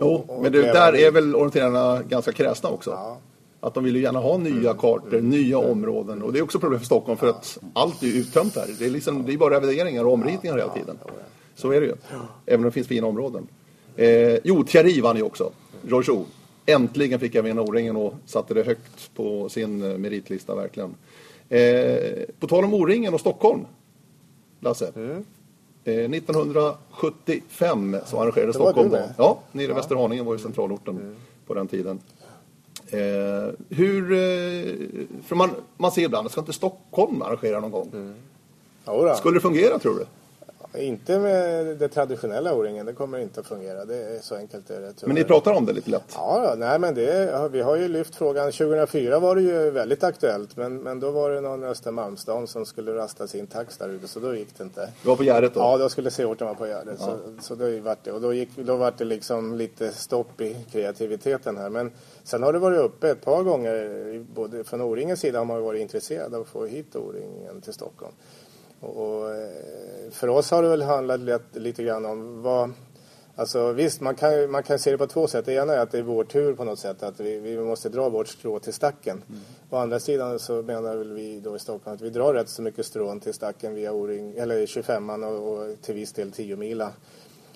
Jo, 0.00 0.40
men 0.42 0.52
det, 0.52 0.62
där 0.62 0.96
är 0.96 1.10
väl 1.10 1.34
orienterarna 1.34 2.02
ganska 2.02 2.32
kräsna 2.32 2.68
också. 2.68 2.90
Ja. 2.90 3.18
Att 3.60 3.74
de 3.74 3.84
vill 3.84 3.96
ju 3.96 4.02
gärna 4.02 4.18
ha 4.18 4.38
nya 4.38 4.74
kartor, 4.74 5.14
mm. 5.14 5.28
nya 5.28 5.58
områden. 5.58 6.22
Och 6.22 6.32
det 6.32 6.38
är 6.38 6.42
också 6.42 6.58
problem 6.58 6.80
för 6.80 6.86
Stockholm 6.86 7.18
för 7.18 7.28
att 7.28 7.58
allt 7.72 8.02
är 8.02 8.18
uttömt 8.18 8.56
här. 8.56 8.66
Det 8.78 8.84
är, 8.84 8.90
liksom, 8.90 9.26
det 9.26 9.32
är 9.32 9.38
bara 9.38 9.54
revideringar 9.54 10.04
och 10.04 10.12
omritningar 10.12 10.56
hela 10.56 10.72
tiden. 10.72 10.98
Så 11.58 11.72
är 11.72 11.80
det 11.80 11.86
ju. 11.86 11.94
Även 12.46 12.60
om 12.60 12.64
det 12.64 12.70
finns 12.70 12.86
fina 12.86 13.06
områden. 13.06 13.46
Eh, 13.96 14.36
jo, 14.44 14.64
Thierry 14.64 15.00
vann 15.00 15.16
ju 15.16 15.22
också. 15.22 15.52
Rojo. 15.88 16.24
Äntligen 16.66 17.20
fick 17.20 17.34
jag 17.34 17.42
vinna 17.42 17.62
O-ringen 17.62 17.96
och 17.96 18.14
satte 18.26 18.54
det 18.54 18.62
högt 18.62 19.14
på 19.14 19.48
sin 19.48 19.82
eh, 19.82 19.98
meritlista 19.98 20.54
verkligen. 20.54 20.94
Eh, 21.48 21.98
på 22.40 22.46
tal 22.46 22.64
om 22.64 22.74
O-ringen 22.74 23.14
och 23.14 23.20
Stockholm, 23.20 23.66
Lasse. 24.60 24.92
Mm. 24.96 25.24
Eh, 25.84 25.94
1975 25.94 27.96
så 28.06 28.20
arrangerade 28.20 28.52
Stockholm 28.52 28.90
då. 28.90 29.00
Ja, 29.16 29.40
nere 29.52 29.66
i 29.66 29.68
ja. 29.68 29.74
Västerhaninge 29.74 30.22
var 30.22 30.32
ju 30.32 30.38
centralorten 30.38 30.96
mm. 30.96 31.16
på 31.46 31.54
den 31.54 31.68
tiden. 31.68 32.00
Eh, 32.90 33.48
hur, 33.68 34.12
eh, 34.12 34.18
för 35.26 35.34
man, 35.34 35.50
man 35.76 35.92
ser 35.92 36.02
ibland, 36.02 36.30
ska 36.30 36.40
inte 36.40 36.52
Stockholm 36.52 37.22
arrangera 37.22 37.60
någon 37.60 37.70
gång? 37.70 37.90
Mm. 37.92 38.14
Skulle 39.16 39.36
det 39.36 39.40
fungera 39.40 39.78
tror 39.78 39.94
du? 39.94 40.04
Inte 40.74 41.18
med 41.18 41.66
det 41.66 41.88
traditionella 41.88 42.54
O-ringen, 42.54 42.86
det 42.86 42.92
kommer 42.92 43.18
inte 43.18 43.40
att 43.40 43.46
fungera. 43.46 43.84
Det 43.84 43.96
är 43.96 44.20
så 44.20 44.36
enkelt 44.36 44.70
är 44.70 44.80
det. 44.80 45.06
Men 45.06 45.14
ni 45.14 45.24
pratar 45.24 45.52
om 45.52 45.66
det 45.66 45.72
lite 45.72 45.90
lätt? 45.90 46.12
Ja, 46.14 46.54
nej 46.58 46.78
men 46.78 46.94
det, 46.94 47.48
vi 47.52 47.60
har 47.60 47.76
ju 47.76 47.88
lyft 47.88 48.14
frågan. 48.14 48.52
2004 48.52 49.18
var 49.18 49.36
det 49.36 49.42
ju 49.42 49.70
väldigt 49.70 50.04
aktuellt 50.04 50.56
men, 50.56 50.76
men 50.76 51.00
då 51.00 51.10
var 51.10 51.30
det 51.30 51.40
någon 51.40 51.64
Östermalmsdam 51.64 52.46
som 52.46 52.66
skulle 52.66 52.94
rasta 52.94 53.26
sin 53.26 53.46
tax 53.46 53.76
där 53.76 53.88
ute 53.88 54.08
så 54.08 54.20
då 54.20 54.34
gick 54.34 54.58
det 54.58 54.64
inte. 54.64 54.88
Du 55.02 55.08
var 55.08 55.16
på 55.16 55.24
Gärdet 55.24 55.54
då? 55.54 55.60
Ja, 55.60 55.78
då 55.78 55.88
skulle 55.88 56.10
Seorten 56.10 56.46
vara 56.46 56.56
på 56.56 56.66
Gärdet. 56.66 56.98
Ja. 57.00 57.06
Så, 57.06 57.42
så 57.42 57.54
då 57.54 57.80
vart 57.80 58.04
det. 58.04 58.12
Och 58.12 58.20
då, 58.20 58.32
gick, 58.32 58.56
då 58.56 58.76
var 58.76 58.94
det 58.98 59.04
liksom 59.04 59.54
lite 59.54 59.92
stopp 59.92 60.40
i 60.40 60.56
kreativiteten 60.72 61.56
här. 61.56 61.70
Men 61.70 61.92
sen 62.24 62.42
har 62.42 62.52
det 62.52 62.58
varit 62.58 62.78
uppe 62.78 63.10
ett 63.10 63.24
par 63.24 63.42
gånger. 63.42 64.26
Både 64.34 64.64
från 64.64 64.80
O-ringens 64.80 65.20
sida 65.20 65.38
har 65.38 65.44
man 65.44 65.62
varit 65.62 65.80
intresserad 65.80 66.34
av 66.34 66.40
att 66.40 66.48
få 66.48 66.66
hit 66.66 66.96
O-ringen 66.96 67.60
till 67.60 67.72
Stockholm. 67.72 68.12
Och, 68.80 69.30
eh, 69.30 70.10
för 70.10 70.28
oss 70.28 70.50
har 70.50 70.62
det 70.62 70.68
väl 70.68 70.82
handlat 70.82 71.42
lite 71.52 71.82
grann 71.82 72.06
om 72.06 72.42
vad... 72.42 72.72
Alltså 73.36 73.72
visst, 73.72 74.00
man 74.00 74.14
kan, 74.14 74.50
man 74.50 74.62
kan 74.62 74.78
se 74.78 74.90
det 74.90 74.98
på 74.98 75.06
två 75.06 75.26
sätt. 75.26 75.46
Det 75.46 75.52
ena 75.52 75.74
är 75.74 75.78
att 75.78 75.90
det 75.90 75.98
är 75.98 76.02
vår 76.02 76.24
tur 76.24 76.54
på 76.54 76.64
något 76.64 76.78
sätt, 76.78 77.02
att 77.02 77.20
vi, 77.20 77.38
vi 77.38 77.58
måste 77.58 77.88
dra 77.88 78.08
vårt 78.08 78.28
strå 78.28 78.58
till 78.58 78.72
stacken. 78.72 79.22
Mm. 79.28 79.40
Å 79.70 79.76
andra 79.76 80.00
sidan 80.00 80.38
så 80.38 80.62
menar 80.62 80.96
väl 80.96 81.12
vi 81.12 81.40
då 81.40 81.56
i 81.56 81.58
Stockholm 81.58 81.94
att 81.94 82.00
vi 82.00 82.10
drar 82.10 82.34
rätt 82.34 82.48
så 82.48 82.62
mycket 82.62 82.86
strån 82.86 83.20
till 83.20 83.34
stacken 83.34 83.74
via 83.74 83.92
O-ring, 83.92 84.34
eller 84.36 84.66
25an 84.66 85.24
och, 85.24 85.52
och 85.52 85.82
till 85.82 85.94
viss 85.94 86.12
del 86.12 86.32
10 86.32 86.56
mila. 86.56 86.92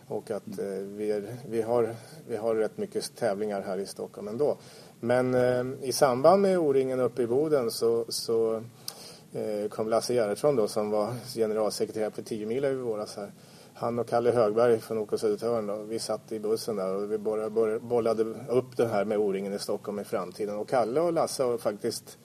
Och 0.08 0.30
att 0.30 0.58
eh, 0.58 0.66
vi, 0.66 1.12
är, 1.12 1.36
vi, 1.48 1.62
har, 1.62 1.94
vi 2.28 2.36
har 2.36 2.54
rätt 2.54 2.78
mycket 2.78 3.16
tävlingar 3.16 3.62
här 3.62 3.78
i 3.78 3.86
Stockholm 3.86 4.28
ändå. 4.28 4.56
Men 5.00 5.34
eh, 5.34 5.88
i 5.88 5.92
samband 5.92 6.42
med 6.42 6.58
O-ringen 6.58 7.00
uppe 7.00 7.22
i 7.22 7.26
Boden 7.26 7.70
så, 7.70 8.04
så 8.08 8.62
kom 9.70 9.88
Lasse 9.88 10.14
Gerhardsson 10.14 10.56
då 10.56 10.68
som 10.68 10.90
var 10.90 11.14
generalsekreterare 11.34 12.10
för 12.10 12.22
10 12.22 12.46
mil 12.46 12.64
i 12.64 12.74
våras 12.74 13.16
här. 13.16 13.32
Han 13.74 13.98
och 13.98 14.08
Kalle 14.08 14.30
Högberg 14.30 14.80
från 14.80 14.98
OK 14.98 15.20
Södertörn 15.20 15.66
då, 15.66 15.76
vi 15.76 15.98
satt 15.98 16.32
i 16.32 16.38
bussen 16.40 16.76
där 16.76 16.94
och 16.94 17.12
vi 17.12 17.18
bollade 17.78 18.22
upp 18.48 18.76
det 18.76 18.86
här 18.86 19.04
med 19.04 19.18
O-ringen 19.18 19.52
i 19.52 19.58
Stockholm 19.58 19.98
i 19.98 20.04
framtiden. 20.04 20.56
Och 20.56 20.68
Kalle 20.68 21.00
och 21.00 21.12
Lasse 21.12 21.42
har 21.42 21.58
faktiskt 21.58 22.18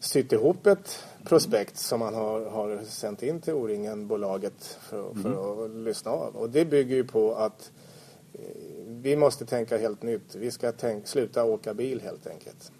sytt 0.00 0.32
ihop 0.32 0.66
ett 0.66 1.04
prospekt 1.24 1.76
som 1.76 2.00
man 2.00 2.14
har, 2.14 2.44
har 2.44 2.80
sänt 2.84 3.22
in 3.22 3.40
till 3.40 3.54
O-ringen-bolaget 3.54 4.78
för, 4.80 5.14
för 5.14 5.28
mm. 5.28 5.64
att 5.64 5.70
lyssna 5.70 6.10
av. 6.10 6.36
Och 6.36 6.50
det 6.50 6.64
bygger 6.64 6.96
ju 6.96 7.04
på 7.04 7.34
att 7.34 7.72
eh, 8.32 8.40
vi 8.86 9.16
måste 9.16 9.46
tänka 9.46 9.78
helt 9.78 10.02
nytt. 10.02 10.34
Vi 10.34 10.50
ska 10.50 10.72
tänk, 10.72 11.06
sluta 11.06 11.44
åka 11.44 11.74
bil 11.74 12.00
helt 12.00 12.26
enkelt. 12.26 12.72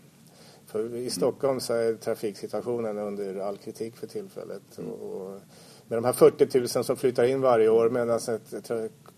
För 0.69 0.97
I 0.97 1.11
Stockholm 1.11 1.61
så 1.61 1.73
är 1.73 1.95
trafiksituationen 1.95 2.99
under 2.99 3.41
all 3.41 3.57
kritik 3.57 3.97
för 3.97 4.07
tillfället. 4.07 4.79
Mm. 4.79 4.91
Och 4.91 5.41
med 5.89 5.99
de 5.99 6.05
här 6.05 6.13
40 6.13 6.59
000 6.59 6.69
som 6.69 6.97
flyttar 6.97 7.25
in 7.25 7.41
varje 7.41 7.69
år 7.69 7.91
medan 7.91 8.21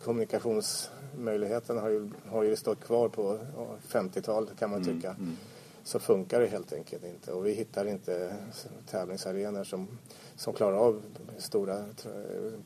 kommunikationsmöjligheten 0.05 1.79
har 1.79 1.89
ju, 1.89 2.11
har 2.27 2.43
ju 2.43 2.57
stått 2.57 2.85
kvar 2.85 3.09
på 3.09 3.39
50-talet 3.89 4.59
kan 4.59 4.71
man 4.71 4.83
mm, 4.83 4.95
tycka. 4.95 5.11
Mm. 5.11 5.37
Så 5.85 5.99
funkar 5.99 6.41
det 6.41 6.47
helt 6.47 6.73
enkelt 6.73 7.05
inte 7.05 7.33
och 7.33 7.47
vi 7.47 7.53
hittar 7.53 7.87
inte 7.87 8.37
tävlingsarenor 8.91 9.65
som 9.65 9.89
som 10.41 10.53
klarar 10.53 10.77
av 10.77 11.03
stora 11.39 11.85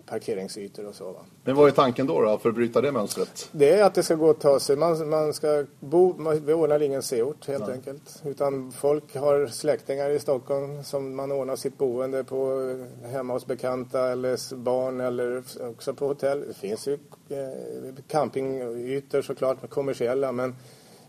parkeringsytor 0.07 0.87
och 0.87 0.95
så. 0.95 1.13
Va? 1.13 1.21
Men 1.45 1.57
vad 1.57 1.69
är 1.69 1.73
tanken 1.73 2.07
då, 2.07 2.21
då 2.21 2.39
för 2.39 2.49
att 2.49 2.55
bryta 2.55 2.81
det 2.81 2.93
mönstret? 2.93 3.49
Det 3.53 3.71
är 3.71 3.85
att 3.85 3.95
det 3.95 4.03
ska 4.03 4.15
gå 4.15 4.31
att 4.31 4.41
ta 4.41 4.61
sig. 4.61 4.77
Man, 4.77 5.09
man 5.09 5.35
ska 5.35 5.65
bo, 5.81 6.15
man, 6.19 6.47
vi 6.47 6.53
ordnar 6.53 6.83
ingen 6.83 7.03
C-ort 7.03 7.47
helt 7.47 7.67
Nej. 7.67 7.77
enkelt. 7.77 8.23
Utan 8.25 8.73
folk 8.73 9.17
har 9.17 9.47
släktingar 9.47 10.11
i 10.11 10.19
Stockholm 10.19 10.85
som 10.85 11.17
man 11.17 11.33
ordnar 11.33 11.57
sitt 11.57 11.79
boende 11.79 12.25
på 12.25 12.61
hemma 13.05 13.33
hos 13.33 13.47
bekanta 13.47 14.13
eller 14.13 14.55
barn 14.57 15.01
eller 15.01 15.43
också 15.71 15.95
på 15.95 16.07
hotell. 16.07 16.45
Det 16.49 16.55
finns 16.55 16.89
ju 16.89 16.99
eh, 17.29 17.95
campingytor 18.09 19.23
såklart, 19.23 19.71
kommersiella 19.71 20.33
men 20.33 20.55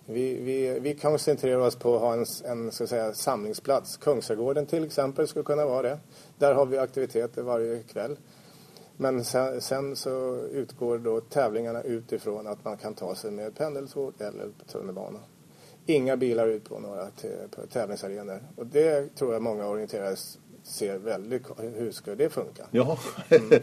vi, 0.05 0.33
vi, 0.33 0.79
vi 0.79 0.95
koncentrerar 0.95 1.59
oss 1.59 1.75
på 1.75 1.95
att 1.95 2.01
ha 2.01 2.13
en, 2.13 2.25
en 2.45 2.71
ska 2.71 2.87
säga, 2.87 3.13
samlingsplats. 3.13 3.97
Kungsträdgården 3.97 4.65
till 4.65 4.83
exempel 4.83 5.27
skulle 5.27 5.45
kunna 5.45 5.65
vara 5.65 5.81
det. 5.81 5.99
Där 6.37 6.53
har 6.53 6.65
vi 6.65 6.77
aktiviteter 6.77 7.41
varje 7.41 7.83
kväll. 7.83 8.17
Men 8.97 9.23
sen, 9.23 9.61
sen, 9.61 9.95
så 9.95 10.35
utgår 10.51 10.97
då 10.97 11.21
tävlingarna 11.21 11.81
utifrån 11.81 12.47
att 12.47 12.65
man 12.65 12.77
kan 12.77 12.93
ta 12.93 13.15
sig 13.15 13.31
med 13.31 13.55
pendeltåg 13.55 14.13
eller 14.19 14.49
tunnelbana. 14.71 15.19
Inga 15.85 16.17
bilar 16.17 16.47
ut 16.47 16.63
på 16.69 16.79
några 16.79 17.07
tävlingsarenor. 17.71 18.43
Och 18.55 18.65
det 18.65 19.15
tror 19.15 19.33
jag 19.33 19.41
många 19.41 19.67
orienterare 19.67 20.15
ser 20.63 20.97
väldigt... 20.97 21.43
Hur 21.57 21.91
ska 21.91 22.15
det 22.15 22.29
funka? 22.29 22.65
Ja. 22.71 22.97
mm. 23.29 23.61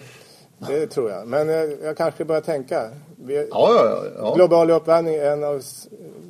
Det 0.68 0.86
tror 0.86 1.10
jag. 1.10 1.28
Men 1.28 1.48
jag, 1.82 1.96
kanske 1.96 2.24
börjar 2.24 2.42
tänka. 2.42 2.90
Vi, 3.16 3.36
ja, 3.36 3.46
ja, 3.50 4.04
ja. 4.16 4.34
Global 4.34 4.70
uppvärmning 4.70 5.14
är 5.14 5.30
en 5.30 5.44
av 5.44 5.62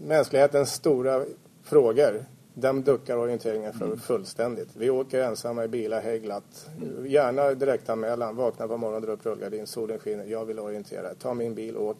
mänsklighetens 0.07 0.73
stora 0.73 1.25
frågor. 1.65 2.25
Den 2.55 2.83
duckar 2.83 3.17
orienteringen 3.17 3.73
för 3.73 3.85
mm. 3.85 3.99
fullständigt. 3.99 4.69
Vi 4.77 4.91
åker 4.91 5.23
ensamma 5.23 5.65
i 5.65 5.69
bilar, 5.69 6.01
hej 6.01 6.19
glatt. 6.19 6.71
Gärna 7.07 7.55
direktanmälan, 7.55 8.37
vakna 8.37 8.69
på 8.69 8.77
morgonen, 8.77 9.03
dra 9.03 9.13
upp 9.13 9.27
rullgardin, 9.27 9.67
solen 9.67 9.99
skiner, 9.99 10.25
jag 10.25 10.45
vill 10.45 10.59
orientera. 10.59 11.15
Ta 11.15 11.35
min 11.35 11.55
bil, 11.55 11.77
åk. 11.77 11.97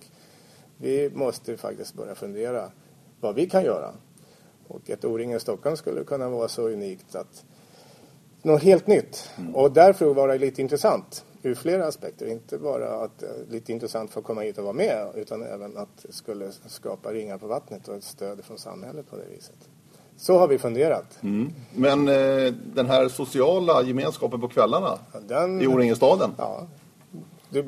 Vi 0.77 1.11
måste 1.15 1.57
faktiskt 1.57 1.95
börja 1.95 2.15
fundera 2.15 2.71
vad 3.21 3.35
vi 3.35 3.51
kan 3.51 3.65
göra. 3.65 3.91
Och 4.69 4.91
ett 4.91 5.05
O-ringen 5.05 5.41
Stockholm 5.41 5.77
skulle 5.77 6.05
kunna 6.05 6.29
vara 6.29 6.49
så 6.49 6.69
unikt 6.69 7.15
att 7.15 7.45
något 8.43 8.63
helt 8.63 8.87
nytt. 8.87 9.31
Mm. 9.39 9.55
Och 9.55 9.73
därför 9.73 10.15
var 10.15 10.29
det 10.29 10.39
lite 10.39 10.63
intressant 10.63 11.25
ur 11.43 11.55
flera 11.55 11.87
aspekter. 11.87 12.27
Inte 12.27 12.59
bara 12.59 13.05
att 13.05 13.23
är 13.23 13.51
lite 13.51 13.73
intressant 13.73 14.11
för 14.11 14.21
att 14.21 14.27
komma 14.27 14.41
hit 14.41 14.59
och 14.59 14.65
vara 14.65 14.75
med 14.75 15.07
utan 15.15 15.43
även 15.43 15.77
att 15.77 16.03
det 16.03 16.13
skulle 16.13 16.51
skapa 16.67 17.13
ringar 17.13 17.39
på 17.39 17.47
vattnet 17.47 17.89
och 17.89 17.97
ett 17.97 18.05
stöd 18.05 18.45
från 18.45 18.59
samhället 18.59 19.11
på 19.11 19.17
det 19.17 19.25
viset. 19.35 19.69
Så 20.17 20.39
har 20.39 20.49
vi 20.49 20.59
funderat. 20.59 21.19
Mm. 21.23 21.53
Men 21.75 22.09
eh, 22.09 22.53
den 22.75 22.87
här 22.87 23.09
sociala 23.09 23.83
gemenskapen 23.83 24.41
på 24.41 24.49
kvällarna 24.49 24.99
den, 25.29 25.61
i 25.61 25.67
O-ringestaden? 25.67 26.31
Ja, 26.39 26.67
du 27.51 27.65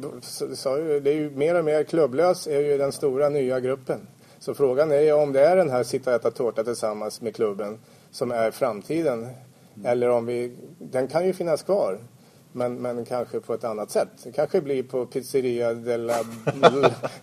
sa 0.54 0.78
ju, 0.78 1.00
det 1.00 1.10
är 1.10 1.14
ju 1.14 1.30
mer 1.30 1.58
och 1.58 1.64
mer 1.64 1.84
klubblös 1.84 2.46
är 2.46 2.60
ju 2.60 2.78
den 2.78 2.92
stora 2.92 3.28
nya 3.28 3.60
gruppen. 3.60 4.06
Så 4.38 4.54
frågan 4.54 4.92
är 4.92 5.00
ju 5.00 5.12
om 5.12 5.32
det 5.32 5.46
är 5.46 5.56
den 5.56 5.70
här 5.70 5.82
sitta 5.82 6.10
och 6.10 6.16
äta 6.16 6.30
tårta 6.30 6.64
tillsammans 6.64 7.20
med 7.20 7.34
klubben 7.34 7.78
som 8.10 8.30
är 8.30 8.50
framtiden. 8.50 9.28
Mm. 9.76 9.86
Eller 9.86 10.10
om 10.10 10.26
vi, 10.26 10.56
den 10.78 11.08
kan 11.08 11.26
ju 11.26 11.32
finnas 11.32 11.62
kvar. 11.62 11.98
Men, 12.52 12.74
men 12.74 13.04
kanske 13.04 13.40
på 13.40 13.54
ett 13.54 13.64
annat 13.64 13.90
sätt. 13.90 14.08
Det 14.24 14.32
kanske 14.32 14.60
blir 14.60 14.82
på 14.82 15.06
Pizzeria 15.06 15.74
della, 15.74 16.16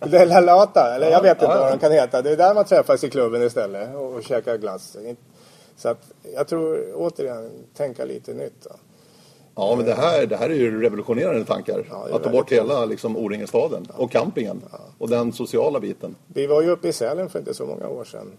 della 0.00 0.40
Lata. 0.40 0.94
Eller 0.94 1.10
jag 1.10 1.22
vet 1.22 1.42
inte 1.42 1.46
vad 1.46 1.72
den 1.72 1.78
kan 1.78 1.92
heta. 1.92 2.22
Det 2.22 2.30
är 2.30 2.36
där 2.36 2.54
man 2.54 2.64
träffas 2.64 3.04
i 3.04 3.10
klubben 3.10 3.42
istället 3.42 3.94
och, 3.94 4.14
och 4.14 4.22
käkar 4.22 4.56
glass. 4.56 4.96
Så 5.76 5.88
att 5.88 6.12
jag 6.34 6.48
tror 6.48 6.92
återigen, 6.94 7.50
tänka 7.74 8.04
lite 8.04 8.34
nytt. 8.34 8.64
Då. 8.64 8.70
Ja, 9.54 9.74
men 9.76 9.86
det 9.86 9.94
här, 9.94 10.26
det 10.26 10.36
här 10.36 10.50
är 10.50 10.54
ju 10.54 10.80
revolutionerande 10.80 11.44
tankar. 11.44 11.86
Ja, 11.90 12.16
att 12.16 12.22
ta 12.22 12.30
bort 12.30 12.48
kul. 12.48 12.58
hela 12.58 12.84
liksom, 12.84 13.16
O-ringestaden 13.16 13.86
ja. 13.88 13.94
och 14.04 14.10
campingen 14.10 14.62
ja. 14.72 14.78
och 14.98 15.08
den 15.08 15.32
sociala 15.32 15.80
biten. 15.80 16.14
Vi 16.26 16.46
var 16.46 16.62
ju 16.62 16.70
uppe 16.70 16.88
i 16.88 16.92
Sälen 16.92 17.30
för 17.30 17.38
inte 17.38 17.54
så 17.54 17.66
många 17.66 17.88
år 17.88 18.04
sedan. 18.04 18.32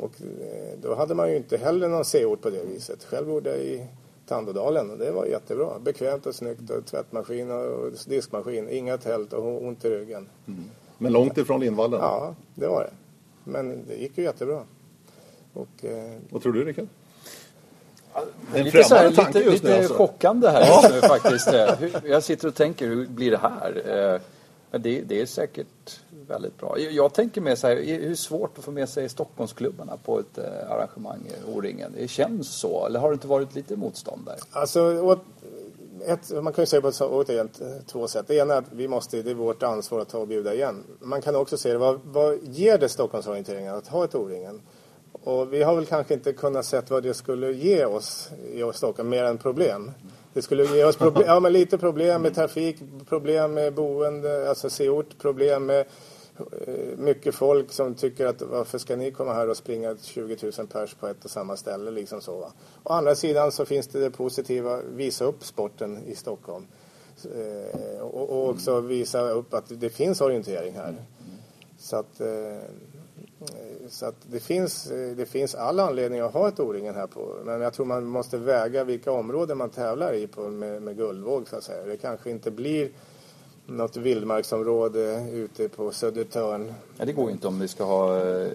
Och 0.00 0.12
eh, 0.40 0.78
då 0.82 0.94
hade 0.94 1.14
man 1.14 1.30
ju 1.30 1.36
inte 1.36 1.56
heller 1.56 1.88
någon 1.88 2.04
C-ort 2.04 2.40
på 2.40 2.50
det 2.50 2.64
viset. 2.64 3.04
Själv 3.04 3.26
bodde 3.26 3.50
jag 3.50 3.58
i 3.58 3.86
Tandådalen. 4.26 4.98
Det 4.98 5.10
var 5.10 5.26
jättebra. 5.26 5.78
Bekvämt 5.78 6.26
och 6.26 6.34
snyggt 6.34 6.70
och 6.70 6.86
tvättmaskin 6.86 7.50
och 7.50 7.92
diskmaskin. 8.06 8.68
Inga 8.68 8.98
tält 8.98 9.32
och 9.32 9.64
ont 9.64 9.84
i 9.84 9.90
ryggen. 9.90 10.28
Mm. 10.46 10.64
Men 10.98 11.12
långt 11.12 11.38
ifrån 11.38 11.60
Lindvallen? 11.60 12.00
Ja, 12.00 12.34
det 12.54 12.66
var 12.66 12.84
det. 12.84 12.90
Men 13.44 13.84
det 13.88 13.94
gick 13.94 14.18
ju 14.18 14.24
jättebra. 14.24 14.62
Och, 15.52 15.84
eh... 15.84 16.12
Vad 16.30 16.42
tror 16.42 16.52
du 16.52 16.64
Rickard? 16.64 16.86
En 18.54 18.64
lite, 18.64 18.84
så 18.84 18.94
här, 18.94 19.10
lite, 19.10 19.50
lite 19.50 19.78
alltså. 19.78 19.94
chockande 19.94 20.48
här 20.48 20.66
ja. 20.66 21.08
faktiskt. 21.08 21.48
Jag 22.04 22.22
sitter 22.22 22.48
och 22.48 22.54
tänker, 22.54 22.86
hur 22.86 23.06
blir 23.06 23.30
det 23.30 23.38
här? 23.38 24.20
Men 24.70 24.82
det, 24.82 25.00
det 25.00 25.20
är 25.20 25.26
säkert 25.26 26.00
väldigt 26.28 26.58
bra. 26.58 26.78
Jag 26.78 27.14
tänker 27.14 27.40
mer 27.40 27.54
så 27.54 27.66
här, 27.66 27.76
hur 27.76 28.14
svårt 28.14 28.58
att 28.58 28.64
få 28.64 28.70
med 28.70 28.88
sig 28.88 29.08
Stockholmsklubbarna 29.08 29.96
på 30.04 30.18
ett 30.18 30.38
eh, 30.38 30.70
arrangemang 30.70 31.20
i 31.26 31.50
O-ringen? 31.52 31.92
Det 31.96 32.08
känns 32.08 32.48
så, 32.48 32.86
eller 32.86 33.00
har 33.00 33.08
det 33.08 33.14
inte 33.14 33.26
varit 33.26 33.54
lite 33.54 33.76
motstånd 33.76 34.24
där? 34.26 34.36
Alltså, 34.50 35.18
ett, 36.06 36.42
man 36.42 36.52
kan 36.52 36.62
ju 36.62 36.66
säga 36.66 36.82
på 36.82 36.92
återigen 37.00 37.48
två 37.86 38.08
sätt. 38.08 38.24
Det 38.28 38.34
ena 38.34 38.54
är 38.54 38.58
att 38.58 38.72
vi 38.72 38.88
måste, 38.88 39.22
det 39.22 39.30
är 39.30 39.34
vårt 39.34 39.62
ansvar 39.62 40.00
att 40.00 40.08
ta 40.08 40.18
och 40.18 40.28
bjuda 40.28 40.54
igen. 40.54 40.84
Man 41.00 41.22
kan 41.22 41.36
också 41.36 41.56
se 41.56 41.76
vad, 41.76 42.00
vad 42.04 42.38
ger 42.42 42.78
det 42.78 42.88
Stockholmsorienteringen 42.88 43.74
att 43.74 43.88
ha 43.88 44.04
ett 44.04 44.14
O-ringen? 44.14 44.60
Och 45.12 45.52
vi 45.52 45.62
har 45.62 45.76
väl 45.76 45.86
kanske 45.86 46.14
inte 46.14 46.32
kunnat 46.32 46.64
se 46.64 46.80
vad 46.88 47.02
det 47.02 47.14
skulle 47.14 47.52
ge 47.52 47.84
oss 47.84 48.30
i 48.52 48.70
Stockholm, 48.74 49.08
mer 49.08 49.24
än 49.24 49.38
problem. 49.38 49.90
Det 50.38 50.42
skulle 50.42 50.64
ge 50.64 50.84
oss 50.84 50.96
problem, 50.96 51.24
ja, 51.26 51.40
men 51.40 51.52
lite 51.52 51.78
problem 51.78 52.22
med 52.22 52.34
trafik, 52.34 52.76
problem 53.08 53.54
med 53.54 53.74
boende, 53.74 54.48
alltså 54.48 54.70
C-ort, 54.70 55.18
problem 55.18 55.66
med 55.66 55.80
eh, 56.38 56.98
mycket 56.98 57.34
folk 57.34 57.72
som 57.72 57.94
tycker 57.94 58.26
att 58.26 58.42
varför 58.42 58.78
ska 58.78 58.96
ni 58.96 59.10
komma 59.10 59.32
här 59.34 59.48
och 59.48 59.56
springa 59.56 59.96
20 60.02 60.36
000 60.58 60.66
pers 60.66 60.94
på 60.94 61.06
ett 61.06 61.24
och 61.24 61.30
samma 61.30 61.56
ställe 61.56 61.90
liksom 61.90 62.20
så. 62.20 62.36
Va? 62.40 62.52
Å 62.82 62.92
andra 62.92 63.14
sidan 63.14 63.52
så 63.52 63.64
finns 63.64 63.86
det 63.86 64.00
det 64.00 64.10
positiva, 64.10 64.80
visa 64.82 65.24
upp 65.24 65.44
sporten 65.44 65.98
i 66.06 66.14
Stockholm. 66.14 66.66
Eh, 67.24 68.00
och, 68.00 68.30
och, 68.30 68.48
också 68.48 68.80
visa 68.80 69.30
upp 69.30 69.54
att 69.54 69.64
det 69.68 69.90
finns 69.90 70.20
orientering 70.20 70.74
här. 70.74 70.94
Så 71.78 71.96
att 71.96 72.20
eh, 72.20 72.58
så 73.88 74.06
att 74.06 74.14
det 74.30 74.40
finns, 74.40 74.84
det 75.16 75.28
finns 75.28 75.54
all 75.54 75.80
anledning 75.80 76.20
att 76.20 76.32
ha 76.32 76.48
ett 76.48 76.60
O-ringen 76.60 76.94
här 76.94 77.06
på. 77.06 77.34
Men 77.44 77.60
jag 77.60 77.72
tror 77.72 77.86
man 77.86 78.04
måste 78.04 78.38
väga 78.38 78.84
vilka 78.84 79.12
områden 79.12 79.58
man 79.58 79.70
tävlar 79.70 80.12
i 80.12 80.26
på 80.26 80.40
med, 80.40 80.82
med 80.82 80.96
guldvåg 80.96 81.48
så 81.48 81.56
att 81.56 81.64
säga. 81.64 81.84
Det 81.84 81.96
kanske 81.96 82.30
inte 82.30 82.50
blir 82.50 82.90
något 83.68 83.96
vildmarksområde 83.96 85.26
ute 85.32 85.68
på 85.68 85.92
Södertörn. 85.92 86.74
Ja, 86.98 87.04
det 87.04 87.12
går 87.12 87.30
inte 87.30 87.48
om 87.48 87.60
vi 87.60 87.68
ska 87.68 87.84
ha 87.84 88.16
eh, 88.16 88.48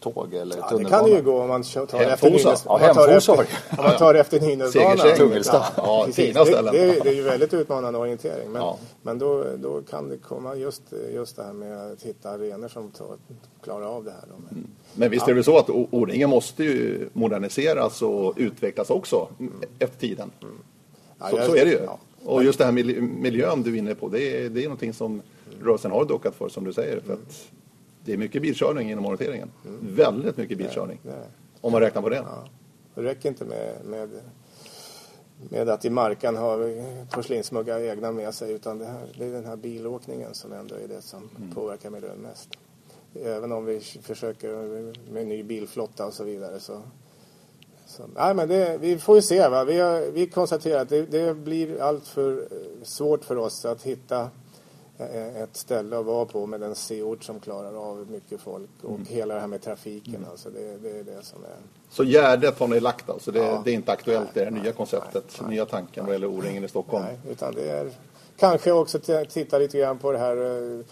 tåg 0.00 0.34
eller 0.34 0.56
ja, 0.56 0.68
tunnelbana. 0.68 0.78
Det 0.78 0.88
kan 0.88 1.04
det 1.04 1.16
ju 1.16 1.22
gå 1.22 1.42
om 1.42 1.48
man 1.48 1.62
tar 1.62 2.00
efter 2.00 2.30
Nynäs. 2.30 2.62
Ja, 2.64 2.72
om, 2.72 2.80
man 2.80 3.10
efter, 3.10 3.30
om 3.78 3.84
man 3.84 3.96
tar 3.96 4.14
efter 4.14 4.40
Nynäsbanan. 4.40 5.16
Tungelsta. 5.16 5.64
Ja, 5.76 6.06
fina 6.12 6.44
ställen. 6.44 6.74
Det, 6.74 6.86
det, 6.86 7.00
det 7.00 7.08
är 7.08 7.14
ju 7.14 7.22
väldigt 7.22 7.54
utmanande 7.54 7.98
orientering. 7.98 8.52
Men, 8.52 8.62
ja. 8.62 8.78
men 9.02 9.18
då, 9.18 9.44
då 9.56 9.82
kan 9.90 10.08
det 10.08 10.16
komma 10.16 10.54
just, 10.54 10.82
just 11.14 11.36
det 11.36 11.42
här 11.42 11.52
med 11.52 11.92
att 11.92 12.02
hitta 12.02 12.30
arenor 12.30 12.68
som 12.68 12.90
tar, 12.90 13.16
klarar 13.64 13.86
av 13.86 14.04
det 14.04 14.10
här. 14.10 14.24
Då. 14.28 14.34
Men, 14.48 14.58
mm. 14.58 14.70
men 14.94 15.10
visst 15.10 15.28
är 15.28 15.34
det 15.34 15.44
så 15.44 15.58
att 15.58 15.70
O-ringen 15.70 16.30
måste 16.30 16.64
ju 16.64 17.08
moderniseras 17.12 18.02
och 18.02 18.34
utvecklas 18.36 18.90
också 18.90 19.28
mm. 19.38 19.52
efter 19.78 19.98
tiden. 19.98 20.30
Mm. 20.42 20.54
Så, 21.30 21.36
så, 21.36 21.56
är 21.56 21.64
det 21.64 21.70
ju. 21.70 21.88
Och 22.24 22.44
just 22.44 22.58
det 22.58 22.64
här 22.64 22.72
miljön 23.02 23.62
du 23.62 23.74
är 23.74 23.78
inne 23.78 23.94
på, 23.94 24.08
det 24.08 24.44
är, 24.44 24.50
det 24.50 24.60
är 24.60 24.64
någonting 24.64 24.92
som 24.92 25.22
rörelsen 25.62 25.90
har 25.90 26.04
dockat 26.04 26.34
för 26.34 26.48
som 26.48 26.64
du 26.64 26.72
säger. 26.72 27.00
För 27.00 27.12
att 27.12 27.50
det 28.04 28.12
är 28.12 28.16
mycket 28.16 28.42
bilkörning 28.42 28.90
inom 28.90 29.06
orienteringen. 29.06 29.50
Mm. 29.66 29.94
Väldigt 29.94 30.36
mycket 30.36 30.58
bilkörning. 30.58 31.00
Det, 31.02 31.10
det. 31.10 31.26
Om 31.60 31.72
man 31.72 31.80
räknar 31.80 32.02
på 32.02 32.08
det. 32.08 32.16
Ja. 32.16 32.48
Det 32.94 33.02
räcker 33.02 33.28
inte 33.28 33.44
med, 33.44 33.74
med, 33.84 34.10
med 35.48 35.68
att 35.68 35.84
i 35.84 35.90
markan 35.90 36.36
ha 36.36 36.56
porslinsmuggar 37.10 37.80
egna 37.80 38.12
med 38.12 38.34
sig 38.34 38.52
utan 38.52 38.78
det, 38.78 38.86
här, 38.86 39.06
det 39.18 39.24
är 39.24 39.32
den 39.32 39.44
här 39.44 39.56
bilåkningen 39.56 40.34
som 40.34 40.52
ändå 40.52 40.74
är 40.74 40.88
det 40.88 41.02
som 41.02 41.28
mm. 41.36 41.54
påverkar 41.54 41.90
miljön 41.90 42.18
mest. 42.18 42.48
Även 43.14 43.52
om 43.52 43.64
vi 43.64 43.80
försöker 43.80 44.52
med 45.12 45.26
ny 45.26 45.42
bilflotta 45.42 46.06
och 46.06 46.14
så 46.14 46.24
vidare 46.24 46.60
så 46.60 46.82
så, 47.90 48.02
nej, 48.14 48.34
men 48.34 48.48
det, 48.48 48.78
vi 48.80 48.98
får 48.98 49.16
ju 49.16 49.22
se. 49.22 49.48
Va? 49.48 49.64
Vi, 49.64 49.80
har, 49.80 50.00
vi 50.00 50.26
konstaterar 50.26 50.80
att 50.80 50.88
det, 50.88 51.02
det 51.02 51.34
blir 51.34 51.80
allt 51.82 52.08
för 52.08 52.32
eh, 52.32 52.82
svårt 52.82 53.24
för 53.24 53.36
oss 53.36 53.64
att 53.64 53.82
hitta 53.82 54.28
eh, 54.98 55.42
ett 55.42 55.56
ställe 55.56 55.98
att 55.98 56.04
vara 56.04 56.24
på 56.24 56.46
med 56.46 56.62
en 56.62 56.74
C-ort 56.74 57.24
som 57.24 57.40
klarar 57.40 57.90
av 57.90 58.10
mycket 58.10 58.40
folk 58.40 58.70
och 58.82 58.94
mm. 58.94 59.06
hela 59.08 59.34
det 59.34 59.40
här 59.40 59.46
med 59.46 59.62
trafiken. 59.62 60.14
Mm. 60.14 60.30
Alltså 60.30 60.50
det, 60.50 60.76
det, 60.82 60.98
är 60.98 61.04
det 61.04 61.22
som 61.22 61.44
är... 61.44 61.56
Så 61.90 62.04
Gärdet 62.04 62.58
har 62.58 62.68
ni 62.68 62.80
lagt 62.80 63.10
alltså? 63.10 63.30
Det, 63.30 63.38
ja. 63.38 63.62
det 63.64 63.70
är 63.70 63.74
inte 63.74 63.92
aktuellt 63.92 64.34
nej, 64.34 64.44
det 64.44 64.50
nya 64.50 64.62
nej, 64.62 64.72
konceptet, 64.72 65.24
nej, 65.40 65.50
nya 65.50 65.66
tanken 65.66 66.04
vad 66.04 66.14
gäller 66.14 66.26
O-ringen 66.26 66.64
i 66.64 66.68
Stockholm? 66.68 67.04
Nej, 67.04 67.18
utan 67.30 67.54
det 67.54 67.70
är 67.70 67.90
kanske 68.36 68.72
också 68.72 68.98
titta 69.28 69.58
lite 69.58 69.78
grann 69.78 69.98
på 69.98 70.12
det 70.12 70.18
här 70.18 70.36
eh, 70.36 70.80
Eh, 70.80 70.86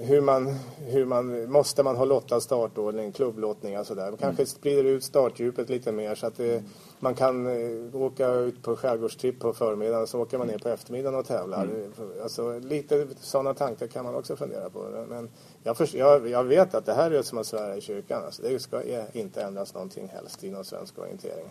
hur 0.00 0.20
man, 0.20 0.58
hur 0.86 1.04
man, 1.04 1.50
måste 1.50 1.82
man 1.82 1.96
ha 1.96 2.04
lottad 2.04 2.40
startordning, 2.40 3.12
klubblottning 3.12 3.78
och 3.78 3.86
sådär. 3.86 4.08
Kanske 4.08 4.42
mm. 4.42 4.46
sprider 4.46 4.84
ut 4.84 5.04
startdjupet 5.04 5.68
lite 5.68 5.92
mer 5.92 6.14
så 6.14 6.26
att 6.26 6.36
det, 6.36 6.64
man 7.00 7.14
kan 7.14 7.46
eh, 7.46 8.02
åka 8.02 8.32
ut 8.32 8.62
på 8.62 8.76
skärgårdstripp 8.76 9.40
på 9.40 9.52
förmiddagen 9.52 10.06
så 10.06 10.20
åker 10.20 10.38
man 10.38 10.46
ner 10.46 10.58
på 10.58 10.68
eftermiddagen 10.68 11.18
och 11.18 11.26
tävlar. 11.26 11.64
Mm. 11.64 11.92
Alltså, 12.22 12.58
lite 12.58 13.06
sådana 13.20 13.54
tankar 13.54 13.86
kan 13.86 14.04
man 14.04 14.14
också 14.14 14.36
fundera 14.36 14.70
på. 14.70 15.06
Men 15.08 15.30
jag, 15.62 15.76
för, 15.76 15.96
jag, 15.96 16.28
jag 16.28 16.44
vet 16.44 16.74
att 16.74 16.86
det 16.86 16.94
här 16.94 17.10
är 17.10 17.22
som 17.22 17.38
att 17.38 17.46
svära 17.46 17.76
i 17.76 17.80
kyrkan. 17.80 18.24
Alltså, 18.24 18.42
det 18.42 18.58
ska 18.58 18.82
inte 19.12 19.42
ändras 19.42 19.74
någonting 19.74 20.08
helst 20.08 20.44
inom 20.44 20.64
svensk 20.64 20.98
orientering. 20.98 21.46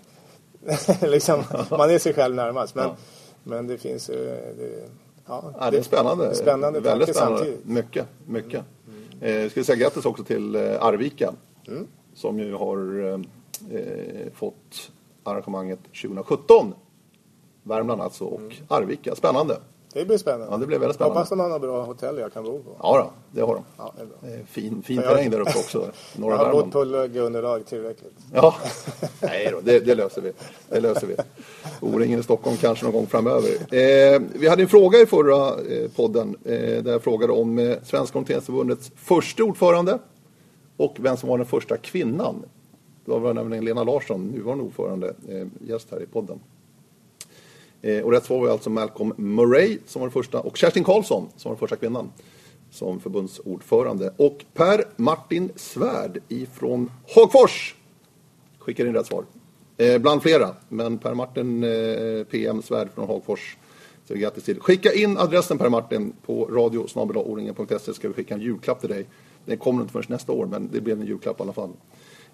liksom, 1.12 1.44
man 1.70 1.90
är 1.90 2.00
sig 2.00 2.14
själv 2.14 2.36
närmast. 2.36 2.76
Men, 2.76 2.88
ja. 2.88 2.96
men 3.44 3.68
det 3.68 3.78
finns 3.78 4.10
ju... 4.10 4.16
Det, 4.58 4.90
Ja, 5.26 5.70
det 5.72 5.78
är 5.78 5.82
spännande. 5.82 6.36
spännande 6.36 6.80
Väldigt 6.80 7.16
spännande. 7.16 7.38
Samtidigt. 7.38 7.66
Mycket, 7.66 8.08
mycket. 8.26 8.64
Mm. 9.22 9.44
Eh, 9.46 9.50
ska 9.50 9.64
säga 9.64 9.76
grattis 9.76 10.06
också 10.06 10.24
till 10.24 10.56
eh, 10.56 10.62
Arvika. 10.84 11.34
Mm. 11.68 11.88
Som 12.14 12.40
ju 12.40 12.54
har 12.54 13.12
eh, 13.12 13.20
fått 14.34 14.92
arrangemanget 15.24 15.80
2017. 15.84 16.74
Värmland 17.64 18.02
alltså 18.02 18.26
och 18.26 18.40
mm. 18.40 18.54
Arvika. 18.68 19.16
Spännande. 19.16 19.58
Det 19.94 20.06
blir 20.06 20.18
spännande. 20.18 20.48
Ja, 20.52 20.58
det 20.58 20.68
blir 20.68 20.80
väldigt 20.80 20.96
spännande. 20.96 21.20
Hoppas 21.20 21.30
de 21.30 21.40
har 21.40 21.60
bra 21.60 21.84
hotell 21.84 22.18
jag 22.18 22.34
kan 22.34 22.44
bo 22.44 22.60
på. 22.60 22.70
Ja, 22.80 22.98
då, 22.98 23.12
det 23.40 23.42
har 23.46 23.56
de. 23.56 23.64
Ja, 23.78 23.94
det 23.98 24.02
är 24.02 24.06
bra. 24.38 24.46
Fin, 24.48 24.82
fin 24.82 24.96
jag- 24.96 25.06
terräng 25.06 25.30
där 25.30 25.40
uppe 25.40 25.50
också. 25.60 25.86
Norra 26.18 26.36
Jag 26.36 26.46
har 26.46 26.52
bott 26.52 26.72
på 26.72 26.84
läggunderlag 26.84 27.66
tillräckligt. 27.66 28.14
Ja, 28.34 28.56
nej 29.22 29.50
då, 29.52 29.60
det, 29.62 29.80
det 29.80 29.96
löser 29.96 30.22
vi. 30.22 30.32
Det 30.70 30.80
löser 30.80 31.08
vi. 31.08 31.16
O-ringen 31.82 32.20
i 32.20 32.24
Stockholm 32.24 32.58
kanske 32.58 32.86
någon 32.86 32.94
gång 32.94 33.08
framöver. 33.08 33.50
Eh, 33.50 34.22
vi 34.34 34.48
hade 34.48 34.62
en 34.62 34.68
fråga 34.70 35.00
i 35.00 35.06
förra 35.06 35.48
eh, 35.48 35.90
podden 35.96 36.36
eh, 36.46 36.84
där 36.84 36.92
jag 36.92 37.04
frågade 37.04 37.34
om 37.34 37.60
eh, 37.60 37.76
Svenska 37.84 38.18
Orienteringsförbundets 38.18 38.92
första 38.96 39.44
ordförande 39.44 40.00
och 40.78 40.96
vem 41.00 41.18
som 41.18 41.30
var 41.30 41.38
den 41.38 41.48
första 41.48 41.78
kvinnan. 41.78 42.36
Det 43.06 43.12
var 43.20 43.34
nämligen 43.34 43.66
Lena 43.66 43.84
Larsson, 43.84 44.28
nuvarande 44.28 44.64
ordförande, 44.64 45.14
eh, 45.30 45.48
gäst 45.68 45.88
här 45.92 46.04
i 46.04 46.06
podden. 46.06 46.40
Eh, 47.84 48.04
och 48.04 48.12
rätt 48.12 48.26
svar 48.26 48.40
var 48.40 48.50
alltså 48.50 48.70
Malcolm 48.70 49.14
Murray 49.18 49.78
som 49.86 50.00
var 50.00 50.08
den 50.08 50.14
första 50.14 50.40
och 50.40 50.58
Kerstin 50.58 50.84
Karlsson 50.84 51.30
som 51.36 51.50
var 51.50 51.56
den 51.56 51.60
första 51.60 51.76
kvinnan 51.76 52.12
som 52.72 53.00
förbundsordförande. 53.00 54.14
Och 54.18 54.46
Per 54.54 54.84
Martin 54.96 55.52
Svärd 55.56 56.22
ifrån 56.28 56.92
Hagfors 57.16 57.76
skickar 58.60 58.86
in 58.86 58.94
rätt 58.94 59.06
svar. 59.06 59.26
Eh, 59.78 60.02
bland 60.02 60.22
flera, 60.22 60.56
men 60.70 60.98
Per 60.98 61.14
Martin 61.14 61.64
eh, 61.64 62.24
PM 62.24 62.62
Svärd 62.62 62.90
från 62.96 63.08
Hagfors. 63.08 63.58
säger 64.08 64.22
grattis 64.22 64.44
till. 64.44 64.60
Skicka 64.60 64.94
in 64.94 65.18
adressen 65.18 65.58
Per 65.58 65.70
Martin 65.70 66.14
på 66.26 66.46
radiosnabelaoringen.se 66.46 67.94
ska 67.94 68.08
vi 68.08 68.14
skicka 68.14 68.34
en 68.34 68.42
julklapp 68.42 68.80
till 68.80 68.90
dig. 68.90 69.06
Den 69.46 69.58
kommer 69.58 69.82
inte 69.82 69.94
förrän 69.94 70.06
nästa 70.10 70.32
år, 70.32 70.46
men 70.46 70.70
det 70.72 70.82
blev 70.82 71.02
en 71.02 71.08
julklapp 71.08 71.40
i 71.40 71.44
alla 71.44 71.54
fall. 71.54 71.70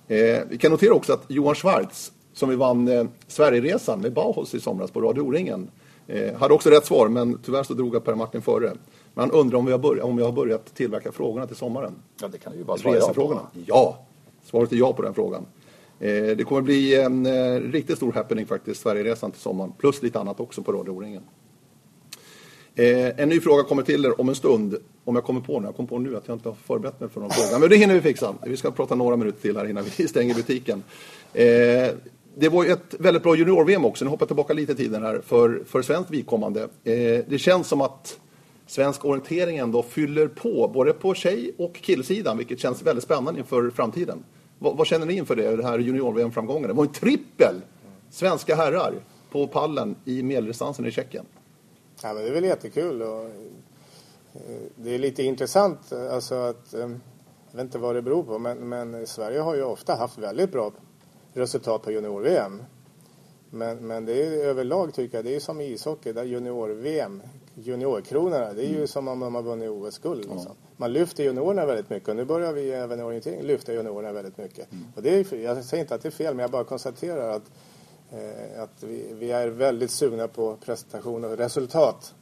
Eh, 0.07 0.39
vi 0.49 0.57
kan 0.57 0.71
notera 0.71 0.93
också 0.93 1.13
att 1.13 1.25
Johan 1.27 1.55
Schwartz, 1.55 2.11
som 2.33 2.49
vi 2.49 2.55
vann 2.55 2.87
eh, 2.87 3.05
Sverigeresan 3.27 4.01
med 4.01 4.13
Bauhaus 4.13 4.55
i 4.55 4.59
somras 4.59 4.91
på 4.91 5.01
Radio 5.01 5.21
O-ringen, 5.21 5.69
eh, 6.07 6.35
hade 6.35 6.53
också 6.53 6.69
rätt 6.69 6.85
svar, 6.85 7.07
men 7.07 7.39
tyvärr 7.45 7.63
så 7.63 7.73
drog 7.73 7.95
jag 7.95 8.05
Per 8.05 8.15
Martin 8.15 8.41
före. 8.41 8.73
Men 9.13 9.29
han 9.29 9.31
undrar 9.31 9.59
om, 9.59 9.65
vi 9.65 9.71
har 9.71 9.79
börjat, 9.79 10.05
om 10.05 10.17
jag 10.17 10.25
har 10.25 10.31
börjat 10.31 10.75
tillverka 10.75 11.11
frågorna 11.11 11.47
till 11.47 11.55
sommaren. 11.55 11.95
Ja, 12.21 12.27
det 12.27 12.37
kan 12.37 12.51
du 12.51 12.57
ju 12.57 12.63
bara 12.63 12.77
svara 12.77 12.95
ja 12.95 12.99
på. 12.99 13.05
Resefrågorna? 13.05 13.41
Ja. 13.65 14.05
Svaret 14.43 14.71
är 14.71 14.75
ja 14.75 14.93
på 14.93 15.01
den 15.01 15.13
frågan. 15.13 15.45
Eh, 15.99 16.23
det 16.37 16.45
kommer 16.47 16.61
bli 16.61 16.95
en 16.95 17.25
eh, 17.25 17.61
riktigt 17.61 17.97
stor 17.97 18.11
happening 18.11 18.45
faktiskt, 18.45 18.81
Sverigeresan 18.81 19.31
till 19.31 19.41
sommaren. 19.41 19.71
Plus 19.77 20.03
lite 20.03 20.19
annat 20.19 20.39
också 20.39 20.63
på 20.63 20.71
Radio 20.71 20.91
O-ringen. 20.91 21.23
Eh, 22.75 23.19
en 23.19 23.29
ny 23.29 23.39
fråga 23.39 23.63
kommer 23.63 23.83
till 23.83 24.05
er 24.05 24.21
om 24.21 24.29
en 24.29 24.35
stund. 24.35 24.75
Om 25.03 25.15
jag 25.15 25.23
kommer 25.23 25.41
på 25.41 25.59
nu. 25.59 25.67
Jag 25.67 25.75
kom 25.75 25.87
på 25.87 25.99
nu 25.99 26.17
att 26.17 26.27
jag 26.27 26.35
inte 26.35 26.49
har 26.49 26.55
förberett 26.55 26.99
mig 26.99 27.09
för 27.09 27.21
någon 27.21 27.29
fråga. 27.29 27.59
Men 27.59 27.69
det 27.69 27.75
hinner 27.75 27.93
vi 27.93 28.01
fixa. 28.01 28.35
Vi 28.45 28.57
ska 28.57 28.71
prata 28.71 28.95
några 28.95 29.15
minuter 29.15 29.41
till 29.41 29.57
här 29.57 29.69
innan 29.69 29.83
vi 29.97 30.07
stänger 30.07 30.35
butiken. 30.35 30.83
Eh, 31.33 31.89
det 32.39 32.49
var 32.49 32.63
ju 32.63 32.71
ett 32.71 32.95
väldigt 32.99 33.23
bra 33.23 33.35
junior-VM 33.35 33.85
också. 33.85 34.05
Nu 34.05 34.11
hoppar 34.11 34.23
jag 34.23 34.29
tillbaka 34.29 34.53
lite 34.53 34.71
i 34.71 34.75
tiden 34.75 35.03
här. 35.03 35.21
För, 35.25 35.63
för 35.65 35.81
svenskt 35.81 36.11
vidkommande. 36.11 36.63
Eh, 36.63 37.23
det 37.27 37.39
känns 37.39 37.67
som 37.67 37.81
att 37.81 38.19
svensk 38.67 39.05
orientering 39.05 39.57
ändå 39.57 39.83
fyller 39.83 40.27
på. 40.27 40.71
Både 40.73 40.93
på 40.93 41.13
tjej 41.13 41.51
och 41.57 41.75
killsidan. 41.75 42.37
Vilket 42.37 42.59
känns 42.59 42.81
väldigt 42.81 43.03
spännande 43.03 43.39
inför 43.39 43.69
framtiden. 43.69 44.23
Vad, 44.59 44.77
vad 44.77 44.87
känner 44.87 45.05
ni 45.05 45.13
inför 45.13 45.35
det, 45.35 45.55
det 45.55 45.63
här 45.63 45.79
junior-VM-framgången? 45.79 46.67
Det 46.67 46.73
var 46.73 46.83
en 46.83 46.91
trippel 46.91 47.55
svenska 48.09 48.55
herrar 48.55 48.93
på 49.31 49.47
pallen 49.47 49.95
i 50.05 50.23
medeldistansen 50.23 50.85
i 50.85 50.91
Tjeckien. 50.91 51.25
Ja, 52.03 52.13
men 52.13 52.23
det 52.23 52.29
är 52.29 52.33
väl 52.33 52.43
jättekul. 52.43 53.01
Och, 53.01 53.23
eh, 53.23 53.29
det 54.75 54.95
är 54.95 54.99
lite 54.99 55.23
intressant 55.23 55.91
eh, 55.91 56.13
alltså 56.13 56.35
att, 56.35 56.73
eh, 56.73 56.79
jag 57.51 57.57
vet 57.57 57.61
inte 57.61 57.77
vad 57.77 57.95
det 57.95 58.01
beror 58.01 58.23
på, 58.23 58.39
men, 58.39 58.57
men 58.57 59.07
Sverige 59.07 59.39
har 59.39 59.55
ju 59.55 59.63
ofta 59.63 59.95
haft 59.95 60.17
väldigt 60.17 60.51
bra 60.51 60.71
resultat 61.39 61.81
på 61.81 61.91
junior-VM. 61.91 62.63
Men, 63.49 63.77
men 63.77 64.05
det 64.05 64.23
är 64.23 64.31
överlag 64.31 64.93
tycker 64.93 65.17
jag, 65.17 65.25
det 65.25 65.35
är 65.35 65.39
som 65.39 65.61
i 65.61 65.65
ishockey, 65.65 66.13
där 66.13 66.23
junior-VM, 66.23 67.21
juniorkronorna, 67.55 68.53
det 68.53 68.65
är 68.65 68.69
ju 68.69 68.87
som 68.87 69.07
om 69.07 69.19
de 69.19 69.35
har 69.35 69.41
vunnit 69.41 69.69
OS-guld. 69.69 70.19
Liksom. 70.19 70.51
Man 70.77 70.93
lyfter 70.93 71.23
juniorerna 71.23 71.65
väldigt 71.65 71.89
mycket 71.89 72.09
och 72.09 72.15
nu 72.15 72.25
börjar 72.25 72.53
vi 72.53 72.71
även 72.71 72.99
i 72.99 73.03
orientering 73.03 73.43
lyfta 73.43 73.73
juniorerna 73.73 74.11
väldigt 74.11 74.37
mycket. 74.37 74.67
Och 74.95 75.01
det 75.01 75.33
är, 75.33 75.35
jag 75.35 75.65
säger 75.65 75.81
inte 75.83 75.95
att 75.95 76.01
det 76.01 76.09
är 76.09 76.11
fel, 76.11 76.35
men 76.35 76.41
jag 76.41 76.51
bara 76.51 76.63
konstaterar 76.63 77.29
att 77.29 77.51
Eh, 78.11 78.61
att 78.61 78.83
vi, 78.83 79.13
vi 79.13 79.31
är 79.31 79.47
väldigt 79.47 79.91
sugna 79.91 80.27
på 80.27 80.55
prestation 80.55 81.25
och 81.25 81.37
resultat. 81.37 82.13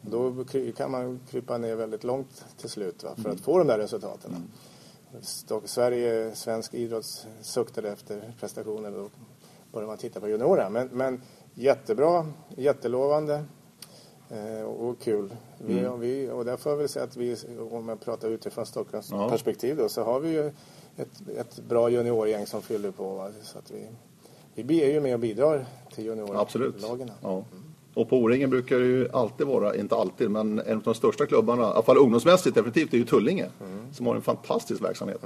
Då 0.00 0.44
kan 0.76 0.90
man 0.90 1.20
krypa 1.30 1.58
ner 1.58 1.74
väldigt 1.74 2.04
långt 2.04 2.44
till 2.56 2.70
slut 2.70 3.02
va, 3.02 3.10
för 3.22 3.30
att 3.30 3.40
få 3.40 3.58
de 3.58 3.66
där 3.66 3.78
resultaten. 3.78 4.52
Sverige, 5.64 6.34
svensk 6.34 6.74
idrott 6.74 7.26
suktade 7.42 7.90
efter 7.92 8.34
prestationer 8.40 8.94
och 8.94 9.02
då 9.02 9.10
börjar 9.72 9.86
man 9.86 9.96
titta 9.96 10.20
på 10.20 10.28
juniorerna. 10.28 10.70
Men, 10.70 10.88
men 10.92 11.22
jättebra, 11.54 12.26
jättelovande 12.56 13.44
eh, 14.30 14.62
och 14.62 15.00
kul. 15.00 15.36
Vi, 15.58 15.86
och, 15.86 16.02
vi, 16.02 16.30
och 16.30 16.44
där 16.44 16.56
får 16.56 16.72
jag 16.72 16.76
väl 16.76 16.88
säga 16.88 17.04
att 17.04 17.16
vi, 17.16 17.36
om 17.70 17.88
jag 17.88 18.00
pratar 18.00 18.28
utifrån 18.28 18.66
Stockholms 18.66 19.10
Ja. 19.10 19.28
perspektiv 19.30 19.76
då, 19.76 19.88
så 19.88 20.02
har 20.02 20.20
vi 20.20 20.28
ju 20.28 20.46
ett, 20.96 21.28
ett 21.36 21.58
bra 21.68 21.88
juniorgäng 21.88 22.46
som 22.46 22.62
fyller 22.62 22.90
på. 22.90 23.30
Så 23.42 23.58
att 23.58 23.70
vi, 23.70 23.88
vi 24.62 24.82
är 24.84 24.92
ju 24.92 25.00
med 25.00 25.14
och 25.14 25.20
bidrar 25.20 25.66
till 25.94 26.10
Absolut. 26.34 26.74
juniorlagen. 26.74 27.10
Ja. 27.22 27.44
Och 27.94 28.08
på 28.08 28.16
O-ringen 28.16 28.50
brukar 28.50 28.78
det 28.78 28.84
ju 28.86 29.08
alltid 29.12 29.46
vara, 29.46 29.76
inte 29.76 29.94
alltid, 29.96 30.30
men 30.30 30.58
en 30.58 30.76
av 30.76 30.82
de 30.82 30.94
största 30.94 31.26
klubbarna, 31.26 31.62
i 31.62 31.64
alla 31.66 31.82
fall 31.82 31.98
ungdomsmässigt 31.98 32.54
definitivt, 32.54 32.92
är 32.94 32.98
ju 32.98 33.04
Tullinge. 33.04 33.46
Som 33.92 34.06
har 34.06 34.14
en 34.14 34.22
fantastisk 34.22 34.82
verksamhet. 34.82 35.18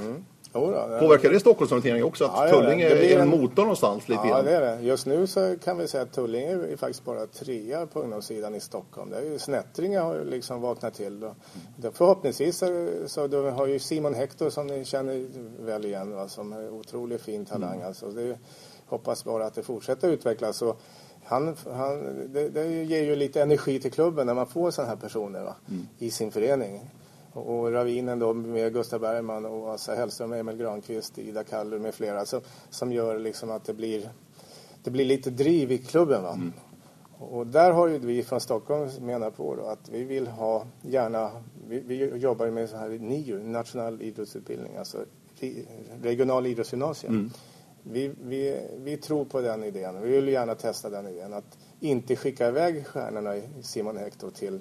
Jo 0.54 0.60
då, 0.66 0.86
det- 0.88 1.00
Påverkar 1.00 1.30
det 1.30 1.40
Stockholmsorienteringen 1.40 2.04
också? 2.06 2.24
Att 2.24 2.30
Ja, 2.34 2.42
det 2.44 2.50
det. 2.50 2.56
Tullinge 2.62 2.88
Det 2.88 2.94
blir 2.96 3.16
är 3.16 3.20
en 3.22 3.28
motor 3.28 3.62
någonstans 3.62 4.08
lite 4.08 4.20
Ja, 4.24 4.28
grann? 4.34 4.44
det 4.44 4.50
är 4.56 4.60
det. 4.76 4.82
Just 4.82 5.06
nu 5.06 5.26
så 5.26 5.56
kan 5.64 5.78
vi 5.78 5.88
säga 5.88 6.02
att 6.02 6.12
Tullinge 6.12 6.50
är 6.52 6.76
faktiskt 6.76 7.04
bara 7.04 7.26
trea 7.26 7.86
på 7.86 8.00
ungdomssidan 8.00 8.54
i 8.54 8.60
Stockholm. 8.60 9.10
Det 9.10 9.16
är 9.16 9.22
ju 9.24 9.38
Snättringe 9.38 9.98
har 9.98 10.14
ju 10.14 10.24
liksom 10.24 10.60
vaknat 10.60 10.94
till. 10.94 11.20
Då. 11.20 11.34
Då 11.76 11.90
förhoppningsvis 11.90 12.62
så 13.06 13.26
då 13.26 13.50
har 13.50 13.66
ju 13.66 13.78
Simon 13.78 14.14
Hector 14.14 14.50
som 14.50 14.66
ni 14.66 14.84
känner 14.84 15.26
väl 15.64 15.84
igen 15.84 16.14
va, 16.14 16.28
som 16.28 16.52
är 16.52 16.70
otroligt 16.70 17.22
fin 17.22 17.44
talang. 17.44 17.74
Mm. 17.76 17.86
Alltså, 17.86 18.06
det 18.10 18.22
är, 18.22 18.38
hoppas 18.86 19.24
bara 19.24 19.46
att 19.46 19.54
det 19.54 19.62
fortsätter 19.62 20.08
utvecklas. 20.08 20.62
Och 20.62 20.80
han, 21.28 21.56
han, 21.72 21.98
det, 22.32 22.48
det 22.48 22.64
ger 22.84 23.02
ju 23.02 23.16
lite 23.16 23.42
energi 23.42 23.80
till 23.80 23.92
klubben 23.92 24.26
när 24.26 24.34
man 24.34 24.46
får 24.46 24.70
sådana 24.70 24.88
här 24.92 24.96
personer 25.00 25.42
va, 25.44 25.54
Mm. 25.68 25.86
i 25.98 26.10
sin 26.10 26.30
förening. 26.30 26.90
Och, 27.32 27.58
och 27.58 27.72
Ravinen 27.72 28.18
då 28.18 28.34
med 28.34 28.72
Gustav 28.72 29.00
Bergman 29.00 29.44
och 29.46 29.74
Assa 29.74 29.94
Hellström, 29.94 30.32
Emil 30.32 30.56
Granqvist, 30.56 31.18
Ida 31.18 31.44
Kallur 31.44 31.78
med 31.78 31.94
flera 31.94 32.24
som, 32.26 32.40
som 32.70 32.92
gör 32.92 33.18
liksom 33.18 33.50
att 33.50 33.64
det 33.64 33.74
blir, 33.74 34.08
det 34.82 34.90
blir 34.90 35.04
lite 35.04 35.30
driv 35.30 35.72
i 35.72 35.78
klubben. 35.78 36.22
Va? 36.22 36.38
Och 37.18 37.46
där 37.46 37.72
har 37.72 37.86
ju 37.88 37.98
vi 37.98 38.22
från 38.22 38.40
Stockholm 38.40 38.90
menar 39.00 39.30
på 39.30 39.56
då 39.56 39.66
att 39.66 39.88
vi 39.88 40.04
vill 40.04 40.26
ha 40.26 40.64
gärna, 40.82 41.30
vi, 41.68 41.80
vi 41.80 42.16
jobbar 42.16 42.46
med 42.50 42.68
så 42.68 42.76
här 42.76 42.88
NIU, 42.88 43.38
nationell 43.42 44.02
idrottsutbildning, 44.02 44.76
alltså 44.76 44.98
re- 45.40 45.64
regional 46.02 46.46
idrottsgymnasium. 46.46 47.30
Vi, 47.92 48.10
vi, 48.22 48.60
vi 48.76 48.96
tror 48.96 49.24
på 49.24 49.40
den 49.40 49.64
idén. 49.64 50.02
Vi 50.02 50.10
vill 50.10 50.28
gärna 50.28 50.54
testa 50.54 50.90
den 50.90 51.08
idén. 51.08 51.32
Att 51.32 51.58
inte 51.80 52.16
skicka 52.16 52.48
iväg 52.48 52.86
stjärnorna 52.86 53.36
i 53.36 53.42
Simon 53.62 53.96
Hector 53.96 54.30
till, 54.30 54.60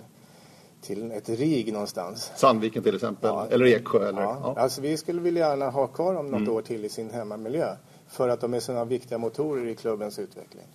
till 0.81 1.11
ett 1.11 1.29
RIG 1.29 1.73
någonstans. 1.73 2.31
Sandviken 2.35 2.83
till 2.83 2.95
exempel, 2.95 3.29
Ja. 3.29 3.47
eller 3.49 3.65
Eksjö. 3.65 4.09
Eller, 4.09 4.21
Ja, 4.21 4.39
ja. 4.55 4.61
Alltså 4.61 4.81
vi 4.81 4.97
skulle 4.97 5.21
vilja 5.21 5.49
gärna 5.49 5.69
ha 5.69 5.87
kvar 5.87 6.13
dem 6.13 6.31
något 6.31 6.49
år 6.49 6.61
till 6.61 6.85
i 6.85 6.89
sin 6.89 7.09
hemmamiljö. 7.09 7.75
För 8.07 8.29
att 8.29 8.41
de 8.41 8.53
är 8.53 8.59
sådana 8.59 8.85
viktiga 8.85 9.17
motorer 9.17 9.67
i 9.67 9.75
klubbens 9.75 10.19
utveckling. 10.19 10.65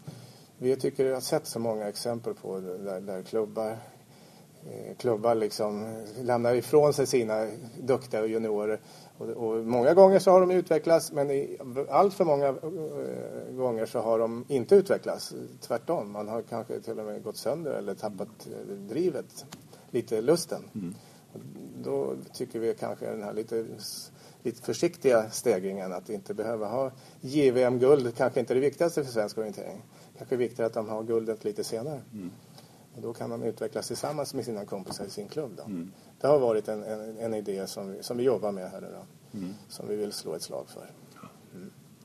Vi 0.58 0.76
tycker 0.76 1.06
jag 1.06 1.14
har 1.14 1.20
sett 1.20 1.46
så 1.46 1.58
många 1.58 1.88
exempel 1.88 2.34
på 2.34 2.60
där, 2.60 3.00
där 3.00 3.22
klubbar, 3.22 3.70
eh, 4.70 4.96
klubbar 4.96 5.34
liksom 5.34 6.02
lämnar 6.20 6.54
ifrån 6.54 6.92
sig 6.92 7.06
sina 7.06 7.48
duktiga 7.80 8.26
juniorer. 8.26 8.80
Och, 9.22 9.28
och 9.28 9.64
många 9.64 9.94
gånger 9.94 10.18
så 10.18 10.30
har 10.30 10.40
de 10.40 10.50
utvecklats 10.50 11.12
men 11.12 11.30
i 11.30 11.58
allt 11.90 12.14
för 12.14 12.24
många 12.24 12.46
eh, 12.46 13.54
gånger 13.54 13.86
så 13.86 14.00
har 14.00 14.18
de 14.18 14.44
inte 14.48 14.74
utvecklats. 14.74 15.34
Tvärtom, 15.60 16.12
man 16.12 16.28
har 16.28 16.42
kanske 16.42 16.80
till 16.80 16.98
och 16.98 17.06
med 17.06 17.22
gått 17.22 17.36
sönder 17.36 17.72
eller 17.72 17.94
tappat 17.94 18.28
eh, 18.46 18.74
drivet, 18.74 19.46
lite 19.90 20.20
lusten. 20.20 20.62
Då 21.82 22.14
tycker 22.32 22.58
vi 22.58 22.74
kanske 22.74 23.06
den 23.06 23.22
här 23.22 23.32
lite, 23.32 23.66
lite 24.42 24.62
försiktiga 24.62 25.30
stegringen 25.30 25.92
att 25.92 26.10
inte 26.10 26.34
behöva 26.34 26.68
ha 26.68 26.90
JVM-guld 27.20 28.16
kanske 28.16 28.40
inte 28.40 28.52
är 28.52 28.54
det 28.54 28.60
viktigaste 28.60 29.04
för 29.04 29.12
svensk 29.12 29.38
orientering. 29.38 29.82
Kanske 30.18 30.36
viktigare 30.36 30.66
att 30.66 30.74
de 30.74 30.88
har 30.88 31.02
guldet 31.02 31.44
lite 31.44 31.64
senare. 31.64 32.00
Och 32.96 33.02
då 33.02 33.12
kan 33.12 33.30
de 33.30 33.42
utvecklas 33.42 33.86
tillsammans 33.86 34.34
med 34.34 34.44
sina 34.44 34.64
kompisar 34.64 35.04
i 35.04 35.10
sin 35.10 35.28
klubb. 35.28 35.50
Då. 35.56 35.62
Det 36.22 36.28
har 36.28 36.38
varit 36.38 36.68
en, 36.68 36.82
en, 36.82 37.18
en 37.18 37.34
idé 37.34 37.66
som 37.66 37.92
vi, 37.92 38.02
som 38.02 38.16
vi 38.16 38.24
jobbar 38.24 38.52
med 38.52 38.70
här 38.70 38.80
nu 38.80 38.86
då. 38.90 39.38
Som 39.68 39.88
vi 39.88 39.96
vill 39.96 40.12
slå 40.12 40.34
ett 40.34 40.42
slag 40.42 40.64
för. 40.68 40.86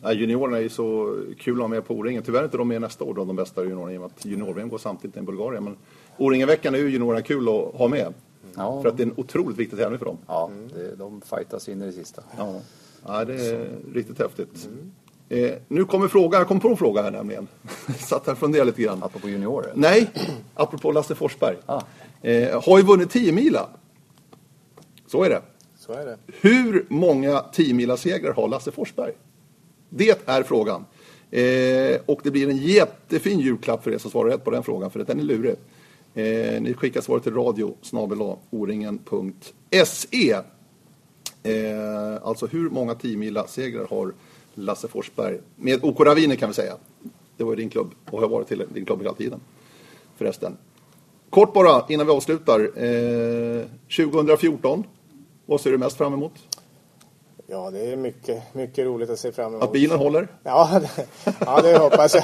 Ja, 0.02 0.14
juniorerna 0.14 0.58
är 0.58 0.62
ju 0.62 0.70
så 0.70 1.18
kul 1.40 1.56
att 1.56 1.62
ha 1.62 1.68
med 1.68 1.86
på 1.86 1.94
O-ringen. 1.94 2.24
Tyvärr 2.24 2.40
är 2.40 2.44
inte 2.44 2.58
de 2.58 2.68
med 2.68 2.82
nästa 2.82 3.04
år, 3.04 3.14
då, 3.14 3.26
de 3.26 3.36
bästa 3.36 3.64
juniorerna, 3.64 3.94
i 3.94 3.98
och 3.98 4.02
med 4.02 4.12
att 4.18 4.26
junior-VM 4.26 4.70
går 4.70 4.78
samtidigt 4.78 5.18
i 5.18 5.22
Bulgarien. 5.22 5.64
Men 5.64 5.78
O-ringen-veckan 6.18 6.76
är 6.76 6.80
ju 6.80 6.90
juniorerna 6.90 7.22
kul 7.22 7.50
att 7.50 7.76
ha 7.76 7.88
med. 7.88 8.14
Ja. 8.56 8.82
För 8.82 8.90
att 8.90 8.98
det 8.98 9.04
är 9.04 9.08
en 9.08 9.14
otroligt 9.18 9.58
viktig 9.58 9.80
tävling 9.80 10.00
för 10.00 10.06
dem. 10.06 10.18
Ja, 10.28 10.50
det, 10.74 10.96
de 10.96 11.22
fightas 11.22 11.70
in 11.70 11.82
i 11.82 11.86
det 11.86 11.92
sista. 11.92 12.24
Ja, 12.38 12.60
ja 13.06 13.26
det 13.26 13.34
är 13.34 13.70
riktigt 13.94 14.20
häftigt. 14.20 14.70
Eh, 15.30 15.52
nu 15.68 15.86
kommer 15.86 16.08
fråga, 16.08 16.38
jag 16.38 16.48
kom 16.48 16.60
på 16.60 16.68
en 16.68 16.78
fråga 16.78 17.02
här 17.02 17.12
nämligen. 17.12 17.48
Satt 18.00 18.26
här 18.26 18.34
och 18.34 18.40
funderade 18.40 18.70
lite 18.70 18.82
grann. 18.82 19.04
Apropå 19.04 19.30
juniorer. 19.30 19.72
Nej, 19.76 20.10
apropå 20.54 20.92
Lasse 20.92 21.16
Forsberg. 21.16 21.58
Ah. 21.66 21.82
Eh, 22.22 22.64
har 22.64 22.78
ju 22.78 22.84
vunnit 22.84 23.12
10 23.12 23.32
mila. 23.32 23.70
Så 25.08 25.24
är 25.24 25.30
det. 25.30 25.42
Så 25.78 25.94
är 25.94 26.06
det. 26.06 26.18
Hur 26.42 26.86
många 26.90 27.40
10 27.54 27.98
segrar 27.98 28.34
har 28.34 28.48
Lasse 28.48 28.72
Forsberg? 28.72 29.14
Det 29.90 30.28
är 30.28 30.44
frågan. 30.44 30.86
Eh, 31.32 32.00
och 32.06 32.20
det 32.24 32.32
blir 32.32 32.50
en 32.50 32.58
jättefin 32.58 33.40
julklapp 33.40 33.84
för 33.84 33.92
er 33.92 33.98
som 33.98 34.12
svarar 34.12 34.30
rätt 34.30 34.44
på 34.44 34.52
den 34.52 34.64
frågan, 34.64 34.92
för 34.92 35.04
den 35.04 35.20
är 35.20 35.24
lurig. 35.24 35.56
Eh, 36.14 36.62
ni 36.62 36.74
skickar 36.74 37.02
svaret 37.02 37.24
till 37.24 37.34
radio 37.34 37.76
oringen.se. 38.50 40.32
Eh, 41.44 42.22
alltså 42.24 42.48
hur 42.48 42.70
många 42.70 42.96
10 42.96 43.44
segrar 43.48 43.88
har 43.90 44.14
Lasse 44.54 44.88
Forsberg? 44.88 45.40
Med 45.56 45.84
OK 45.84 46.00
Raviner 46.00 46.36
kan 46.36 46.50
vi 46.50 46.56
säga. 46.56 46.74
Det 47.38 47.44
var 47.44 47.52
ju 47.52 47.56
din 47.56 47.70
klubb 47.70 47.92
och 48.12 48.20
har 48.20 48.28
varit 48.28 48.48
till 48.48 48.64
din 48.74 48.86
klubb 48.86 49.02
hela 49.02 49.14
tiden. 49.14 49.40
Förresten. 50.18 50.58
Kort 51.30 51.54
bara 51.54 51.86
innan 51.90 52.06
vi 52.06 52.12
avslutar. 52.12 52.60
Eh, 52.60 53.66
2014. 53.98 54.84
Vad 55.50 55.62
ser 55.62 55.72
du 55.72 55.78
mest 55.78 55.98
fram 55.98 56.14
emot? 56.14 56.32
Ja, 57.48 57.72
det 57.72 57.92
är 57.92 57.96
mycket, 57.98 58.56
mycket 58.56 58.86
roligt 58.86 59.10
att 59.10 59.20
se 59.20 59.32
fram 59.32 59.54
emot. 59.54 59.64
Att 59.64 59.72
bilen 59.72 59.98
håller? 60.00 60.28
Ja, 60.44 60.80
det, 60.96 61.08
ja, 61.40 61.62
det 61.62 61.78
hoppas 61.78 62.16
jag. 62.16 62.24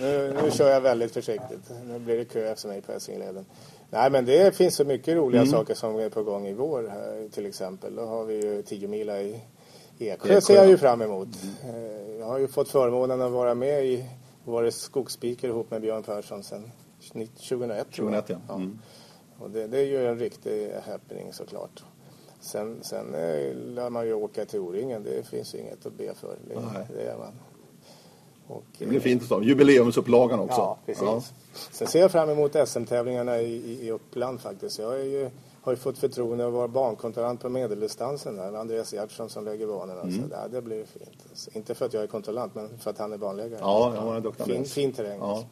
Nu, 0.00 0.36
nu 0.42 0.50
kör 0.50 0.70
jag 0.70 0.80
väldigt 0.80 1.12
försiktigt. 1.12 1.70
Nu 1.86 1.98
blir 1.98 2.16
det 2.16 2.24
kö 2.24 2.52
efter 2.52 2.68
mig 2.68 2.80
på 2.82 2.92
Essingeleden. 2.92 3.44
Nej, 3.90 4.10
men 4.10 4.24
det 4.24 4.56
finns 4.56 4.76
så 4.76 4.84
mycket 4.84 5.16
roliga 5.16 5.40
Mm. 5.42 5.52
saker 5.52 5.74
som 5.74 5.96
är 5.98 6.08
på 6.08 6.22
gång 6.22 6.46
i 6.46 6.52
vår 6.52 6.88
här, 6.88 7.28
till 7.32 7.46
exempel. 7.46 7.94
Då 7.94 8.04
har 8.06 8.24
vi 8.24 8.34
ju 8.46 8.62
10 8.62 8.88
mila 8.88 9.20
i 9.22 9.40
Eksjö 9.98 10.40
ser 10.40 10.54
jag 10.54 10.68
ju 10.68 10.76
fram 10.78 11.02
emot. 11.02 11.28
Eh, 11.64 12.18
Jag 12.18 12.26
har 12.26 12.38
ju 12.38 12.48
fått 12.48 12.68
förmånen 12.68 13.20
att 13.22 13.32
vara 13.32 13.54
med 13.54 13.84
i 13.86 14.04
vår 14.44 14.70
skogsspeaker 14.70 15.48
ihop 15.48 15.70
med 15.70 15.80
Björn 15.80 16.02
Persson 16.02 16.42
sedan 16.42 16.70
2001. 17.12 17.36
tror 17.92 18.12
jag. 18.12 18.26
2001, 18.26 18.40
ja. 18.48 18.54
Mm. 18.54 18.78
Och 19.38 19.50
det, 19.50 19.66
det 19.66 19.78
är 19.78 19.84
ju 19.86 20.06
en 20.06 20.18
riktig 20.18 20.70
happening 20.86 21.32
såklart. 21.32 21.82
Sen, 22.42 22.78
sen 22.82 23.14
eh, 23.14 23.54
lär 23.54 23.90
man 23.90 24.06
ju 24.06 24.14
åka 24.14 24.44
till 24.44 24.60
O-ringen. 24.60 25.02
Det 25.02 25.26
finns 25.26 25.54
ju 25.54 25.58
inget 25.58 25.86
att 25.86 25.92
be 25.92 26.14
för. 26.14 26.36
Det, 26.48 26.54
Nej. 26.54 26.86
det 26.94 27.02
är 27.02 27.18
man. 27.18 27.32
Och, 28.46 28.64
Det 28.78 28.86
blir 28.86 29.00
fint 29.00 29.24
så. 29.24 29.42
Jubileumsupplagan 29.42 30.40
också. 30.40 30.60
Ja, 30.60 30.78
precis. 30.86 31.32
Sen 31.70 31.88
ser 31.88 32.00
jag 32.00 32.10
fram 32.10 32.30
emot 32.30 32.56
SM-tävlingarna 32.68 33.40
i, 33.40 33.54
i, 33.54 33.86
i 33.86 33.90
Uppland 33.90 34.40
faktiskt. 34.40 34.78
Jag 34.78 35.00
är 35.00 35.04
ju, 35.04 35.30
har 35.62 35.72
ju 35.72 35.76
fått 35.76 35.98
förtroende 35.98 36.46
att 36.46 36.52
vara 36.52 36.68
bankontrollant 36.68 37.40
på 37.40 37.48
medeldistansen 37.48 38.36
där 38.36 38.50
med 38.50 38.60
Andreas 38.60 38.92
Gjertsson 38.92 39.30
som 39.30 39.44
lägger 39.44 39.66
banorna. 39.66 40.00
Mm. 40.00 40.22
Så 40.22 40.28
där, 40.28 40.48
det 40.50 40.62
blir 40.62 40.84
fint. 40.84 41.24
Så 41.34 41.50
Inte 41.52 41.74
för 41.74 41.86
att 41.86 41.94
jag 41.94 42.02
är 42.02 42.06
kontrollant 42.06 42.54
men 42.54 42.78
för 42.78 42.90
att 42.90 42.98
han 42.98 43.12
är 43.12 43.18
banläggare. 43.18 43.60
Ja, 43.60 43.94
han 43.96 44.16
en 44.16 44.22
duktig 44.22 44.46
fin, 44.46 44.64
fin 44.64 44.92
terräng. 44.92 45.18
Ja. 45.20 45.44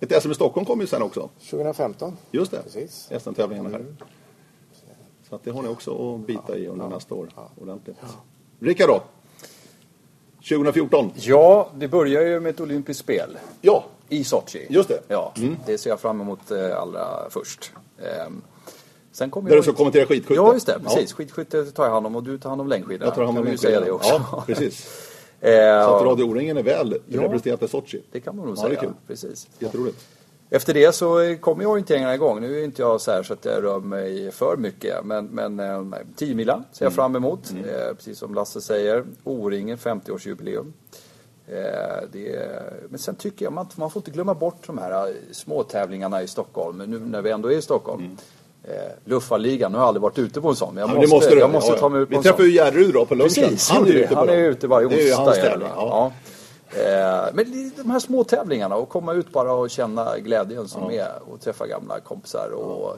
Ett 0.00 0.22
SM 0.22 0.30
i 0.30 0.34
Stockholm 0.34 0.66
kommer 0.66 0.82
ju 0.82 0.86
sen 0.86 1.02
också. 1.02 1.28
2015. 1.50 2.16
Just 2.30 2.50
det. 2.50 2.62
Precis. 2.62 3.10
Mm. 3.10 3.20
SM-tävlingarna 3.20 3.68
här. 3.68 3.84
Så 5.30 5.36
att 5.36 5.44
det 5.44 5.50
har 5.50 5.62
ni 5.62 5.68
också 5.68 6.14
att 6.14 6.26
bita 6.26 6.56
i 6.58 6.66
under 6.66 6.88
nästa 6.88 7.14
år. 7.14 7.28
Ordentligt. 7.60 7.96
Rickard 8.60 8.88
då? 8.88 9.02
2014? 10.48 11.10
Ja, 11.14 11.70
det 11.74 11.88
börjar 11.88 12.22
ju 12.22 12.40
med 12.40 12.50
ett 12.50 12.60
olympiskt 12.60 13.02
spel 13.04 13.38
Ja, 13.60 13.84
i 14.08 14.24
Sochi. 14.24 14.66
Just 14.70 14.88
det. 14.88 15.00
Ja, 15.08 15.32
det 15.66 15.78
ser 15.78 15.90
jag 15.90 16.00
fram 16.00 16.20
emot 16.20 16.50
eh, 16.50 16.80
allra 16.80 17.30
först. 17.30 17.72
Ehm, 17.98 18.42
sen 19.12 19.30
kommer 19.30 19.50
där 19.50 19.56
du 19.56 19.62
ska 19.62 19.72
kommentera 19.72 20.06
skidskytte. 20.06 20.34
Ja, 20.34 20.54
just 20.54 20.66
det. 20.66 20.80
Precis. 20.84 21.12
Skidskytte 21.12 21.64
tar 21.64 21.84
jag 21.84 21.90
hand 21.92 22.06
om 22.06 22.16
och 22.16 22.22
du 22.22 22.38
tar 22.38 22.48
hand 22.48 22.60
om 22.60 22.68
längdskidorna. 22.68 23.06
Jag 23.06 23.14
tar 23.14 23.24
hand 23.24 23.38
om 23.38 23.44
längdskidorna. 23.44 23.76
säga 23.80 23.86
det 23.86 23.92
också. 23.92 24.22
Ja, 24.32 24.44
precis. 24.46 25.06
Eh, 25.42 25.50
Så 25.86 25.94
att 25.96 26.02
Radio 26.02 26.24
O-ringen 26.24 26.56
är 26.56 26.62
väl 26.62 26.98
Ja. 27.06 27.22
representerat 27.22 27.62
i 27.62 27.68
Sochi. 27.68 28.02
Det 28.12 28.20
kan 28.20 28.36
man 28.36 28.46
nog 28.46 28.58
Ja, 28.58 28.62
det 28.62 28.66
är 28.66 28.68
säga. 28.68 28.80
kul. 28.80 28.92
Precis. 29.06 29.48
Jätteroligt. 29.58 30.06
Efter 30.52 30.74
det 30.74 30.92
så 30.94 31.36
kommer 31.40 31.62
ju 31.62 31.68
orienteringarna 31.68 32.14
igång. 32.14 32.40
Nu 32.40 32.60
är 32.60 32.64
inte 32.64 32.82
jag 32.82 33.00
så 33.00 33.10
här 33.10 33.22
så 33.22 33.32
att 33.32 33.44
jag 33.44 33.62
rör 33.64 33.80
mig 33.80 34.30
för 34.32 34.56
mycket. 34.56 35.04
Men, 35.04 35.26
men 35.26 35.60
eh, 35.60 35.82
10 36.16 36.34
mila 36.34 36.62
ser 36.72 36.84
jag 36.86 36.92
fram 36.92 37.16
emot. 37.16 37.50
Eh, 37.50 37.94
precis 37.96 38.18
som 38.18 38.34
Lasse 38.34 38.60
säger. 38.60 39.04
O-ringen 39.24 39.76
50-årsjubileum. 39.78 40.72
Eh, 41.46 41.54
det, 42.12 42.48
men 42.88 42.98
sen 42.98 43.14
tycker 43.14 43.44
jag 43.46 43.52
man, 43.52 43.66
man 43.76 43.90
får 43.90 44.00
inte 44.00 44.10
glömma 44.10 44.34
bort 44.34 44.66
de 44.66 44.78
här 44.78 45.08
eh, 45.08 45.14
små 45.32 45.62
tävlingarna 45.62 46.22
i 46.22 46.28
Stockholm. 46.28 46.76
Men 46.76 46.90
nu 46.90 46.98
när 46.98 47.22
vi 47.22 47.30
ändå 47.30 47.52
är 47.52 47.56
i 47.56 47.62
Stockholm. 47.62 48.16
Eh, 48.64 48.72
Luffarligan, 49.04 49.72
nu 49.72 49.78
har 49.78 49.84
jag 49.84 49.88
aldrig 49.88 50.02
varit 50.02 50.18
ute 50.18 50.40
på 50.40 50.48
en 50.48 50.56
sån. 50.56 50.74
Men 50.74 50.80
jag 50.80 50.90
Ja, 50.90 50.94
måste, 51.00 51.14
måste 51.14 51.34
jag 51.34 51.50
måste 51.50 51.70
Ja, 51.70 51.74
ja. 51.76 51.80
ta 51.80 51.88
mig 51.88 52.00
ut 52.02 52.08
på 52.08 52.20
Vi 52.20 52.28
en 52.28 52.34
sån. 52.36 52.44
ju 52.46 52.52
Jerry 52.52 52.92
då 52.92 53.06
på 53.06 53.14
lunchen. 53.14 53.44
Precis, 53.48 53.70
han 53.70 53.86
är 53.86 53.92
ute 53.92 54.08
på 54.08 54.14
han 54.14 54.28
är 54.28 54.36
ute 54.36 54.66
varje 54.66 54.88
Det 54.88 54.94
är 54.94 54.98
ju 54.98 55.04
onsdag. 55.08 55.22
hans 55.24 55.36
tävling. 55.36 55.68
Ja. 55.76 56.12
Ja. 56.76 57.26
Eh, 57.28 57.34
Men 57.34 57.72
de 57.76 57.90
här 57.90 57.98
små 57.98 58.24
tävlingarna 58.24 58.76
och 58.76 58.88
komma 58.88 59.12
ut 59.12 59.32
bara 59.32 59.52
och 59.52 59.70
känna 59.70 60.18
glädjen 60.18 60.68
som 60.68 60.90
är 60.90 61.08
och 61.32 61.40
träffa 61.40 61.66
gamla 61.66 62.00
kompisar 62.00 62.50
och 62.54 62.96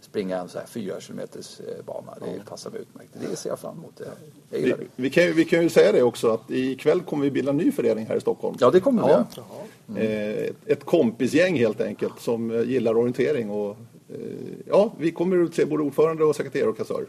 springa 0.00 0.36
en 0.38 0.48
så 0.48 0.58
här 0.58 0.66
fyra 0.66 1.00
kilometers 1.00 1.60
eh, 1.60 1.84
bana. 1.86 2.12
Det 2.20 2.44
passar 2.50 2.70
mig 2.70 2.80
utmärkt. 2.80 3.10
Det 3.30 3.36
ser 3.36 3.50
jag 3.50 3.58
fram 3.58 3.76
emot. 3.78 3.92
Jag- 4.00 4.06
Vi, 4.50 4.74
vi, 4.96 5.10
kan, 5.10 5.24
vi 5.32 5.44
kan 5.44 5.62
ju 5.62 5.68
säga 5.68 5.92
det 5.92 6.02
också 6.02 6.30
att 6.30 6.50
ikväll 6.50 7.00
kommer 7.00 7.24
vi 7.24 7.30
bilda 7.30 7.50
en 7.50 7.56
ny 7.56 7.72
förening 7.72 8.06
här 8.06 8.16
i 8.16 8.20
Stockholm. 8.20 8.56
Ja, 8.60 8.70
det 8.70 8.80
kommer 8.80 9.02
vi. 9.06 9.08
Eh, 9.96 10.44
ett, 10.44 10.56
ett 10.66 10.84
kompisgäng 10.84 11.58
helt 11.58 11.80
enkelt 11.80 12.20
som 12.20 12.64
gillar 12.66 12.96
orientering 12.96 13.50
och 13.50 13.76
ja, 14.66 14.92
vi 14.98 15.10
kommer 15.10 15.36
ut 15.36 15.54
se 15.54 15.64
både 15.64 15.82
ordförande 15.82 16.24
och 16.24 16.36
sekreterare 16.36 16.68
och 16.68 16.76
kassör. 16.76 17.06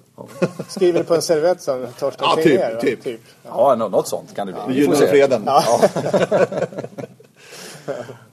Skriver 0.68 1.04
på 1.04 1.16
en 1.16 1.22
servett 1.22 1.62
som 1.62 1.88
Torsten 2.00 2.28
Ja, 2.30 2.36
typ, 2.36 2.44
Tegnér, 2.44 2.74
va? 2.74 2.80
typ. 3.04 3.20
Ja, 3.44 3.76
nå- 3.76 3.90
något 3.90 4.08
sånt 4.08 4.36
kan 4.36 4.48
det 4.48 4.56
bli. 4.68 4.86
Se. 4.96 5.08
freden. 5.08 5.44
Ja. 5.46 5.64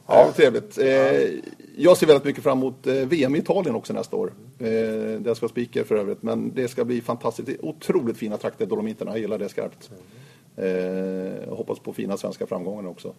ja, 0.06 0.32
trevligt. 0.36 0.78
Eh, 0.78 0.86
jag 1.76 1.96
ser 1.96 2.06
väldigt 2.06 2.24
mycket 2.24 2.42
fram 2.42 2.58
emot 2.58 2.86
eh, 2.86 2.94
VM 2.94 3.34
i 3.36 3.38
Italien 3.38 3.74
också 3.74 3.92
nästa 3.92 4.16
år. 4.16 4.32
Eh, 4.58 4.66
där 4.66 5.20
jag 5.24 5.36
ska 5.36 5.48
speaker 5.48 5.84
för 5.84 5.94
övrigt. 5.96 6.22
Men 6.22 6.52
det 6.54 6.68
ska 6.68 6.84
bli 6.84 7.00
fantastiskt. 7.00 7.48
Otroligt 7.62 8.16
fina 8.16 8.36
trakter, 8.36 8.66
Dolomiterna. 8.66 9.10
Jag 9.10 9.20
gillar 9.20 9.38
det 9.38 9.48
skarpt. 9.48 9.90
Eh, 10.56 10.66
jag 11.48 11.56
hoppas 11.56 11.78
på 11.78 11.92
fina 11.92 12.16
svenska 12.16 12.46
framgångar 12.46 12.88
också. 12.90 13.14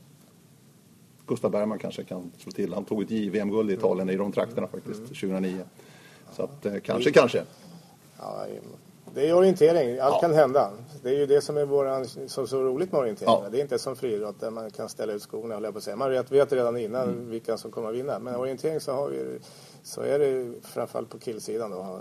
Gustav 1.27 1.51
Bergman 1.51 1.79
kanske 1.79 2.03
kan 2.03 2.31
slå 2.37 2.51
till. 2.51 2.73
Han 2.73 2.85
tog 2.85 3.01
ett 3.03 3.11
JVM-guld 3.11 3.71
i 3.71 3.73
Italien 3.73 4.09
i 4.09 4.15
de 4.17 4.31
trakterna 4.31 4.67
faktiskt, 4.67 4.99
2009. 5.07 5.59
Så 6.35 6.43
att 6.43 6.65
eh, 6.65 6.73
kanske, 6.83 7.11
kanske. 7.11 7.43
Ja, 8.19 8.45
det 9.13 9.29
är 9.29 9.33
orientering, 9.33 9.99
allt 9.99 10.13
Ja. 10.15 10.19
kan 10.21 10.33
hända. 10.33 10.71
Det 11.03 11.09
är 11.09 11.13
ju 11.19 11.25
det 11.25 11.41
som 11.41 11.57
är 11.57 11.65
våran, 11.65 12.05
så, 12.27 12.47
så 12.47 12.63
roligt 12.63 12.91
med 12.91 13.01
orientering. 13.01 13.31
Ja. 13.43 13.49
Det 13.51 13.57
är 13.57 13.61
inte 13.61 13.79
som 13.79 13.95
friidrott 13.95 14.39
där 14.39 14.51
man 14.51 14.71
kan 14.71 14.89
ställa 14.89 15.13
ut 15.13 15.21
skorna, 15.21 15.53
höll 15.55 15.63
jag 15.63 15.73
på 15.73 15.77
att 15.77 15.83
säga. 15.83 15.95
Man 15.95 16.09
vet, 16.11 16.31
vet 16.31 16.51
redan 16.53 16.77
innan 16.77 17.03
Mm. 17.09 17.29
vilka 17.29 17.57
som 17.57 17.71
kommer 17.71 17.89
att 17.89 17.95
vinna. 17.95 18.19
Men 18.19 18.35
orientering 18.35 18.79
så 18.79 18.91
har 18.91 19.09
vi 19.09 19.39
så 19.83 20.01
är 20.01 20.19
det 20.19 20.53
framförallt 20.63 21.09
på 21.09 21.19
killsidan 21.19 21.71
då. 21.71 21.99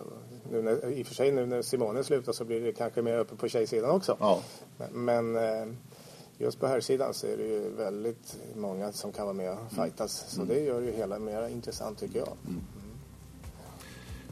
Nu 0.50 0.62
när, 0.62 0.90
I 0.92 1.02
och 1.02 1.06
för 1.06 1.14
sig 1.14 1.32
nu 1.32 1.46
när 1.46 1.62
Simone 1.62 2.04
slutar 2.04 2.32
så 2.32 2.44
blir 2.44 2.60
det 2.60 2.72
kanske 2.72 3.02
mer 3.02 3.18
uppe 3.18 3.36
på 3.36 3.48
tjejsidan 3.48 3.90
också. 3.90 4.16
Ja. 4.20 4.40
Men, 4.78 5.04
men 5.04 5.36
eh, 5.36 5.74
just 6.38 6.60
på 6.60 6.66
här 6.66 6.80
sidan 6.80 7.14
så 7.14 7.26
är 7.26 7.36
det 7.36 7.42
ju 7.42 7.70
väldigt 7.76 8.36
många 8.56 8.92
som 8.92 9.12
kan 9.12 9.24
vara 9.24 9.34
med 9.34 9.50
och 9.52 9.72
fightas. 9.76 10.24
Så 10.28 10.42
Mm. 10.42 10.54
det 10.54 10.60
gör 10.60 10.80
ju 10.80 10.92
hela 10.92 11.18
mer 11.18 11.48
intressant 11.48 11.98
tycker 11.98 12.18
jag. 12.18 12.28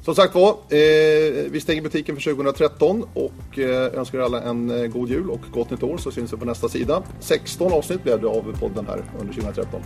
Som 0.04 0.14
sagt 0.14 0.34
var, 0.34 0.48
eh, 0.50 1.50
vi 1.50 1.60
stänger 1.62 1.82
butiken 1.82 2.14
för 2.16 2.22
2013 2.22 3.04
och 3.14 3.58
eh, 3.58 3.98
önskar 3.98 4.18
alla 4.18 4.42
en 4.42 4.70
eh, 4.70 4.86
god 4.86 5.08
jul 5.08 5.30
och 5.30 5.40
gott 5.54 5.70
nytt 5.70 5.82
år 5.82 5.98
så 5.98 6.10
syns 6.10 6.32
vi 6.32 6.36
på 6.36 6.44
nästa 6.44 6.68
sida. 6.68 7.02
16 7.20 7.72
avsnitt 7.72 8.02
blev 8.02 8.20
det 8.20 8.26
av 8.28 8.56
podden 8.60 8.86
här 8.86 9.04
under 9.20 9.34
2013. 9.34 9.80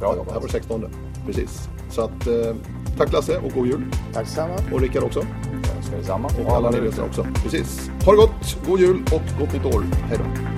Bra 0.00 0.12
Det 0.14 0.18
här 0.18 0.24
var 0.26 0.34
jobbat. 0.34 0.50
16. 0.50 0.86
Precis. 1.26 1.68
Så 1.90 2.02
att, 2.02 2.26
eh, 2.26 2.56
tack 2.98 3.12
Lasse 3.12 3.38
och 3.38 3.52
god 3.52 3.66
jul. 3.66 3.84
Tack 4.12 4.28
samma. 4.28 4.54
Och 4.72 4.80
Rickard 4.80 5.02
också. 5.04 5.26
Jag 5.66 5.76
önskar 5.76 5.96
detsamma. 5.96 6.30
Och 6.46 6.52
alla 6.56 6.70
ni 6.70 6.80
lyssnare 6.80 7.06
också. 7.08 7.26
Precis. 7.42 7.90
Ha 8.04 8.12
det 8.12 8.16
gott, 8.18 8.66
god 8.66 8.80
jul 8.80 9.02
och 9.12 9.40
gott 9.40 9.52
nytt 9.52 9.74
år. 9.74 9.82
Hej 10.08 10.18
då. 10.18 10.51